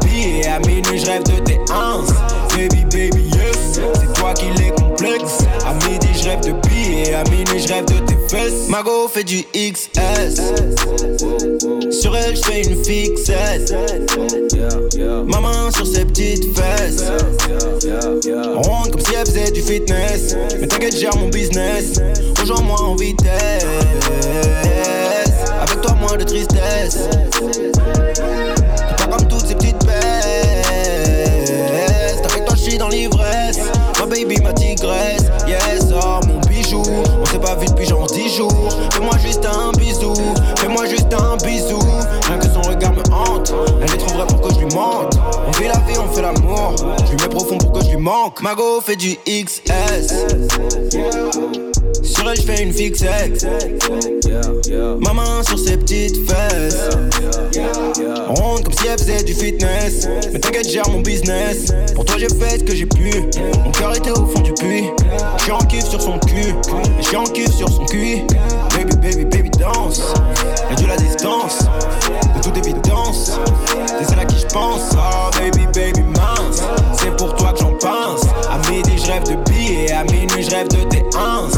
Mago 8.83 9.07
fait 9.07 9.23
du 9.23 9.43
XS. 9.53 10.41
Sur 11.91 12.17
elle, 12.17 12.35
je 12.35 12.41
fais 12.41 12.63
une 12.63 12.83
fixette. 12.83 13.75
Ma 15.27 15.39
main 15.39 15.69
sur 15.69 15.85
ses 15.85 16.03
petites 16.03 16.57
fesses. 16.57 17.03
Ronde 18.55 18.89
comme 18.89 19.01
si 19.01 19.13
elle 19.13 19.27
faisait 19.27 19.51
du 19.51 19.61
fitness. 19.61 20.35
Mais 20.59 20.65
t'inquiète, 20.65 20.97
gère 20.97 21.15
mon 21.15 21.29
business. 21.29 22.01
Rejoins-moi 22.39 22.81
en 22.81 22.95
vitesse. 22.95 23.65
Avec 25.61 25.81
toi, 25.81 25.93
moins 25.99 26.17
de 26.17 26.23
tristesse. 26.23 27.07
On 44.73 45.51
vit 45.59 45.67
la 45.67 45.79
vie, 45.79 45.97
on 45.99 46.13
fait 46.13 46.21
l'amour. 46.21 46.75
Je 47.05 47.11
lui 47.11 47.17
mets 47.21 47.29
profond 47.29 47.57
pour 47.57 47.73
que 47.73 47.83
je 47.83 47.89
lui 47.89 47.97
manque. 47.97 48.41
Mago 48.41 48.79
fait 48.81 48.95
du 48.95 49.17
XS. 49.27 50.13
Sur 52.03 52.29
elle, 52.29 52.37
je 52.37 52.41
fais 52.43 52.63
une 52.63 52.71
fixette. 52.71 53.45
Ma 54.99 55.13
main 55.13 55.43
sur 55.43 55.59
ses 55.59 55.77
petites 55.77 56.29
fesses. 56.29 56.89
Ronde 58.27 58.63
comme 58.63 58.73
si 58.73 58.87
elle 58.87 58.97
faisait 58.97 59.23
du 59.23 59.33
fitness. 59.33 60.07
Mais 60.31 60.39
t'inquiète, 60.39 60.69
gère 60.69 60.87
mon 60.89 61.01
business. 61.01 61.73
Pour 61.93 62.05
toi, 62.05 62.15
j'ai 62.17 62.29
fait 62.29 62.59
ce 62.59 62.63
que 62.63 62.75
j'ai 62.75 62.85
pu. 62.85 63.11
Mon 63.65 63.71
cœur 63.71 63.95
était 63.95 64.11
au 64.11 64.25
fond 64.25 64.41
du 64.41 64.53
puits. 64.53 64.89
J'suis 65.37 65.51
en 65.51 65.59
kiff 65.59 65.85
sur 65.85 66.01
son 66.01 66.17
cul. 66.19 66.55
J'suis 67.01 67.17
en 67.17 67.23
kiff 67.23 67.51
sur 67.51 67.67
son 67.67 67.85
cul. 67.85 68.21
Baby, 68.77 68.95
baby, 68.95 69.25
baby, 69.25 69.49
danse. 69.49 70.13
Réduis 70.71 70.87
la 70.87 70.95
distance. 70.95 71.59
De 72.33 72.41
toute 72.41 72.57
évidence. 72.57 73.31
C'est 73.99 74.05
celle 74.05 74.19
à 74.19 74.25
qui 74.25 74.39
je 74.39 74.45
pense. 74.45 74.93
Oh, 74.93 75.29
baby, 75.37 75.65
baby, 75.73 76.01
mince. 76.01 76.63
C'est 76.97 77.13
pour 77.17 77.35
toi 77.35 77.51
que 77.51 77.59
j'en 77.59 77.73
pense. 77.73 78.21
À 78.49 78.57
midi, 78.71 78.91
je 78.97 79.11
rêve 79.11 79.23
de 79.23 79.35
billets. 79.51 79.87
Et 79.89 79.91
à 79.91 80.05
minuit, 80.05 80.43
je 80.43 80.51
rêve 80.51 80.69
de 80.69 80.83
tes 80.87 81.03
ins. 81.17 81.49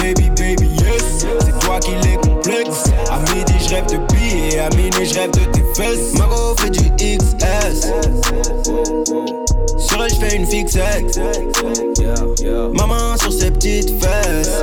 Baby, 0.00 0.30
baby, 0.30 0.68
yes. 0.68 1.26
C'est 1.44 1.58
toi 1.58 1.78
qui 1.80 1.90
les 2.02 2.16
complexe. 2.16 2.84
À 3.10 3.18
midi, 3.34 3.52
je 3.60 3.74
rêve 3.74 3.84
de 3.86 3.98
billets. 4.14 4.54
Et 4.54 4.60
à 4.60 4.70
minuit, 4.70 5.04
je 5.04 5.18
rêve 5.18 5.32
de 5.32 5.44
tes 5.52 5.64
fesses. 5.74 6.14
Mago 6.14 6.54
fait 6.58 6.70
du 6.70 6.90
XS. 7.18 7.92
Sur 9.76 10.02
elle, 10.02 10.10
je 10.10 10.14
fais 10.16 10.34
une 10.34 10.46
fixette. 10.46 11.20
Ma 12.72 12.86
main 12.86 13.16
sur 13.18 13.32
ses 13.32 13.50
petites 13.50 14.02
fesses. 14.02 14.62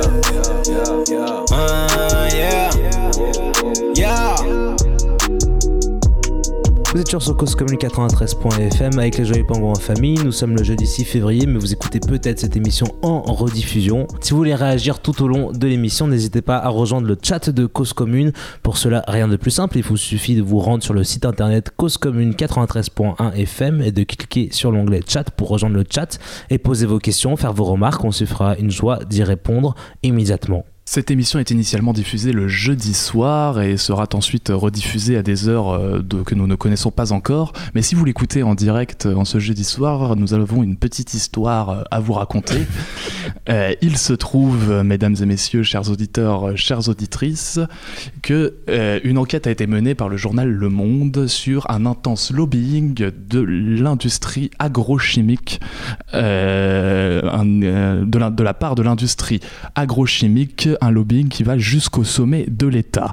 Vous 6.92 7.00
êtes 7.00 7.08
sur 7.08 7.36
Cause 7.36 7.54
Commune 7.54 7.76
93.fm 7.76 8.98
avec 8.98 9.16
les 9.16 9.24
Joyeux 9.24 9.46
Pingouins 9.46 9.70
en 9.70 9.74
famille. 9.76 10.18
Nous 10.24 10.32
sommes 10.32 10.56
le 10.56 10.64
jeudi 10.64 10.88
6 10.88 11.04
février, 11.04 11.46
mais 11.46 11.60
vous 11.60 11.72
écoutez 11.72 12.00
peut-être 12.00 12.40
cette 12.40 12.56
émission 12.56 12.88
en 13.02 13.20
rediffusion. 13.20 14.08
Si 14.20 14.32
vous 14.32 14.38
voulez 14.38 14.56
réagir 14.56 14.98
tout 14.98 15.22
au 15.22 15.28
long 15.28 15.52
de 15.52 15.66
l'émission, 15.68 16.08
n'hésitez 16.08 16.42
pas 16.42 16.58
à 16.58 16.68
rejoindre 16.68 17.06
le 17.06 17.16
chat 17.22 17.48
de 17.48 17.66
Cause 17.66 17.92
Commune. 17.92 18.32
Pour 18.64 18.76
cela, 18.76 19.04
rien 19.06 19.28
de 19.28 19.36
plus 19.36 19.52
simple, 19.52 19.78
il 19.78 19.84
vous 19.84 19.96
suffit 19.96 20.34
de 20.34 20.42
vous 20.42 20.58
rendre 20.58 20.82
sur 20.82 20.92
le 20.92 21.04
site 21.04 21.24
internet 21.24 21.70
causecommune 21.76 22.32
93.1 22.32 23.34
FM 23.34 23.82
et 23.82 23.92
de 23.92 24.02
cliquer 24.02 24.48
sur 24.50 24.72
l'onglet 24.72 25.00
chat 25.06 25.30
pour 25.30 25.46
rejoindre 25.46 25.76
le 25.76 25.84
chat 25.88 26.18
et 26.50 26.58
poser 26.58 26.86
vos 26.86 26.98
questions, 26.98 27.36
faire 27.36 27.52
vos 27.52 27.66
remarques. 27.66 28.04
On 28.04 28.10
se 28.10 28.24
fera 28.24 28.56
une 28.56 28.72
joie 28.72 28.98
d'y 29.04 29.22
répondre 29.22 29.76
immédiatement. 30.02 30.64
Cette 30.92 31.12
émission 31.12 31.38
est 31.38 31.52
initialement 31.52 31.92
diffusée 31.92 32.32
le 32.32 32.48
jeudi 32.48 32.94
soir 32.94 33.60
et 33.60 33.76
sera 33.76 34.08
ensuite 34.12 34.48
rediffusée 34.52 35.16
à 35.16 35.22
des 35.22 35.48
heures 35.48 35.68
euh, 35.70 36.02
de- 36.02 36.22
que 36.22 36.34
nous 36.34 36.48
ne 36.48 36.56
connaissons 36.56 36.90
pas 36.90 37.12
encore. 37.12 37.52
Mais 37.76 37.82
si 37.82 37.94
vous 37.94 38.04
l'écoutez 38.04 38.42
en 38.42 38.56
direct 38.56 39.06
euh, 39.06 39.14
en 39.14 39.24
ce 39.24 39.38
jeudi 39.38 39.62
soir, 39.62 40.16
nous 40.16 40.34
avons 40.34 40.64
une 40.64 40.76
petite 40.76 41.14
histoire 41.14 41.70
euh, 41.70 41.82
à 41.92 42.00
vous 42.00 42.14
raconter. 42.14 42.58
Euh, 43.48 43.74
il 43.82 43.96
se 43.98 44.12
trouve, 44.12 44.82
mesdames 44.82 45.16
et 45.20 45.26
messieurs, 45.26 45.62
chers 45.62 45.90
auditeurs, 45.90 46.56
chères 46.56 46.88
auditrices, 46.88 47.58
que 48.22 48.54
euh, 48.68 49.00
une 49.02 49.18
enquête 49.18 49.46
a 49.46 49.50
été 49.50 49.66
menée 49.66 49.94
par 49.94 50.08
le 50.08 50.16
journal 50.16 50.48
Le 50.48 50.68
Monde 50.68 51.26
sur 51.26 51.68
un 51.70 51.84
intense 51.84 52.30
lobbying 52.30 52.94
de 52.94 53.40
l'industrie 53.40 54.50
agrochimique, 54.58 55.60
euh, 56.14 57.22
un, 57.30 57.44
de, 57.44 58.18
la, 58.18 58.30
de 58.30 58.42
la 58.42 58.54
part 58.54 58.74
de 58.74 58.82
l'industrie 58.82 59.40
agrochimique, 59.74 60.68
un 60.80 60.90
lobbying 60.90 61.28
qui 61.28 61.42
va 61.42 61.58
jusqu'au 61.58 62.04
sommet 62.04 62.46
de 62.48 62.66
l'État. 62.66 63.12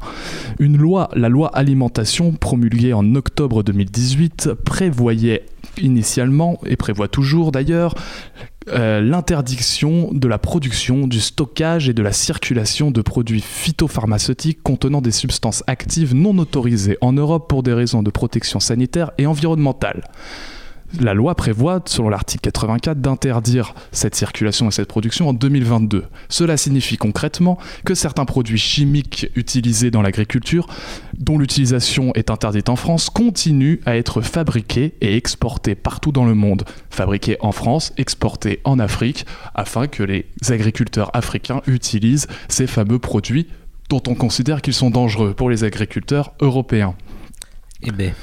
Une 0.60 0.78
loi, 0.78 1.10
la 1.14 1.30
loi 1.30 1.50
alimentation, 1.56 2.32
promulguée 2.32 2.94
en 2.94 3.16
octobre 3.16 3.64
2018, 3.64 4.52
prévoyait 4.66 5.46
initialement, 5.78 6.60
et 6.66 6.76
prévoit 6.76 7.08
toujours 7.08 7.52
d'ailleurs, 7.52 7.94
euh, 8.70 9.00
l'interdiction 9.00 10.10
de 10.12 10.28
la 10.28 10.38
production, 10.38 11.08
du 11.08 11.20
stockage 11.20 11.88
et 11.88 11.94
de 11.94 12.04
la 12.04 12.12
circulation 12.12 12.92
de 12.92 13.02
produits 13.02 13.42
phytopharmaceutiques 13.42 14.62
contenant 14.62 15.02
des 15.02 15.12
substances 15.12 15.64
actives 15.68 16.14
non 16.14 16.38
autorisées 16.38 16.98
en 17.00 17.14
Europe 17.14 17.48
pour 17.48 17.64
des 17.64 17.74
raisons 17.74 18.04
de 18.04 18.10
protection 18.10 18.60
sanitaire 18.60 19.12
et 19.18 19.26
environnementale. 19.26 20.04
La 21.02 21.14
loi 21.14 21.36
prévoit, 21.36 21.82
selon 21.86 22.08
l'article 22.08 22.42
84, 22.44 23.00
d'interdire 23.02 23.74
cette 23.92 24.16
circulation 24.16 24.70
et 24.70 24.72
cette 24.72 24.88
production 24.88 25.28
en 25.28 25.34
2022. 25.34 26.06
Cela 26.30 26.56
signifie 26.56 26.98
concrètement 26.98 27.58
que 27.86 27.94
certains 27.94 28.24
produits 28.24 28.58
chimiques 28.58 29.30
utilisés 29.36 29.92
dans 29.92 30.02
l'agriculture, 30.02 30.68
dont 31.18 31.38
l'utilisation 31.38 32.14
est 32.16 32.32
interdite 32.32 32.70
en 32.70 32.78
France, 32.78 33.10
continuent 33.10 33.80
à 33.86 33.98
être 33.98 34.22
fabriqués 34.22 34.96
et 35.02 35.18
exportés 35.18 35.76
partout 35.76 36.14
dans 36.14 36.26
le 36.26 36.36
monde. 36.36 36.64
Fabriqués 36.90 37.38
en 37.42 37.52
France, 37.52 37.94
exportés 37.98 38.62
en 38.64 38.80
Afrique, 38.80 39.26
afin 39.56 39.88
que 39.88 40.04
les 40.04 40.26
agriculteurs 40.48 41.12
africains 41.14 41.62
utilisent 41.68 42.28
ces 42.48 42.66
fameux 42.66 43.00
produits 43.00 43.48
dont 43.90 44.02
on 44.08 44.16
considère 44.16 44.62
qu'ils 44.62 44.74
sont 44.74 44.90
dangereux 44.90 45.34
pour 45.34 45.50
les 45.50 45.64
agriculteurs 45.64 46.34
européens. 46.40 46.96
Eh 47.84 47.92
ben. 47.92 48.14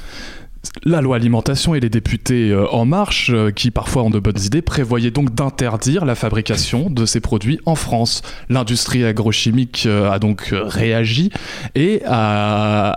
La 0.84 1.00
loi 1.00 1.16
alimentation 1.16 1.74
et 1.74 1.80
les 1.80 1.88
députés 1.88 2.50
euh, 2.50 2.66
En 2.70 2.84
Marche, 2.84 3.30
euh, 3.32 3.50
qui 3.50 3.70
parfois 3.70 4.02
ont 4.02 4.10
de 4.10 4.18
bonnes 4.18 4.40
idées, 4.40 4.60
prévoyaient 4.60 5.10
donc 5.10 5.34
d'interdire 5.34 6.04
la 6.04 6.14
fabrication 6.14 6.90
de 6.90 7.06
ces 7.06 7.20
produits 7.20 7.58
en 7.64 7.74
France. 7.74 8.22
L'industrie 8.50 9.04
agrochimique 9.04 9.84
euh, 9.86 10.10
a 10.10 10.18
donc 10.18 10.52
réagi 10.52 11.30
et 11.74 12.02
a, 12.06 12.94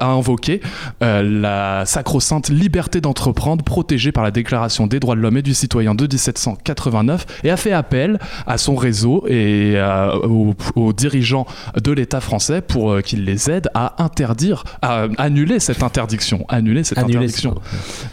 invoqué 0.00 0.60
la 1.00 1.84
sacro-sainte 1.86 2.48
liberté 2.48 3.00
d'entreprendre 3.00 3.64
protégée 3.64 4.12
par 4.12 4.24
la 4.24 4.30
Déclaration 4.30 4.86
des 4.86 5.00
droits 5.00 5.14
de 5.14 5.20
l'homme 5.20 5.36
et 5.36 5.42
du 5.42 5.54
citoyen 5.54 5.94
de 5.94 6.04
1789 6.04 7.26
et 7.44 7.50
a 7.50 7.56
fait 7.56 7.72
appel 7.72 8.18
à 8.46 8.58
son 8.58 8.74
réseau 8.74 9.24
et 9.28 9.76
aux, 10.24 10.54
aux 10.74 10.92
dirigeants 10.92 11.46
de 11.80 11.92
l'État 11.92 12.20
français 12.20 12.60
pour 12.62 13.00
qu'ils 13.02 13.24
les 13.24 13.50
aident 13.50 13.68
à 13.74 14.02
interdire, 14.02 14.64
à 14.82 15.06
annuler 15.18 15.60
cette 15.60 15.82
interdiction, 15.82 16.11
annuler 16.48 16.84
cette 16.84 16.98
Annuler, 16.98 17.16
interdiction. 17.16 17.54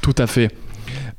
Tout 0.01 0.15
à 0.17 0.27
fait. 0.27 0.49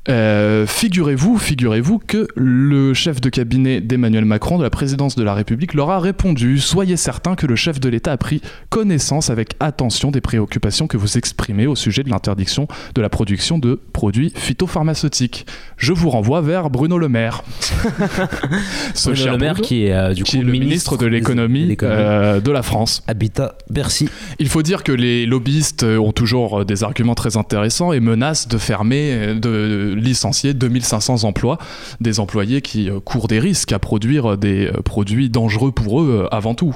Euh, 0.08 0.66
figurez-vous, 0.66 1.36
figurez-vous 1.36 1.98
que 1.98 2.26
le 2.34 2.94
chef 2.94 3.20
de 3.20 3.28
cabinet 3.28 3.82
d'Emmanuel 3.82 4.24
Macron 4.24 4.56
de 4.56 4.62
la 4.62 4.70
présidence 4.70 5.14
de 5.14 5.22
la 5.22 5.34
République 5.34 5.74
leur 5.74 5.90
a 5.90 6.00
répondu 6.00 6.58
Soyez 6.58 6.96
certain 6.96 7.34
que 7.34 7.46
le 7.46 7.54
chef 7.54 7.80
de 7.80 7.88
l'État 7.90 8.12
a 8.12 8.16
pris 8.16 8.40
connaissance 8.70 9.28
avec 9.28 9.56
attention 9.60 10.10
des 10.10 10.22
préoccupations 10.22 10.86
que 10.86 10.96
vous 10.96 11.18
exprimez 11.18 11.66
au 11.66 11.76
sujet 11.76 12.02
de 12.02 12.08
l'interdiction 12.08 12.66
de 12.94 13.02
la 13.02 13.10
production 13.10 13.58
de 13.58 13.78
produits 13.92 14.32
phytopharmaceutiques. 14.34 15.46
Je 15.76 15.92
vous 15.92 16.08
renvoie 16.08 16.40
vers 16.40 16.70
Bruno 16.70 16.96
Le 16.96 17.10
Maire. 17.10 17.42
Ce 18.94 19.10
Bruno 19.10 19.32
Le 19.32 19.38
Maire 19.38 19.52
Bruno, 19.52 19.66
qui 19.66 19.84
est 19.84 19.92
euh, 19.92 20.14
du 20.14 20.24
coup 20.24 20.40
le 20.40 20.50
ministre 20.50 20.96
de 20.96 21.06
l'économie 21.06 21.76
euh, 21.82 22.40
de 22.40 22.50
la 22.50 22.62
France. 22.62 23.02
Habitat 23.06 23.58
Bercy. 23.68 24.08
Il 24.38 24.48
faut 24.48 24.62
dire 24.62 24.82
que 24.82 24.92
les 24.92 25.26
lobbyistes 25.26 25.82
ont 25.82 26.12
toujours 26.12 26.64
des 26.64 26.84
arguments 26.84 27.14
très 27.14 27.36
intéressants 27.36 27.92
et 27.92 28.00
menacent 28.00 28.48
de 28.48 28.56
fermer, 28.56 29.34
de 29.34 29.89
licencier 29.94 30.54
2500 30.54 31.24
emplois, 31.24 31.58
des 32.00 32.20
employés 32.20 32.62
qui 32.62 32.90
euh, 32.90 33.00
courent 33.00 33.28
des 33.28 33.38
risques 33.38 33.72
à 33.72 33.78
produire 33.78 34.38
des 34.38 34.66
euh, 34.66 34.82
produits 34.82 35.30
dangereux 35.30 35.72
pour 35.72 36.02
eux 36.02 36.24
euh, 36.24 36.34
avant 36.34 36.54
tout. 36.54 36.74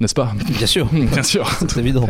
N'est-ce 0.00 0.14
pas? 0.14 0.32
Bien 0.48 0.66
sûr. 0.66 0.86
Bien 0.92 1.22
sûr. 1.22 1.48
C'est 1.60 1.76
évident. 1.76 2.08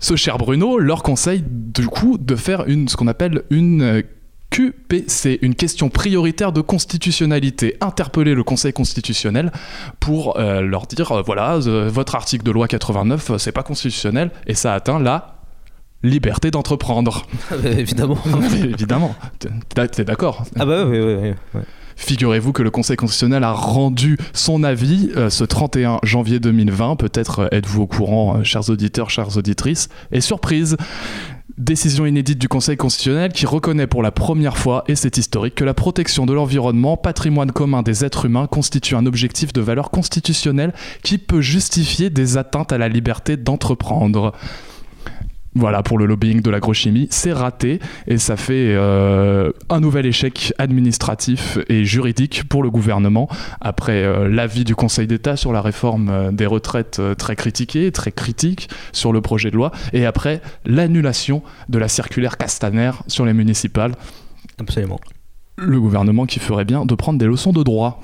Ce 0.00 0.14
cher 0.14 0.38
Bruno 0.38 0.78
leur 0.78 1.02
conseille 1.02 1.42
du 1.48 1.88
coup 1.88 2.18
de 2.18 2.36
faire 2.36 2.68
une, 2.68 2.88
ce 2.88 2.96
qu'on 2.96 3.08
appelle 3.08 3.42
une 3.50 3.82
euh, 3.82 4.02
QPC, 4.50 5.38
une 5.42 5.54
question 5.54 5.90
prioritaire 5.90 6.52
de 6.52 6.60
constitutionnalité, 6.60 7.76
interpeller 7.80 8.34
le 8.34 8.42
Conseil 8.42 8.72
constitutionnel 8.72 9.52
pour 10.00 10.38
euh, 10.38 10.62
leur 10.62 10.86
dire 10.86 11.12
euh, 11.12 11.22
voilà, 11.22 11.56
euh, 11.66 11.88
votre 11.92 12.14
article 12.14 12.44
de 12.44 12.50
loi 12.50 12.66
89, 12.66 13.30
euh, 13.30 13.38
c'est 13.38 13.52
pas 13.52 13.62
constitutionnel 13.62 14.30
et 14.46 14.54
ça 14.54 14.74
atteint 14.74 14.98
la 14.98 15.37
liberté 16.02 16.50
d'entreprendre. 16.50 17.26
Évidemment. 17.64 18.18
Évidemment. 18.54 19.14
T'es- 19.38 20.04
d'accord 20.04 20.44
Ah 20.58 20.64
bah 20.66 20.84
oui, 20.86 20.98
oui, 20.98 21.14
oui. 21.22 21.30
oui. 21.54 21.60
Figurez-vous 21.96 22.52
que 22.52 22.62
le 22.62 22.70
Conseil 22.70 22.96
constitutionnel 22.96 23.42
a 23.42 23.50
rendu 23.52 24.18
son 24.32 24.62
avis 24.62 25.10
euh, 25.16 25.30
ce 25.30 25.42
31 25.42 25.98
janvier 26.04 26.38
2020. 26.38 26.94
Peut-être 26.94 27.40
euh, 27.40 27.48
êtes-vous 27.50 27.82
au 27.82 27.86
courant, 27.88 28.36
euh, 28.36 28.44
chers 28.44 28.70
auditeurs, 28.70 29.10
chères 29.10 29.36
auditrices. 29.36 29.88
Et 30.12 30.20
surprise, 30.20 30.76
décision 31.56 32.06
inédite 32.06 32.38
du 32.38 32.46
Conseil 32.46 32.76
constitutionnel 32.76 33.32
qui 33.32 33.46
reconnaît 33.46 33.88
pour 33.88 34.04
la 34.04 34.12
première 34.12 34.56
fois, 34.56 34.84
et 34.86 34.94
c'est 34.94 35.18
historique, 35.18 35.56
que 35.56 35.64
la 35.64 35.74
protection 35.74 36.24
de 36.24 36.32
l'environnement, 36.32 36.96
patrimoine 36.96 37.50
commun 37.50 37.82
des 37.82 38.04
êtres 38.04 38.26
humains, 38.26 38.46
constitue 38.46 38.94
un 38.94 39.04
objectif 39.04 39.52
de 39.52 39.60
valeur 39.60 39.90
constitutionnelle 39.90 40.72
qui 41.02 41.18
peut 41.18 41.40
justifier 41.40 42.10
des 42.10 42.36
atteintes 42.36 42.70
à 42.72 42.78
la 42.78 42.88
liberté 42.88 43.36
d'entreprendre. 43.36 44.32
Voilà 45.58 45.82
pour 45.82 45.98
le 45.98 46.06
lobbying 46.06 46.40
de 46.40 46.50
l'agrochimie, 46.50 47.08
c'est 47.10 47.32
raté 47.32 47.80
et 48.06 48.16
ça 48.18 48.36
fait 48.36 48.76
euh, 48.76 49.50
un 49.68 49.80
nouvel 49.80 50.06
échec 50.06 50.54
administratif 50.56 51.58
et 51.68 51.84
juridique 51.84 52.44
pour 52.48 52.62
le 52.62 52.70
gouvernement 52.70 53.28
après 53.60 54.04
euh, 54.04 54.28
l'avis 54.28 54.62
du 54.62 54.76
Conseil 54.76 55.08
d'État 55.08 55.36
sur 55.36 55.52
la 55.52 55.60
réforme 55.60 56.10
euh, 56.10 56.30
des 56.30 56.46
retraites 56.46 57.02
très 57.18 57.34
critiquée, 57.34 57.90
très 57.90 58.12
critique 58.12 58.70
sur 58.92 59.12
le 59.12 59.20
projet 59.20 59.50
de 59.50 59.56
loi 59.56 59.72
et 59.92 60.06
après 60.06 60.42
l'annulation 60.64 61.42
de 61.68 61.78
la 61.78 61.88
circulaire 61.88 62.38
Castaner 62.38 62.92
sur 63.08 63.26
les 63.26 63.34
municipales. 63.34 63.96
Absolument. 64.60 65.00
Le 65.56 65.80
gouvernement 65.80 66.26
qui 66.26 66.38
ferait 66.38 66.66
bien 66.66 66.86
de 66.86 66.94
prendre 66.94 67.18
des 67.18 67.26
leçons 67.26 67.52
de 67.52 67.64
droit. 67.64 68.00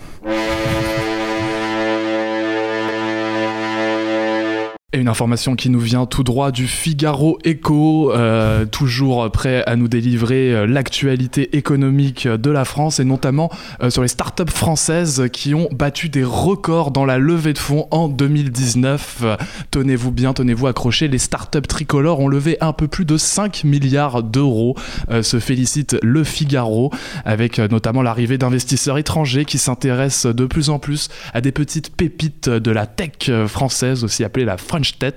Et 4.95 4.99
une 4.99 5.09
information 5.09 5.57
qui 5.57 5.71
nous 5.71 5.81
vient 5.81 6.07
tout 6.07 6.23
droit 6.23 6.53
du 6.53 6.69
Figaro 6.69 7.37
Echo, 7.43 8.13
euh, 8.13 8.65
toujours 8.65 9.29
prêt 9.33 9.65
à 9.67 9.75
nous 9.75 9.89
délivrer 9.89 10.55
euh, 10.55 10.67
l'actualité 10.69 11.57
économique 11.57 12.29
de 12.29 12.51
la 12.53 12.65
France 12.65 13.01
et 13.01 13.05
notamment 13.05 13.51
euh, 13.83 13.91
sur 13.91 14.03
les 14.03 14.09
startups 14.09 14.53
françaises 14.53 15.25
qui 15.33 15.53
ont 15.53 15.69
battu 15.73 16.11
des 16.11 16.23
records 16.23 16.93
dans 16.93 17.05
la 17.05 17.19
levée 17.19 17.55
de 17.55 17.59
fonds 17.59 17.89
en 17.91 18.07
2019. 18.07 19.23
Euh, 19.25 19.37
tenez-vous 19.73 20.13
bien, 20.13 20.33
tenez-vous 20.33 20.69
accrochés, 20.69 21.09
les 21.09 21.19
startups 21.19 21.61
tricolores 21.63 22.21
ont 22.21 22.29
levé 22.29 22.57
un 22.61 22.73
peu 22.73 22.87
plus 22.87 23.05
de 23.05 23.17
5 23.17 23.65
milliards 23.65 24.23
d'euros. 24.23 24.77
Se 25.23 25.41
félicite 25.41 25.97
le 26.05 26.23
Figaro 26.23 26.93
avec 27.25 27.59
notamment 27.59 28.03
l'arrivée 28.03 28.39
d'investisseurs 28.39 28.99
étrangers 28.99 29.45
qui 29.45 29.59
s'intéressent 29.59 30.33
de 30.33 30.47
plus 30.47 30.71
en 30.71 30.79
plus 30.79 31.09
à 31.33 31.41
des 31.41 31.51
petites 31.51 31.97
pépites 31.97 32.49
de 32.49 32.71
la 32.71 32.87
tech 32.87 33.31
française, 33.49 34.05
aussi 34.05 34.23
appelée 34.23 34.45
la 34.45 34.57
French 34.57 34.84
Tech. 34.93 35.15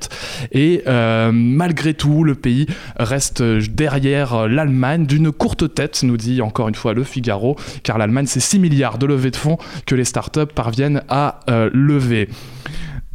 Et 0.52 0.84
euh, 0.88 1.32
malgré 1.34 1.94
tout, 1.94 2.24
le 2.24 2.36
pays 2.36 2.68
reste 2.98 3.42
derrière 3.44 4.48
l'Allemagne 4.48 5.06
d'une 5.06 5.32
courte 5.32 5.74
tête, 5.74 6.04
nous 6.04 6.18
dit 6.18 6.42
encore 6.42 6.68
une 6.68 6.76
fois 6.76 6.94
le 6.94 7.04
Figaro, 7.04 7.56
car 7.84 7.98
l'Allemagne, 7.98 8.26
c'est 8.28 8.40
6 8.40 8.60
milliards 8.60 8.98
de 8.98 9.06
levées 9.06 9.32
de 9.32 9.36
fonds 9.36 9.58
que 9.86 9.96
les 9.96 10.06
startups 10.06 10.54
parviennent 10.54 11.04
à 11.10 11.42
euh, 11.50 11.70
lever. 11.74 12.30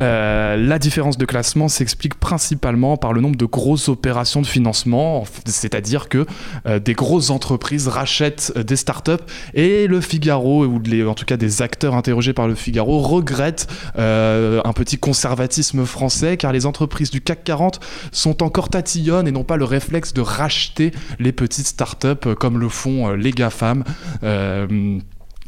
Euh, 0.00 0.56
la 0.56 0.78
différence 0.78 1.18
de 1.18 1.24
classement 1.24 1.68
s'explique 1.68 2.14
principalement 2.14 2.96
par 2.96 3.12
le 3.12 3.20
nombre 3.20 3.36
de 3.36 3.44
grosses 3.44 3.88
opérations 3.88 4.40
de 4.40 4.46
financement, 4.46 5.24
c'est-à-dire 5.46 6.08
que 6.08 6.26
euh, 6.66 6.78
des 6.78 6.94
grosses 6.94 7.30
entreprises 7.30 7.88
rachètent 7.88 8.52
euh, 8.56 8.62
des 8.64 8.76
startups 8.76 9.12
et 9.54 9.86
le 9.86 10.00
Figaro, 10.00 10.64
ou 10.64 10.80
en 11.06 11.14
tout 11.14 11.24
cas 11.24 11.36
des 11.36 11.62
acteurs 11.62 11.94
interrogés 11.94 12.32
par 12.32 12.48
le 12.48 12.54
Figaro, 12.54 12.98
regrettent 13.00 13.68
un 13.96 14.72
petit 14.74 14.98
conservatisme 14.98 15.84
français 15.84 16.36
car 16.36 16.52
les 16.52 16.66
entreprises 16.66 17.10
du 17.10 17.20
CAC 17.20 17.44
40 17.44 17.80
sont 18.10 18.42
encore 18.42 18.68
tatillonnes 18.68 19.28
et 19.28 19.32
n'ont 19.32 19.44
pas 19.44 19.56
le 19.56 19.64
réflexe 19.64 20.12
de 20.12 20.20
racheter 20.20 20.92
les 21.18 21.32
petites 21.32 21.66
startups 21.66 22.34
comme 22.38 22.58
le 22.58 22.68
font 22.68 23.10
les 23.10 23.30
GAFAM. 23.30 23.84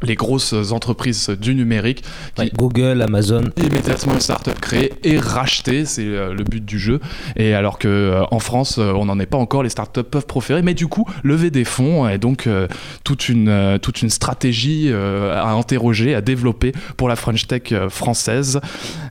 Les 0.04 0.14
grosses 0.14 0.54
entreprises 0.72 1.30
du 1.30 1.54
numérique 1.54 2.02
qui 2.34 2.50
Google, 2.56 3.02
Amazon. 3.02 3.44
immédiatement 3.56 4.14
une 4.14 4.20
startup 4.20 4.58
créée 4.60 4.92
et 5.02 5.18
rachetée, 5.18 5.84
c'est 5.84 6.04
euh, 6.04 6.32
le 6.32 6.44
but 6.44 6.64
du 6.64 6.78
jeu. 6.78 7.00
Et 7.36 7.54
alors 7.54 7.78
que 7.78 7.88
euh, 7.88 8.24
en 8.30 8.38
France, 8.38 8.78
euh, 8.78 8.92
on 8.92 9.06
n'en 9.06 9.18
est 9.18 9.26
pas 9.26 9.38
encore, 9.38 9.62
les 9.62 9.68
startups 9.68 10.02
peuvent 10.02 10.26
proférer, 10.26 10.62
mais 10.62 10.74
du 10.74 10.86
coup, 10.86 11.06
lever 11.22 11.50
des 11.50 11.64
fonds 11.64 12.08
est 12.08 12.18
donc 12.18 12.46
euh, 12.46 12.68
toute 13.04 13.28
une 13.28 13.48
euh, 13.48 13.78
toute 13.78 14.02
une 14.02 14.10
stratégie 14.10 14.88
euh, 14.88 15.34
à 15.34 15.52
interroger, 15.52 16.14
à 16.14 16.20
développer 16.20 16.72
pour 16.96 17.08
la 17.08 17.16
French 17.16 17.46
Tech 17.46 17.72
française. 17.88 18.60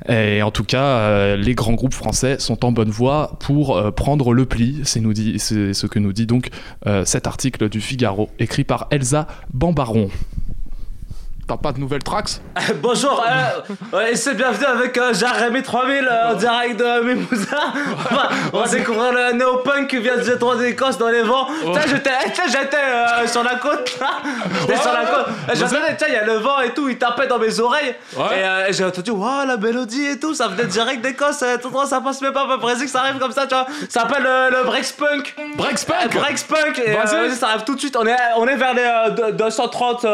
Et 0.10 0.42
en 0.42 0.52
tout 0.52 0.64
cas, 0.64 1.36
les 1.36 1.56
grands 1.56 1.74
groupes 1.74 1.94
français 1.94 2.38
sont 2.40 2.66
en 2.66 2.72
bonne 2.72 2.90
voie 2.90 3.38
pour 3.40 3.94
prendre 3.94 4.34
le 4.34 4.46
pli. 4.46 4.82
C'est 4.84 5.02
ce 5.02 5.88
que 5.88 6.00
nous 6.00 6.14
dit 6.14 6.26
donc 6.26 6.50
cet 7.06 7.28
article 7.28 7.70
du 7.70 7.82
Figaro, 7.82 8.30
écrit 8.40 8.64
par 8.64 8.88
Elsa 8.92 9.28
Bambaron. 9.54 10.10
T'as 11.46 11.58
pas 11.58 11.74
de 11.74 11.80
nouvelles 11.80 12.02
tracks? 12.04 12.40
Bonjour, 12.82 13.22
euh, 13.28 13.98
ouais, 13.98 14.16
c'est 14.16 14.34
bienvenue 14.34 14.66
avec 14.66 14.98
euh, 14.98 15.14
Jérémy 15.14 15.62
3000 15.62 16.08
euh, 16.10 16.32
en 16.32 16.34
direct 16.36 16.80
de 16.80 17.02
Mimouza. 17.04 17.58
On 18.10 18.16
va, 18.16 18.30
on 18.54 18.60
va 18.62 18.68
découvrir 18.70 19.12
le 19.12 19.34
néo-punk 19.34 19.88
qui 19.90 19.98
vient 19.98 20.16
de 20.16 20.22
G3 20.22 20.58
d'Écosse 20.60 20.98
dans 20.98 21.10
les 21.10 21.22
vents. 21.22 21.48
Tiens, 21.74 21.82
j'étais 21.86 22.12
tiens, 22.34 22.46
j'étais 22.48 22.78
euh, 22.78 23.28
sur 23.28 23.44
la 23.44 23.56
côte 23.56 23.94
là. 24.00 24.08
J'étais 24.62 24.78
sur 24.78 24.94
la 24.94 25.06
côte. 25.06 25.26
Et 25.52 25.56
J'entendais, 25.58 25.98
tiens, 25.98 26.08
il 26.08 26.14
y 26.14 26.18
a 26.18 26.24
le 26.24 26.36
vent 26.38 26.62
et 26.62 26.74
tout, 26.74 26.88
il 26.88 26.98
tapait 26.98 27.28
dans 27.28 27.40
mes 27.40 27.60
oreilles. 27.60 27.94
Et 28.14 28.20
euh, 28.22 28.72
j'ai 28.72 28.86
entendu, 28.86 29.12
waouh, 29.12 29.46
la 29.46 29.58
mélodie 29.58 30.06
et 30.06 30.20
tout, 30.20 30.34
ça 30.34 30.48
venait 30.48 30.68
direct 30.68 31.02
d'Écosse. 31.02 31.42
euh, 31.44 31.58
Tout 31.62 31.70
droit, 31.72 31.86
ça 31.86 32.00
passe 32.00 32.22
même 32.22 32.32
pas 32.32 32.44
à 32.44 32.48
peu 32.48 32.60
près 32.60 32.76
que 32.76 32.88
ça 32.88 33.02
arrive 33.02 33.18
comme 33.20 33.34
ça, 33.34 33.48
tu 33.48 33.54
vois. 33.54 33.68
Ça 33.90 34.02
s'appelle 34.02 34.26
euh, 34.26 34.50
le 34.50 34.64
Brexpunk. 34.64 35.36
Brexpunk 35.58 36.14
Brexpunk. 36.16 36.80
Et 36.80 36.98
euh, 36.98 37.30
ça 37.36 37.50
arrive 37.50 37.66
tout 37.66 37.76
de 37.76 37.80
suite. 37.82 37.98
On 38.00 38.08
est, 38.08 38.16
on 38.38 38.48
est 38.48 38.56
vers 38.56 38.74
les 38.74 38.82
euh, 38.82 39.10
deux- 39.10 39.32
230 39.34 40.06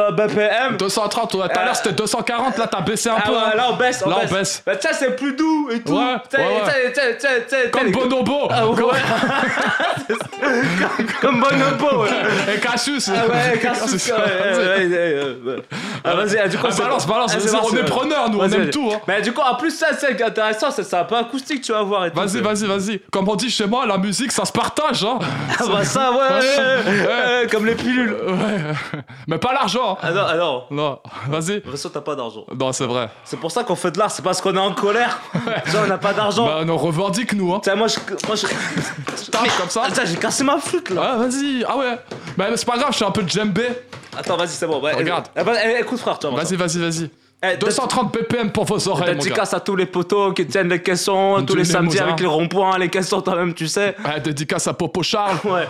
euh, 1.20 1.26
BPM. 1.26 1.28
230, 1.28 1.32
tout 1.32 1.42
à 1.60 1.66
l'heure 1.66 1.76
c'était 1.76 1.92
240, 1.94 2.58
là 2.58 2.68
t'as 2.68 2.82
baissé 2.82 3.10
un 3.10 3.16
Ah 3.18 3.22
peu. 3.26 3.32
ouais, 3.32 3.38
hein. 3.38 3.56
là 3.56 3.68
on 3.72 3.76
baisse, 3.76 4.04
on 4.06 4.10
Là, 4.10 4.16
baisse. 4.22 4.32
on 4.32 4.36
baisse. 4.36 4.64
Bah 4.66 4.76
tiens, 4.76 4.92
c'est 4.94 5.16
plus 5.16 5.34
doux 5.36 5.70
et 5.72 5.82
tout. 5.82 5.94
Ouais, 5.94 6.16
ouais, 6.38 6.40
ouais. 6.40 7.70
Comme 7.72 7.92
Bonobo. 7.92 8.48
Ah 8.50 8.68
ouais. 8.68 8.76
comme, 11.22 11.42
Bonobo. 11.42 12.04
ouais. 12.04 12.56
Et 12.56 12.60
Cassius. 12.60 13.10
Ah 13.10 13.28
ouais, 13.28 13.58
Cassius. 13.62 13.92
ouais, 13.94 14.00
ça, 14.00 14.16
ouais, 14.18 14.78
vas-y. 14.78 14.90
ouais, 14.90 15.38
ouais, 15.46 15.54
ouais. 15.56 15.64
Ah 16.04 16.16
vas-y, 16.16 16.50
du 16.50 16.58
coup 16.58 16.68
Ah, 16.70 16.76
balance, 16.76 17.08
balance, 17.08 17.36
Ah, 17.36 17.60
on 17.64 17.76
est 17.76 17.84
preneurs, 17.86 18.30
nous, 18.30 18.40
on 18.40 18.50
aime 18.50 18.70
tout, 18.70 18.90
hein. 18.94 19.00
Mais 19.08 19.22
du 19.22 19.32
coup, 19.34 19.42
en 19.42 19.56
plus, 19.56 19.72
ça, 19.72 19.88
c'est 19.98 20.22
intéressant, 20.22 20.72
c'est 20.72 20.94
un 20.94 21.04
peu 21.04 21.16
acoustique, 21.16 21.62
tu 21.62 21.72
vas 21.72 21.84
voir. 21.84 22.08
Vas-y, 22.14 22.42
vas-y, 22.42 22.66
vas-y. 22.66 23.00
Comme 23.12 23.28
on 23.30 23.36
dit 23.36 23.50
chez 23.50 23.66
moi, 23.68 23.86
la 23.86 23.98
musique 23.98 24.32
ça 24.32 24.46
se 24.46 24.52
partage. 24.52 25.04
Hein. 25.04 25.20
Ah 25.62 25.66
bah 25.72 25.84
ça, 25.84 26.12
ouais, 26.12 26.18
ouais, 26.18 26.24
ouais, 26.28 27.42
ouais, 27.42 27.48
comme 27.52 27.66
les 27.66 27.76
pilules. 27.76 28.14
Ouais. 28.14 29.00
Mais 29.28 29.38
pas 29.38 29.52
l'argent. 29.54 29.98
Ah 30.02 30.12
non, 30.12 30.22
ah 30.28 30.36
non. 30.36 30.64
Non, 30.72 31.00
vas-y. 31.30 31.62
Façon, 31.62 31.90
t'as 31.90 32.02
pas 32.02 32.16
d'argent. 32.16 32.46
Non, 32.58 32.72
c'est 32.72 32.86
vrai. 32.86 33.10
C'est 33.24 33.40
pour 33.40 33.52
ça 33.52 33.64
qu'on 33.64 33.76
fait 33.76 33.92
de 33.92 34.00
l'art, 34.00 34.12
c'est 34.12 34.22
parce 34.24 34.42
qu'on 34.42 34.56
est 34.56 34.60
en 34.60 34.74
colère. 34.74 35.20
Genre, 35.68 35.84
on 35.86 35.88
n'a 35.88 35.98
pas 35.98 36.14
d'argent. 36.14 36.46
Bah, 36.46 36.62
on 36.68 36.78
revendique 36.78 37.34
nous. 37.34 37.54
Hein. 37.54 37.60
Tiens, 37.64 37.76
moi, 37.76 37.88
je. 37.88 37.98
Moi, 38.28 38.36
je... 38.36 38.46
Comme 39.60 39.70
ça. 39.70 39.84
Tiens, 39.94 40.06
j'ai 40.06 40.16
cassé 40.18 40.44
ma 40.44 40.58
flûte 40.60 40.90
là. 40.90 41.12
Ah, 41.14 41.18
vas-y. 41.18 41.64
Ah 41.68 41.78
ouais. 41.78 41.98
Bah, 42.38 42.46
c'est 42.56 42.66
pas 42.66 42.78
grave, 42.78 42.90
je 42.92 42.98
suis 42.98 43.06
un 43.06 43.12
peu 43.12 43.24
djembé. 43.28 43.68
Attends, 44.18 44.38
vas-y, 44.38 44.50
c'est 44.50 44.68
bon. 44.68 44.82
ouais, 44.82 44.94
Regarde. 44.94 45.28
eh, 45.36 45.44
bah, 45.44 45.54
eh, 45.64 45.82
écoute, 45.82 46.00
frère, 46.00 46.18
tu 46.20 46.28
vois. 46.28 46.42
Vas-y, 46.44 46.56
vas-y, 46.56 46.80
vas-y. 46.80 47.10
Eh, 47.42 47.56
230 47.56 48.12
ppm 48.12 48.52
pour 48.52 48.66
vos 48.66 48.88
oreilles, 48.90 49.12
mon 49.12 49.14
gars. 49.20 49.24
Dédicace 49.24 49.54
à 49.54 49.60
tous 49.62 49.76
les 49.78 49.86
poteaux 49.86 50.34
qui 50.34 50.46
tiennent 50.46 50.68
les 50.68 50.82
caissons 50.82 51.42
tous 51.48 51.56
les 51.56 51.64
samedis 51.64 51.96
Limousin. 51.96 52.04
avec 52.04 52.20
les 52.20 52.26
ronds-points, 52.26 52.78
les 52.78 52.90
caissons 52.90 53.22
toi-même, 53.22 53.54
tu 53.54 53.68
sais. 53.68 53.96
Ouais, 54.04 54.20
dédicace 54.20 54.68
à 54.68 54.74
Popo 54.74 55.02
Charles. 55.04 55.38
Ouais. 55.46 55.66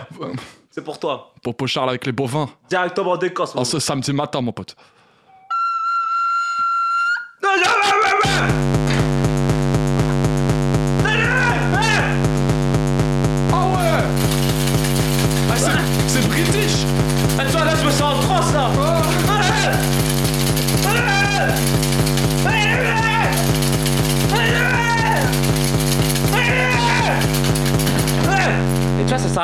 C'est 0.70 0.82
pour 0.82 0.98
toi. 0.98 1.32
Popo 1.42 1.66
Charles 1.68 1.90
avec 1.90 2.06
les 2.06 2.12
bovins. 2.12 2.48
Directement 2.68 3.16
d'Écosse. 3.16 3.52
En 3.54 3.64
ce 3.64 3.78
samedi 3.78 4.12
matin, 4.12 4.40
mon 4.40 4.50
pote. 4.52 4.74
Non, 7.42 7.56
Ah 7.56 8.69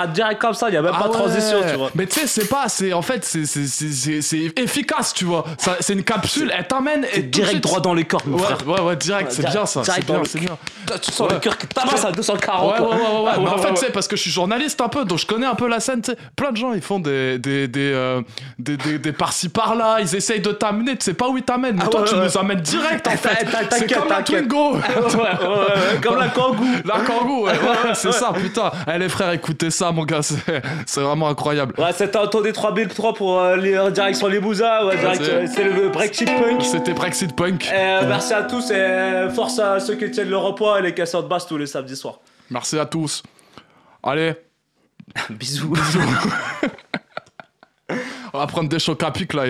Direct 0.07 0.41
comme 0.41 0.55
ça, 0.55 0.69
il 0.69 0.75
y 0.75 0.77
a 0.77 0.83
même 0.83 0.93
pas 0.93 0.99
de 0.99 1.05
Ah 1.09 1.09
transition, 1.13 1.59
tu 1.71 1.77
vois. 1.77 1.91
Mais 1.95 2.07
tu 2.07 2.21
sais, 2.21 2.27
c'est 2.27 2.49
pas, 2.49 2.69
c'est 2.69 2.93
en 2.93 3.03
fait, 3.03 3.25
c'est 3.25 3.45
c'est- 3.47 3.67
c'est- 3.67 3.91
c'est- 3.93 4.23
c'est 4.23 4.53
efficace, 4.61 5.13
tu 5.15 5.25
vois. 5.25 5.45
C'est 5.81 5.93
une 5.95 6.03
capsule, 6.05 6.53
elle 6.57 6.67
t'amène 6.67 7.07
et 7.13 7.23
direct 7.23 7.63
droit 7.63 7.81
dans 7.81 7.95
les 7.95 8.05
corps, 8.05 8.23
mon 8.27 8.37
ouais, 8.39 8.43
frère. 8.45 8.59
Ouais, 8.67 8.81
ouais, 8.81 8.97
direct, 8.97 9.29
Ouais, 9.31 9.35
c'est 9.35 9.47
bien 9.51 9.67
ça. 9.67 9.83
C'est 9.85 9.91
direct 9.93 10.09
dans 10.09 10.15
bien, 10.15 10.23
c'est 10.25 10.39
bien. 10.41 10.59
Tu 11.03 11.11
sens 11.13 11.31
le 11.33 11.39
cœur 11.39 11.59
qui 11.59 11.67
tabasse 11.67 12.05
à 12.05 12.13
240. 12.13 12.73
Ouais, 12.73 12.81
ouais, 12.81 12.87
ouais, 12.87 12.93
ouais, 12.97 12.99
ouais. 13.25 13.31
Ah, 13.35 13.37
Mais 13.41 13.49
en 13.49 13.57
ouais, 13.57 13.63
fait, 13.63 13.77
sais, 13.77 13.91
parce 13.93 14.07
que 14.09 14.17
je 14.17 14.23
suis 14.23 14.31
journaliste 14.31 14.81
un 14.81 14.89
peu, 14.89 15.05
donc 15.05 15.19
je 15.19 15.27
connais 15.27 15.47
un 15.47 15.55
peu 15.55 15.69
la 15.69 15.81
scène, 15.81 16.01
tu 16.03 16.13
sais. 16.13 16.19
Plein 16.37 16.53
de 16.53 16.57
gens, 16.57 16.73
ils 16.73 16.81
font 16.83 17.01
des, 17.01 17.39
des, 17.39 17.67
des, 17.69 17.93
euh, 17.93 18.21
des, 18.59 18.77
des, 18.77 18.99
des 18.99 19.13
par-ci 19.13 19.49
par-là, 19.49 19.99
ils 20.01 20.15
essayent 20.15 20.41
de 20.41 20.53
t'amener, 20.53 20.93
tu 20.97 21.05
sais 21.05 21.15
pas 21.15 21.29
où 21.29 21.37
ils 21.37 21.43
t'amènent, 21.43 21.77
mais 21.77 21.83
Ah 21.85 21.89
toi, 21.89 22.03
ouais, 22.03 22.09
tu 22.09 22.15
nous 22.15 22.39
amènes 22.39 22.61
direct, 22.61 23.07
en 23.07 23.11
fait. 23.17 23.47
C'est 23.71 23.93
comme 23.93 24.09
la. 24.09 24.23
Twingo. 24.23 24.77
Ouais, 25.17 25.23
ouais, 25.23 25.49
ouais, 25.49 26.01
comme 26.03 26.19
la 26.19 26.29
Kangoo. 26.37 26.65
La 26.85 27.01
Kangoo, 27.01 27.45
ouais, 27.47 27.53
ouais, 27.53 27.89
ouais, 27.89 27.95
c'est 27.95 28.13
ça, 28.13 28.33
putain. 28.33 28.71
Eh, 28.93 28.99
les 28.99 29.09
frères, 29.09 29.31
écoutez 29.33 29.71
ça, 29.71 29.91
mon 29.97 30.05
gars, 30.05 30.21
c'est 30.23 31.01
vraiment 31.01 31.29
incroyable. 31.29 31.75
Ouais, 31.79 31.93
c'était 31.93 32.19
un 32.19 32.27
tour 32.29 32.43
des 32.43 32.53
3003 32.53 33.15
pour 33.15 33.41
euh, 33.41 33.57
les, 33.57 33.75
euh, 33.75 33.91
direction. 33.91 34.27
Ouais, 34.29 34.39
direct, 34.41 35.25
c'est- 35.25 35.31
euh, 35.33 35.47
c'est 35.53 35.65
le 35.65 35.89
Brexit 35.89 36.29
Punk. 36.29 36.63
C'était 36.63 36.93
Brexit 36.93 37.35
Punk. 37.35 37.69
Euh, 37.73 38.03
merci 38.07 38.33
à 38.35 38.43
tous 38.45 38.71
et 38.71 38.75
euh, 38.75 39.31
force 39.31 39.59
à 39.59 39.81
ceux 39.81 39.97
qui 39.97 40.11
tiennent 40.11 40.29
le 40.31 40.37
repas 40.37 40.79
et 40.79 40.83
les 40.83 40.95
casseurs 40.95 41.23
de 41.25 41.29
basse 41.29 41.47
tous 41.47 41.57
les 41.57 41.67
samedis 41.67 41.97
soirs. 41.97 42.21
Merci 42.51 42.79
à 42.79 42.87
tous. 42.87 43.23
Allez. 44.03 44.35
Bisous. 45.31 45.75
On 48.33 48.39
va 48.39 48.47
prendre 48.47 48.69
des 48.69 48.79
chocs 48.79 49.03
à 49.03 49.11
pic 49.11 49.33
là. 49.33 49.45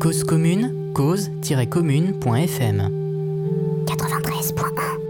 Cause 0.00 0.24
commune, 0.24 0.92
cause-commune.fm 0.94 2.90
93.1 3.86 5.07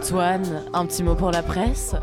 Antoine, 0.00 0.62
un 0.72 0.86
petit 0.86 1.02
mot 1.02 1.14
pour 1.14 1.30
la 1.30 1.42
presse 1.42 1.94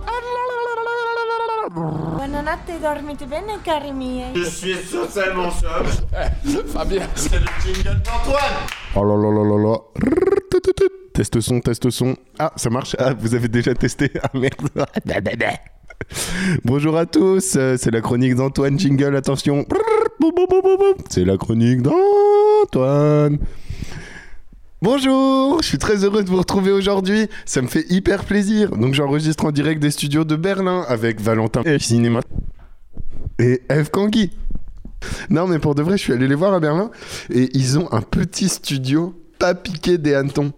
Buonanotte, 1.73 2.79
dormite 2.79 3.27
bene, 3.27 3.57
cari 3.63 3.91
miei. 3.91 4.25
Je 4.35 4.43
suis 4.43 4.75
totalement 4.91 5.49
seul. 5.49 6.63
Fabien. 6.67 7.07
C'est 7.15 7.39
le 7.39 7.47
jingle 7.65 7.99
d'Antoine. 8.03 8.67
Oh 8.95 9.03
là 9.03 9.15
là 9.15 9.31
là 9.31 9.43
là 9.43 9.57
là. 9.63 9.77
Teste 11.11 11.41
son, 11.41 11.59
teste 11.59 11.89
son. 11.89 12.15
Ah, 12.37 12.53
ça 12.55 12.69
marche. 12.69 12.95
Ah, 12.99 13.15
vous 13.17 13.33
avez 13.33 13.47
déjà 13.47 13.73
testé. 13.73 14.11
Ah 14.21 14.29
merde. 14.35 14.69
Bonjour 16.63 16.95
à 16.97 17.07
tous, 17.07 17.55
euh, 17.55 17.77
c'est 17.79 17.89
la 17.89 18.01
chronique 18.01 18.35
d'Antoine. 18.35 18.77
Jingle, 18.77 19.15
attention. 19.15 19.65
C'est 21.09 21.25
la 21.25 21.37
chronique 21.37 21.81
d'Antoine. 21.81 23.39
Bonjour, 24.89 25.61
je 25.61 25.67
suis 25.67 25.79
très 25.79 26.05
heureux 26.05 26.23
de 26.23 26.29
vous 26.29 26.37
retrouver 26.37 26.71
aujourd'hui. 26.71 27.27
Ça 27.43 27.61
me 27.61 27.67
fait 27.67 27.85
hyper 27.89 28.23
plaisir. 28.23 28.69
Donc 28.69 28.93
j'enregistre 28.93 29.43
en 29.43 29.51
direct 29.51 29.81
des 29.81 29.91
studios 29.91 30.23
de 30.23 30.37
Berlin 30.37 30.85
avec 30.87 31.19
Valentin 31.19 31.61
et 31.63 31.77
Cinéma 31.77 32.21
et 33.37 33.63
Eve 33.67 33.89
Kangui. 33.89 34.31
Non, 35.29 35.45
mais 35.45 35.59
pour 35.59 35.75
de 35.75 35.81
vrai, 35.81 35.97
je 35.97 36.03
suis 36.03 36.13
allé 36.13 36.25
les 36.25 36.35
voir 36.35 36.53
à 36.53 36.61
Berlin 36.61 36.89
et 37.29 37.49
ils 37.53 37.77
ont 37.77 37.91
un 37.91 38.01
petit 38.01 38.47
studio 38.47 39.13
pas 39.39 39.55
piqué 39.55 39.97
des 39.97 40.13
hannetons. 40.13 40.53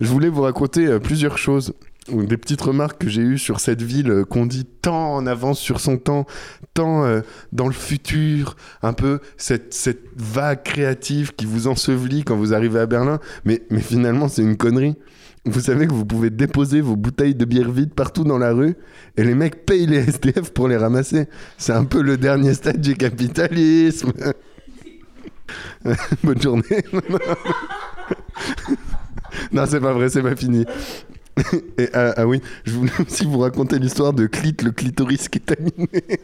Je 0.00 0.08
voulais 0.08 0.30
vous 0.30 0.42
raconter 0.42 0.88
euh, 0.88 0.98
plusieurs 0.98 1.38
choses, 1.38 1.72
des 2.08 2.36
petites 2.36 2.60
remarques 2.60 3.02
que 3.02 3.08
j'ai 3.08 3.22
eues 3.22 3.38
sur 3.38 3.60
cette 3.60 3.82
ville 3.82 4.10
euh, 4.10 4.24
qu'on 4.24 4.46
dit 4.46 4.64
tant 4.64 5.14
en 5.14 5.26
avance 5.26 5.58
sur 5.58 5.80
son 5.80 5.98
temps, 5.98 6.26
tant 6.74 7.04
euh, 7.04 7.20
dans 7.52 7.66
le 7.66 7.72
futur, 7.72 8.56
un 8.82 8.92
peu 8.92 9.20
cette, 9.36 9.74
cette 9.74 10.02
vague 10.16 10.62
créative 10.62 11.34
qui 11.34 11.46
vous 11.46 11.68
ensevelit 11.68 12.24
quand 12.24 12.36
vous 12.36 12.54
arrivez 12.54 12.80
à 12.80 12.86
Berlin, 12.86 13.20
mais, 13.44 13.62
mais 13.70 13.80
finalement 13.80 14.28
c'est 14.28 14.42
une 14.42 14.56
connerie. 14.56 14.96
Vous 15.46 15.60
savez 15.60 15.86
que 15.86 15.92
vous 15.92 16.04
pouvez 16.04 16.28
déposer 16.28 16.82
vos 16.82 16.96
bouteilles 16.96 17.34
de 17.34 17.46
bière 17.46 17.70
vides 17.70 17.94
partout 17.94 18.24
dans 18.24 18.36
la 18.36 18.52
rue 18.52 18.74
et 19.16 19.24
les 19.24 19.34
mecs 19.34 19.64
payent 19.64 19.86
les 19.86 20.08
SDF 20.08 20.52
pour 20.52 20.68
les 20.68 20.76
ramasser. 20.76 21.28
C'est 21.56 21.72
un 21.72 21.84
peu 21.84 22.02
le 22.02 22.18
dernier 22.18 22.52
stade 22.52 22.80
du 22.80 22.94
capitalisme. 22.94 24.12
Bonne 26.22 26.42
journée. 26.42 26.84
non, 29.52 29.64
c'est 29.66 29.80
pas 29.80 29.94
vrai, 29.94 30.10
c'est 30.10 30.22
pas 30.22 30.36
fini. 30.36 30.66
Et, 31.78 31.88
ah, 31.92 32.14
ah 32.16 32.26
oui, 32.26 32.40
je 32.64 32.72
voulais 32.72 32.92
aussi 33.06 33.24
vous 33.24 33.38
raconter 33.38 33.78
l'histoire 33.78 34.12
de 34.12 34.26
Clit, 34.26 34.56
le 34.62 34.70
clitoris 34.72 35.28
qui 35.28 35.38
est 35.38 35.52
animé. 35.52 36.20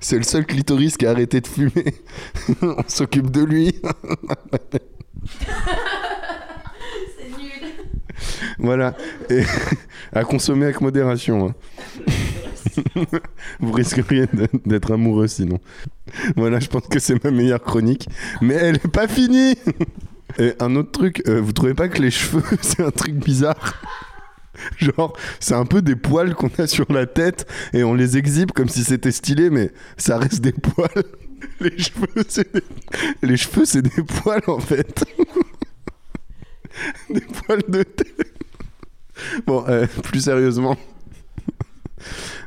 C'est 0.00 0.16
le 0.18 0.22
seul 0.24 0.44
clitoris 0.44 0.96
qui 0.96 1.06
a 1.06 1.10
arrêté 1.10 1.40
de 1.40 1.46
fumer. 1.46 1.94
On 2.62 2.76
s'occupe 2.86 3.30
de 3.30 3.42
lui. 3.44 3.74
C'est 7.18 7.30
nul. 7.38 7.72
Voilà. 8.58 8.94
Et 9.30 9.42
à 10.12 10.24
consommer 10.24 10.64
avec 10.66 10.80
modération. 10.80 11.48
hein. 11.48 11.54
Vous 13.60 13.72
risqueriez 13.72 14.26
d'être 14.66 14.92
amoureux 14.92 15.28
sinon. 15.28 15.60
Voilà, 16.36 16.60
je 16.60 16.68
pense 16.68 16.86
que 16.88 16.98
c'est 16.98 17.22
ma 17.24 17.30
meilleure 17.30 17.62
chronique. 17.62 18.08
Mais 18.42 18.54
elle 18.54 18.76
est 18.76 18.88
pas 18.88 19.08
finie 19.08 19.54
Un 20.60 20.76
autre 20.76 20.90
truc, 20.90 21.22
euh, 21.28 21.40
vous 21.40 21.52
trouvez 21.52 21.74
pas 21.74 21.88
que 21.88 22.02
les 22.02 22.10
cheveux, 22.10 22.42
c'est 22.60 22.82
un 22.82 22.90
truc 22.90 23.14
bizarre? 23.14 23.80
Genre, 24.78 25.16
c'est 25.40 25.54
un 25.54 25.64
peu 25.66 25.82
des 25.82 25.96
poils 25.96 26.34
qu'on 26.34 26.50
a 26.58 26.66
sur 26.66 26.90
la 26.92 27.06
tête 27.06 27.46
et 27.72 27.82
on 27.84 27.94
les 27.94 28.16
exhibe 28.16 28.52
comme 28.52 28.68
si 28.68 28.84
c'était 28.84 29.10
stylé, 29.12 29.50
mais 29.50 29.72
ça 29.96 30.18
reste 30.18 30.40
des 30.40 30.52
poils. 30.52 31.04
Les 31.60 31.76
cheveux, 31.76 32.24
c'est 32.26 32.54
des... 32.54 32.62
Les 33.22 33.36
cheveux, 33.36 33.66
c'est 33.66 33.82
des 33.82 34.02
poils 34.02 34.40
en 34.46 34.60
fait. 34.60 35.04
des 37.10 37.20
poils 37.20 37.62
de 37.68 37.82
tête. 37.82 38.34
Bon, 39.46 39.62
euh, 39.68 39.86
plus 40.04 40.20
sérieusement. 40.20 40.78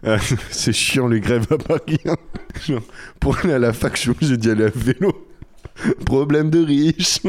Euh, 0.04 0.18
c'est 0.50 0.74
chiant 0.74 1.08
les 1.08 1.20
grèves 1.20 1.46
à 1.52 1.58
Paris. 1.58 2.00
hein. 2.06 2.16
Genre, 2.66 2.82
pour 3.20 3.38
aller 3.38 3.54
à 3.54 3.60
la 3.60 3.72
fac, 3.74 3.96
je 3.96 4.02
suis 4.02 4.10
obligé 4.10 4.36
d'y 4.38 4.50
aller 4.50 4.66
à 4.66 4.72
vélo. 4.74 5.28
Problème 6.06 6.50
de 6.50 6.64
riche. 6.64 7.20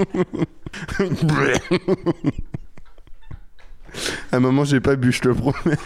à 4.32 4.36
un 4.36 4.40
moment, 4.40 4.64
j'ai 4.64 4.80
pas 4.80 4.96
bu, 4.96 5.12
je 5.12 5.20
te 5.20 5.28
le 5.28 5.34
promets. 5.34 5.76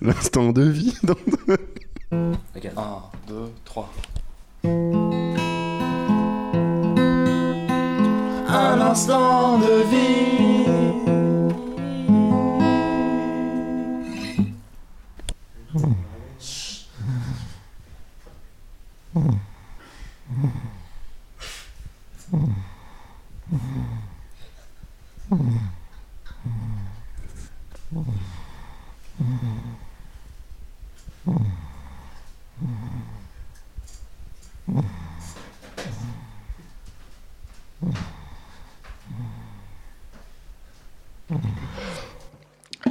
L'instant 0.00 0.52
de 0.52 0.62
vie. 0.62 0.94
dans- 1.02 1.14
Ok, 2.56 2.66
1, 2.76 3.02
2, 3.28 3.50
3. 3.64 3.92
Un 8.48 8.80
instant 8.80 9.58
de 9.58 9.82
vie. 9.90 10.89
Mm-hmm. 15.72 15.92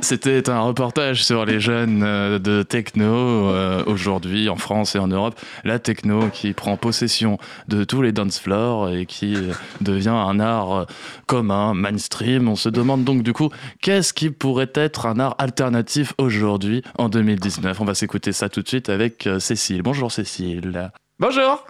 C'était 0.10 0.50
un 0.50 0.62
reportage 0.62 1.24
sur 1.24 1.46
les 1.46 1.60
jeunes 1.60 2.02
euh, 2.02 2.40
de 2.40 2.64
techno 2.64 3.14
euh, 3.14 3.84
aujourd'hui 3.86 4.50
en 4.50 4.56
France 4.56 4.96
et 4.96 4.98
en 4.98 5.08
Europe. 5.08 5.40
La 5.64 5.78
techno 5.78 6.30
qui 6.30 6.54
prend 6.54 6.78
possession 6.78 7.38
de 7.68 7.84
tous 7.84 8.02
les 8.02 8.12
dance 8.12 8.40
floors 8.40 8.90
et 8.90 9.06
qui 9.06 9.36
euh, 9.36 9.52
devient 9.82 10.10
un 10.10 10.40
art 10.40 10.88
commun, 11.28 11.76
mainstream. 11.76 12.48
On 12.48 12.56
se 12.56 12.70
demande 12.70 13.04
donc 13.04 13.22
du 13.22 13.34
coup 13.34 13.52
qu'est-ce 13.84 14.12
qui 14.12 14.32
pourrait 14.32 14.72
être 14.74 15.06
un 15.06 15.20
art 15.20 15.36
alternatif 15.38 16.16
aujourd'hui 16.18 16.82
en 16.98 17.08
2019. 17.08 17.80
On 17.80 17.86
va 17.86 17.94
s'écouter 17.94 18.32
ça 18.32 18.50
tout 18.50 18.64
de 18.64 18.68
suite 18.68 18.90
avec 18.90 19.30
Cécile. 19.38 19.84
Bonjour 19.84 20.12
Cécile. 20.12 20.90
Bonjour. 21.20 21.68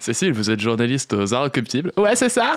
Cécile, 0.00 0.32
vous 0.32 0.50
êtes 0.50 0.60
journaliste 0.60 1.12
aux 1.12 1.34
arts 1.34 1.44
occultibles. 1.44 1.92
Ouais, 1.98 2.16
c'est 2.16 2.30
ça. 2.30 2.56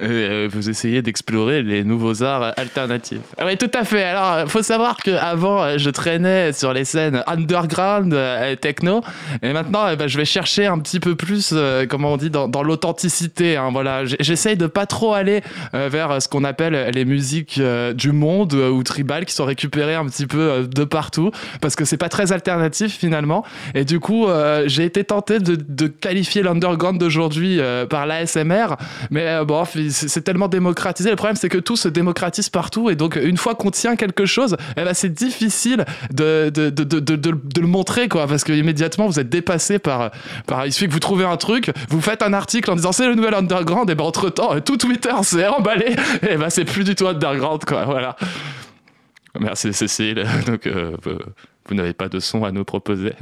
Et, 0.00 0.04
euh, 0.04 0.48
vous 0.50 0.70
essayez 0.70 1.02
d'explorer 1.02 1.62
les 1.62 1.84
nouveaux 1.84 2.22
arts 2.22 2.52
alternatifs. 2.56 3.20
Ah 3.38 3.44
oui, 3.46 3.56
tout 3.56 3.70
à 3.74 3.84
fait. 3.84 4.02
Alors, 4.02 4.32
euh, 4.32 4.46
faut 4.46 4.62
savoir 4.62 4.96
qu'avant, 4.98 5.62
euh, 5.62 5.78
je 5.78 5.90
traînais 5.90 6.52
sur 6.52 6.72
les 6.72 6.84
scènes 6.84 7.22
underground 7.26 8.12
euh, 8.14 8.56
techno, 8.56 9.02
et 9.42 9.52
maintenant, 9.52 9.94
bah, 9.96 10.06
je 10.06 10.16
vais 10.16 10.24
chercher 10.24 10.66
un 10.66 10.78
petit 10.78 11.00
peu 11.00 11.14
plus, 11.14 11.54
comment 11.88 12.12
on 12.12 12.16
dit, 12.16 12.30
dans, 12.30 12.62
l'authenticité. 12.62 13.56
hein, 13.56 13.70
voilà, 13.72 14.04
j'essaye 14.04 14.56
de 14.56 14.66
pas 14.66 14.86
trop 14.86 15.14
aller 15.14 15.42
vers 15.72 16.20
ce 16.20 16.28
qu'on 16.28 16.44
appelle 16.44 16.90
les 16.94 17.04
musiques 17.04 17.60
du 17.94 18.12
monde 18.12 18.54
ou 18.54 18.82
tribales 18.82 19.24
qui 19.24 19.34
sont 19.34 19.44
récupérées 19.44 19.94
un 19.94 20.06
petit 20.06 20.26
peu 20.26 20.66
de 20.68 20.84
partout, 20.84 21.30
parce 21.60 21.76
que 21.76 21.84
c'est 21.84 21.96
pas 21.96 22.08
très 22.08 22.32
alternatif 22.32 22.96
finalement. 22.96 23.44
Et 23.74 23.84
du 23.84 24.00
coup, 24.00 24.26
j'ai 24.66 24.84
été 24.84 25.04
tenté 25.04 25.38
de, 25.38 25.56
de 25.56 25.86
qualifier 25.86 26.42
l'underground 26.42 26.98
d'aujourd'hui 26.98 27.60
par 27.90 28.06
l'ASMR, 28.06 28.76
mais 29.10 29.44
c'est 29.90 30.22
tellement 30.22 30.48
démocratisé. 30.48 31.10
Le 31.10 31.16
problème, 31.16 31.36
c'est 31.36 31.48
que 31.48 31.58
tout 31.58 31.76
se 31.76 31.88
démocratise 31.88 32.48
partout, 32.48 32.90
et 32.90 32.96
donc 32.96 33.16
une 33.16 33.36
fois 33.36 33.54
qu'on 33.54 33.70
tient 33.70 33.96
quelque 33.96 34.26
chose, 34.26 34.56
eh 34.76 34.84
ben, 34.84 34.94
c'est 34.94 35.12
difficile 35.12 35.84
de, 36.12 36.50
de, 36.50 36.70
de, 36.70 36.82
de, 36.84 37.60
le 37.60 37.66
montrer, 37.66 38.08
quoi, 38.08 38.26
parce 38.26 38.44
que 38.44 38.52
immédiatement 38.52 39.06
vous 39.06 39.20
êtes 39.20 39.28
dépassé 39.28 39.78
par, 39.78 40.10
par. 40.46 40.66
Il 40.66 40.72
suffit 40.72 40.88
que 40.88 40.92
vous 40.92 41.00
trouvez 41.00 41.24
un 41.24 41.36
truc, 41.36 41.70
vous 41.88 42.00
faites 42.00 42.22
un 42.22 42.32
article 42.32 42.70
en 42.70 42.76
disant 42.76 42.92
c'est 42.92 43.06
le 43.06 43.14
nouvel 43.14 43.34
underground, 43.34 43.88
et 43.90 43.94
ben 43.94 44.04
entre 44.04 44.30
temps, 44.30 44.60
tout 44.60 44.76
Twitter 44.76 45.14
s'est 45.22 45.46
emballé, 45.46 45.96
et 46.28 46.36
ben 46.36 46.50
c'est 46.50 46.64
plus 46.64 46.84
du 46.84 46.94
tout 46.94 47.06
underground, 47.06 47.64
quoi, 47.64 47.84
voilà. 47.84 48.16
Merci 49.40 49.72
Cécile. 49.72 50.24
Donc, 50.46 50.66
euh, 50.66 50.96
vous 51.68 51.74
n'avez 51.74 51.92
pas 51.92 52.08
de 52.08 52.20
son 52.20 52.44
à 52.44 52.52
nous 52.52 52.64
proposer 52.64 53.12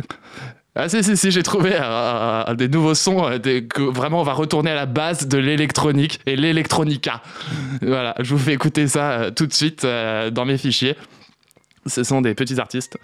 ah 0.76 0.88
si 0.88 1.04
si 1.04 1.16
si 1.16 1.30
j'ai 1.30 1.44
trouvé 1.44 1.70
des 2.56 2.68
nouveaux 2.68 2.94
sons 2.94 3.24
euh, 3.28 3.38
que 3.38 3.82
vraiment 3.82 4.20
on 4.20 4.24
va 4.24 4.32
retourner 4.32 4.72
à 4.72 4.74
la 4.74 4.86
base 4.86 5.28
de 5.28 5.38
l'électronique 5.38 6.20
et 6.26 6.34
l'électronica. 6.34 7.22
Voilà, 7.80 8.16
je 8.18 8.34
vous 8.34 8.40
fais 8.40 8.54
écouter 8.54 8.88
ça 8.88 9.12
euh, 9.12 9.30
tout 9.30 9.46
de 9.46 9.52
suite 9.52 9.84
euh, 9.84 10.30
dans 10.30 10.44
mes 10.44 10.58
fichiers. 10.58 10.96
Ce 11.86 12.02
sont 12.02 12.22
des 12.22 12.34
petits 12.34 12.58
artistes. 12.58 12.98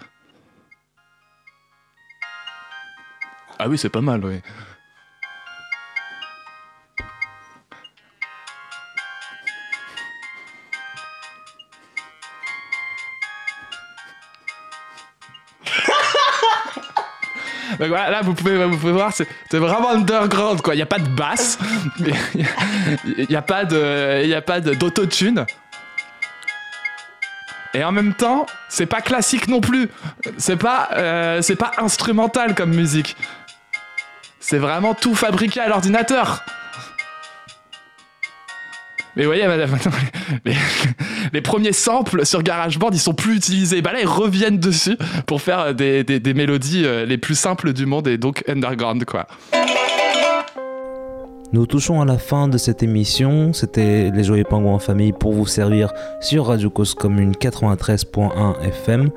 Ah 3.57 3.69
oui, 3.69 3.77
c'est 3.77 3.89
pas 3.89 4.01
mal, 4.01 4.25
oui. 4.25 4.41
Donc 17.81 17.89
voilà, 17.89 18.11
là, 18.11 18.21
vous 18.21 18.35
pouvez, 18.35 18.63
vous 18.63 18.77
pouvez 18.77 18.93
voir, 18.93 19.11
c'est 19.11 19.57
vraiment 19.57 19.89
underground, 19.89 20.61
quoi. 20.61 20.75
Il 20.75 20.77
n'y 20.77 20.83
a 20.83 20.85
pas 20.85 20.99
de 20.99 21.09
basse, 21.09 21.57
il 21.99 23.25
n'y 23.27 23.35
a 23.35 23.39
a 23.39 24.41
pas 24.41 24.59
d'autotune. 24.59 25.47
Et 27.73 27.83
en 27.83 27.91
même 27.91 28.13
temps, 28.13 28.45
c'est 28.69 28.85
pas 28.85 29.01
classique 29.01 29.47
non 29.47 29.61
plus. 29.61 29.89
C'est 30.37 30.57
pas, 30.57 30.89
euh, 30.93 31.41
c'est 31.41 31.55
pas 31.55 31.71
instrumental 31.79 32.53
comme 32.53 32.69
musique. 32.69 33.17
C'est 34.39 34.59
vraiment 34.59 34.93
tout 34.93 35.15
fabriqué 35.15 35.59
à 35.59 35.67
l'ordinateur. 35.67 36.45
Mais 39.15 39.23
vous 39.23 39.29
voyez, 39.29 39.47
madame, 39.47 39.75
les, 40.45 40.53
les 40.53 41.20
premiers 41.39 41.71
samples 41.71 42.25
sur 42.25 42.43
GarageBand, 42.43 42.89
ils 42.91 42.99
sont 42.99 43.13
plus 43.13 43.37
utilisés. 43.37 43.81
Bah 43.81 43.93
là, 43.93 44.01
ils 44.01 44.07
reviennent 44.07 44.59
dessus 44.59 44.97
pour 45.25 45.41
faire 45.41 45.73
des 45.73 46.33
mélodies 46.35 46.83
euh, 46.83 47.05
les 47.05 47.17
plus 47.17 47.35
simples 47.35 47.71
du 47.71 47.85
monde 47.85 48.09
et 48.09 48.17
donc 48.17 48.43
underground, 48.49 49.05
quoi. 49.05 49.27
Nous 51.53 51.65
touchons 51.65 51.99
à 51.99 52.05
la 52.05 52.17
fin 52.17 52.47
de 52.47 52.57
cette 52.57 52.81
émission. 52.81 53.51
C'était 53.51 54.09
Les 54.11 54.23
Joyeux 54.23 54.45
Pingouins 54.45 54.75
en 54.75 54.79
famille 54.79 55.11
pour 55.11 55.33
vous 55.33 55.45
servir 55.45 55.91
sur 56.21 56.45
Radio 56.45 56.69
Cause 56.69 56.93
Commune 56.93 57.33
93.1 57.33 58.61
FM. 58.61 59.09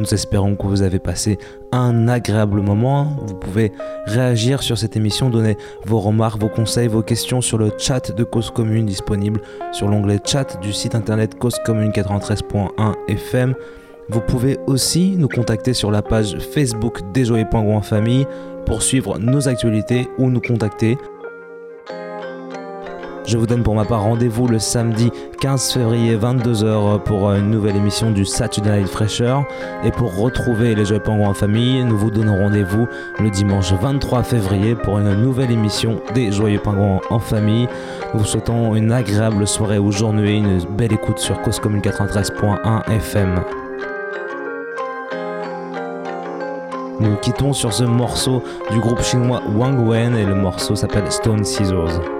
Nous 0.00 0.14
espérons 0.14 0.54
que 0.54 0.66
vous 0.66 0.82
avez 0.82 0.98
passé 0.98 1.38
un 1.72 2.08
agréable 2.08 2.60
moment. 2.60 3.16
Vous 3.26 3.34
pouvez 3.34 3.72
réagir 4.06 4.62
sur 4.62 4.78
cette 4.78 4.96
émission, 4.96 5.28
donner 5.28 5.56
vos 5.84 5.98
remarques, 5.98 6.40
vos 6.40 6.48
conseils, 6.48 6.88
vos 6.88 7.02
questions 7.02 7.40
sur 7.40 7.58
le 7.58 7.70
chat 7.76 8.12
de 8.12 8.24
Cause 8.24 8.50
Commune 8.50 8.86
disponible 8.86 9.40
sur 9.72 9.88
l'onglet 9.88 10.18
chat 10.24 10.60
du 10.60 10.72
site 10.72 10.94
internet 10.94 11.38
causecommune 11.38 11.90
93.1 11.90 12.94
FM. 13.08 13.54
Vous 14.08 14.20
pouvez 14.20 14.58
aussi 14.66 15.16
nous 15.18 15.28
contacter 15.28 15.74
sur 15.74 15.90
la 15.90 16.00
page 16.00 16.38
Facebook 16.38 17.00
Pingouins 17.12 17.76
en 17.76 17.82
famille 17.82 18.26
pour 18.64 18.82
suivre 18.82 19.18
nos 19.18 19.48
actualités 19.48 20.08
ou 20.18 20.30
nous 20.30 20.40
contacter. 20.40 20.96
Je 23.28 23.36
vous 23.36 23.46
donne 23.46 23.62
pour 23.62 23.74
ma 23.74 23.84
part 23.84 24.04
rendez-vous 24.04 24.48
le 24.48 24.58
samedi 24.58 25.10
15 25.42 25.72
février 25.74 26.16
22h 26.16 27.02
pour 27.02 27.30
une 27.30 27.50
nouvelle 27.50 27.76
émission 27.76 28.10
du 28.10 28.24
Saturday 28.24 28.78
Night 28.78 28.88
Fresher. 28.88 29.36
Et 29.84 29.90
pour 29.90 30.16
retrouver 30.16 30.74
les 30.74 30.86
Joyeux 30.86 31.02
Pingouins 31.02 31.28
en 31.28 31.34
famille, 31.34 31.84
nous 31.84 31.98
vous 31.98 32.10
donnons 32.10 32.38
rendez-vous 32.38 32.88
le 33.20 33.28
dimanche 33.28 33.70
23 33.74 34.22
février 34.22 34.74
pour 34.74 34.98
une 34.98 35.12
nouvelle 35.12 35.50
émission 35.50 36.00
des 36.14 36.32
Joyeux 36.32 36.58
Pingouins 36.58 37.00
en 37.10 37.18
famille. 37.18 37.68
Nous 38.14 38.20
vous 38.20 38.24
souhaitons 38.24 38.74
une 38.74 38.92
agréable 38.92 39.46
soirée 39.46 39.78
ou 39.78 39.92
journée, 39.92 40.38
une 40.38 40.64
belle 40.78 40.94
écoute 40.94 41.18
sur 41.18 41.38
Cause 41.42 41.60
Commune 41.60 41.82
93.1 41.82 42.90
FM. 42.90 43.42
Nous 46.98 47.16
quittons 47.16 47.52
sur 47.52 47.74
ce 47.74 47.84
morceau 47.84 48.42
du 48.70 48.80
groupe 48.80 49.02
chinois 49.02 49.42
Wang 49.54 49.86
Wen 49.86 50.16
et 50.16 50.24
le 50.24 50.34
morceau 50.34 50.74
s'appelle 50.74 51.12
Stone 51.12 51.44
Scissors. 51.44 52.17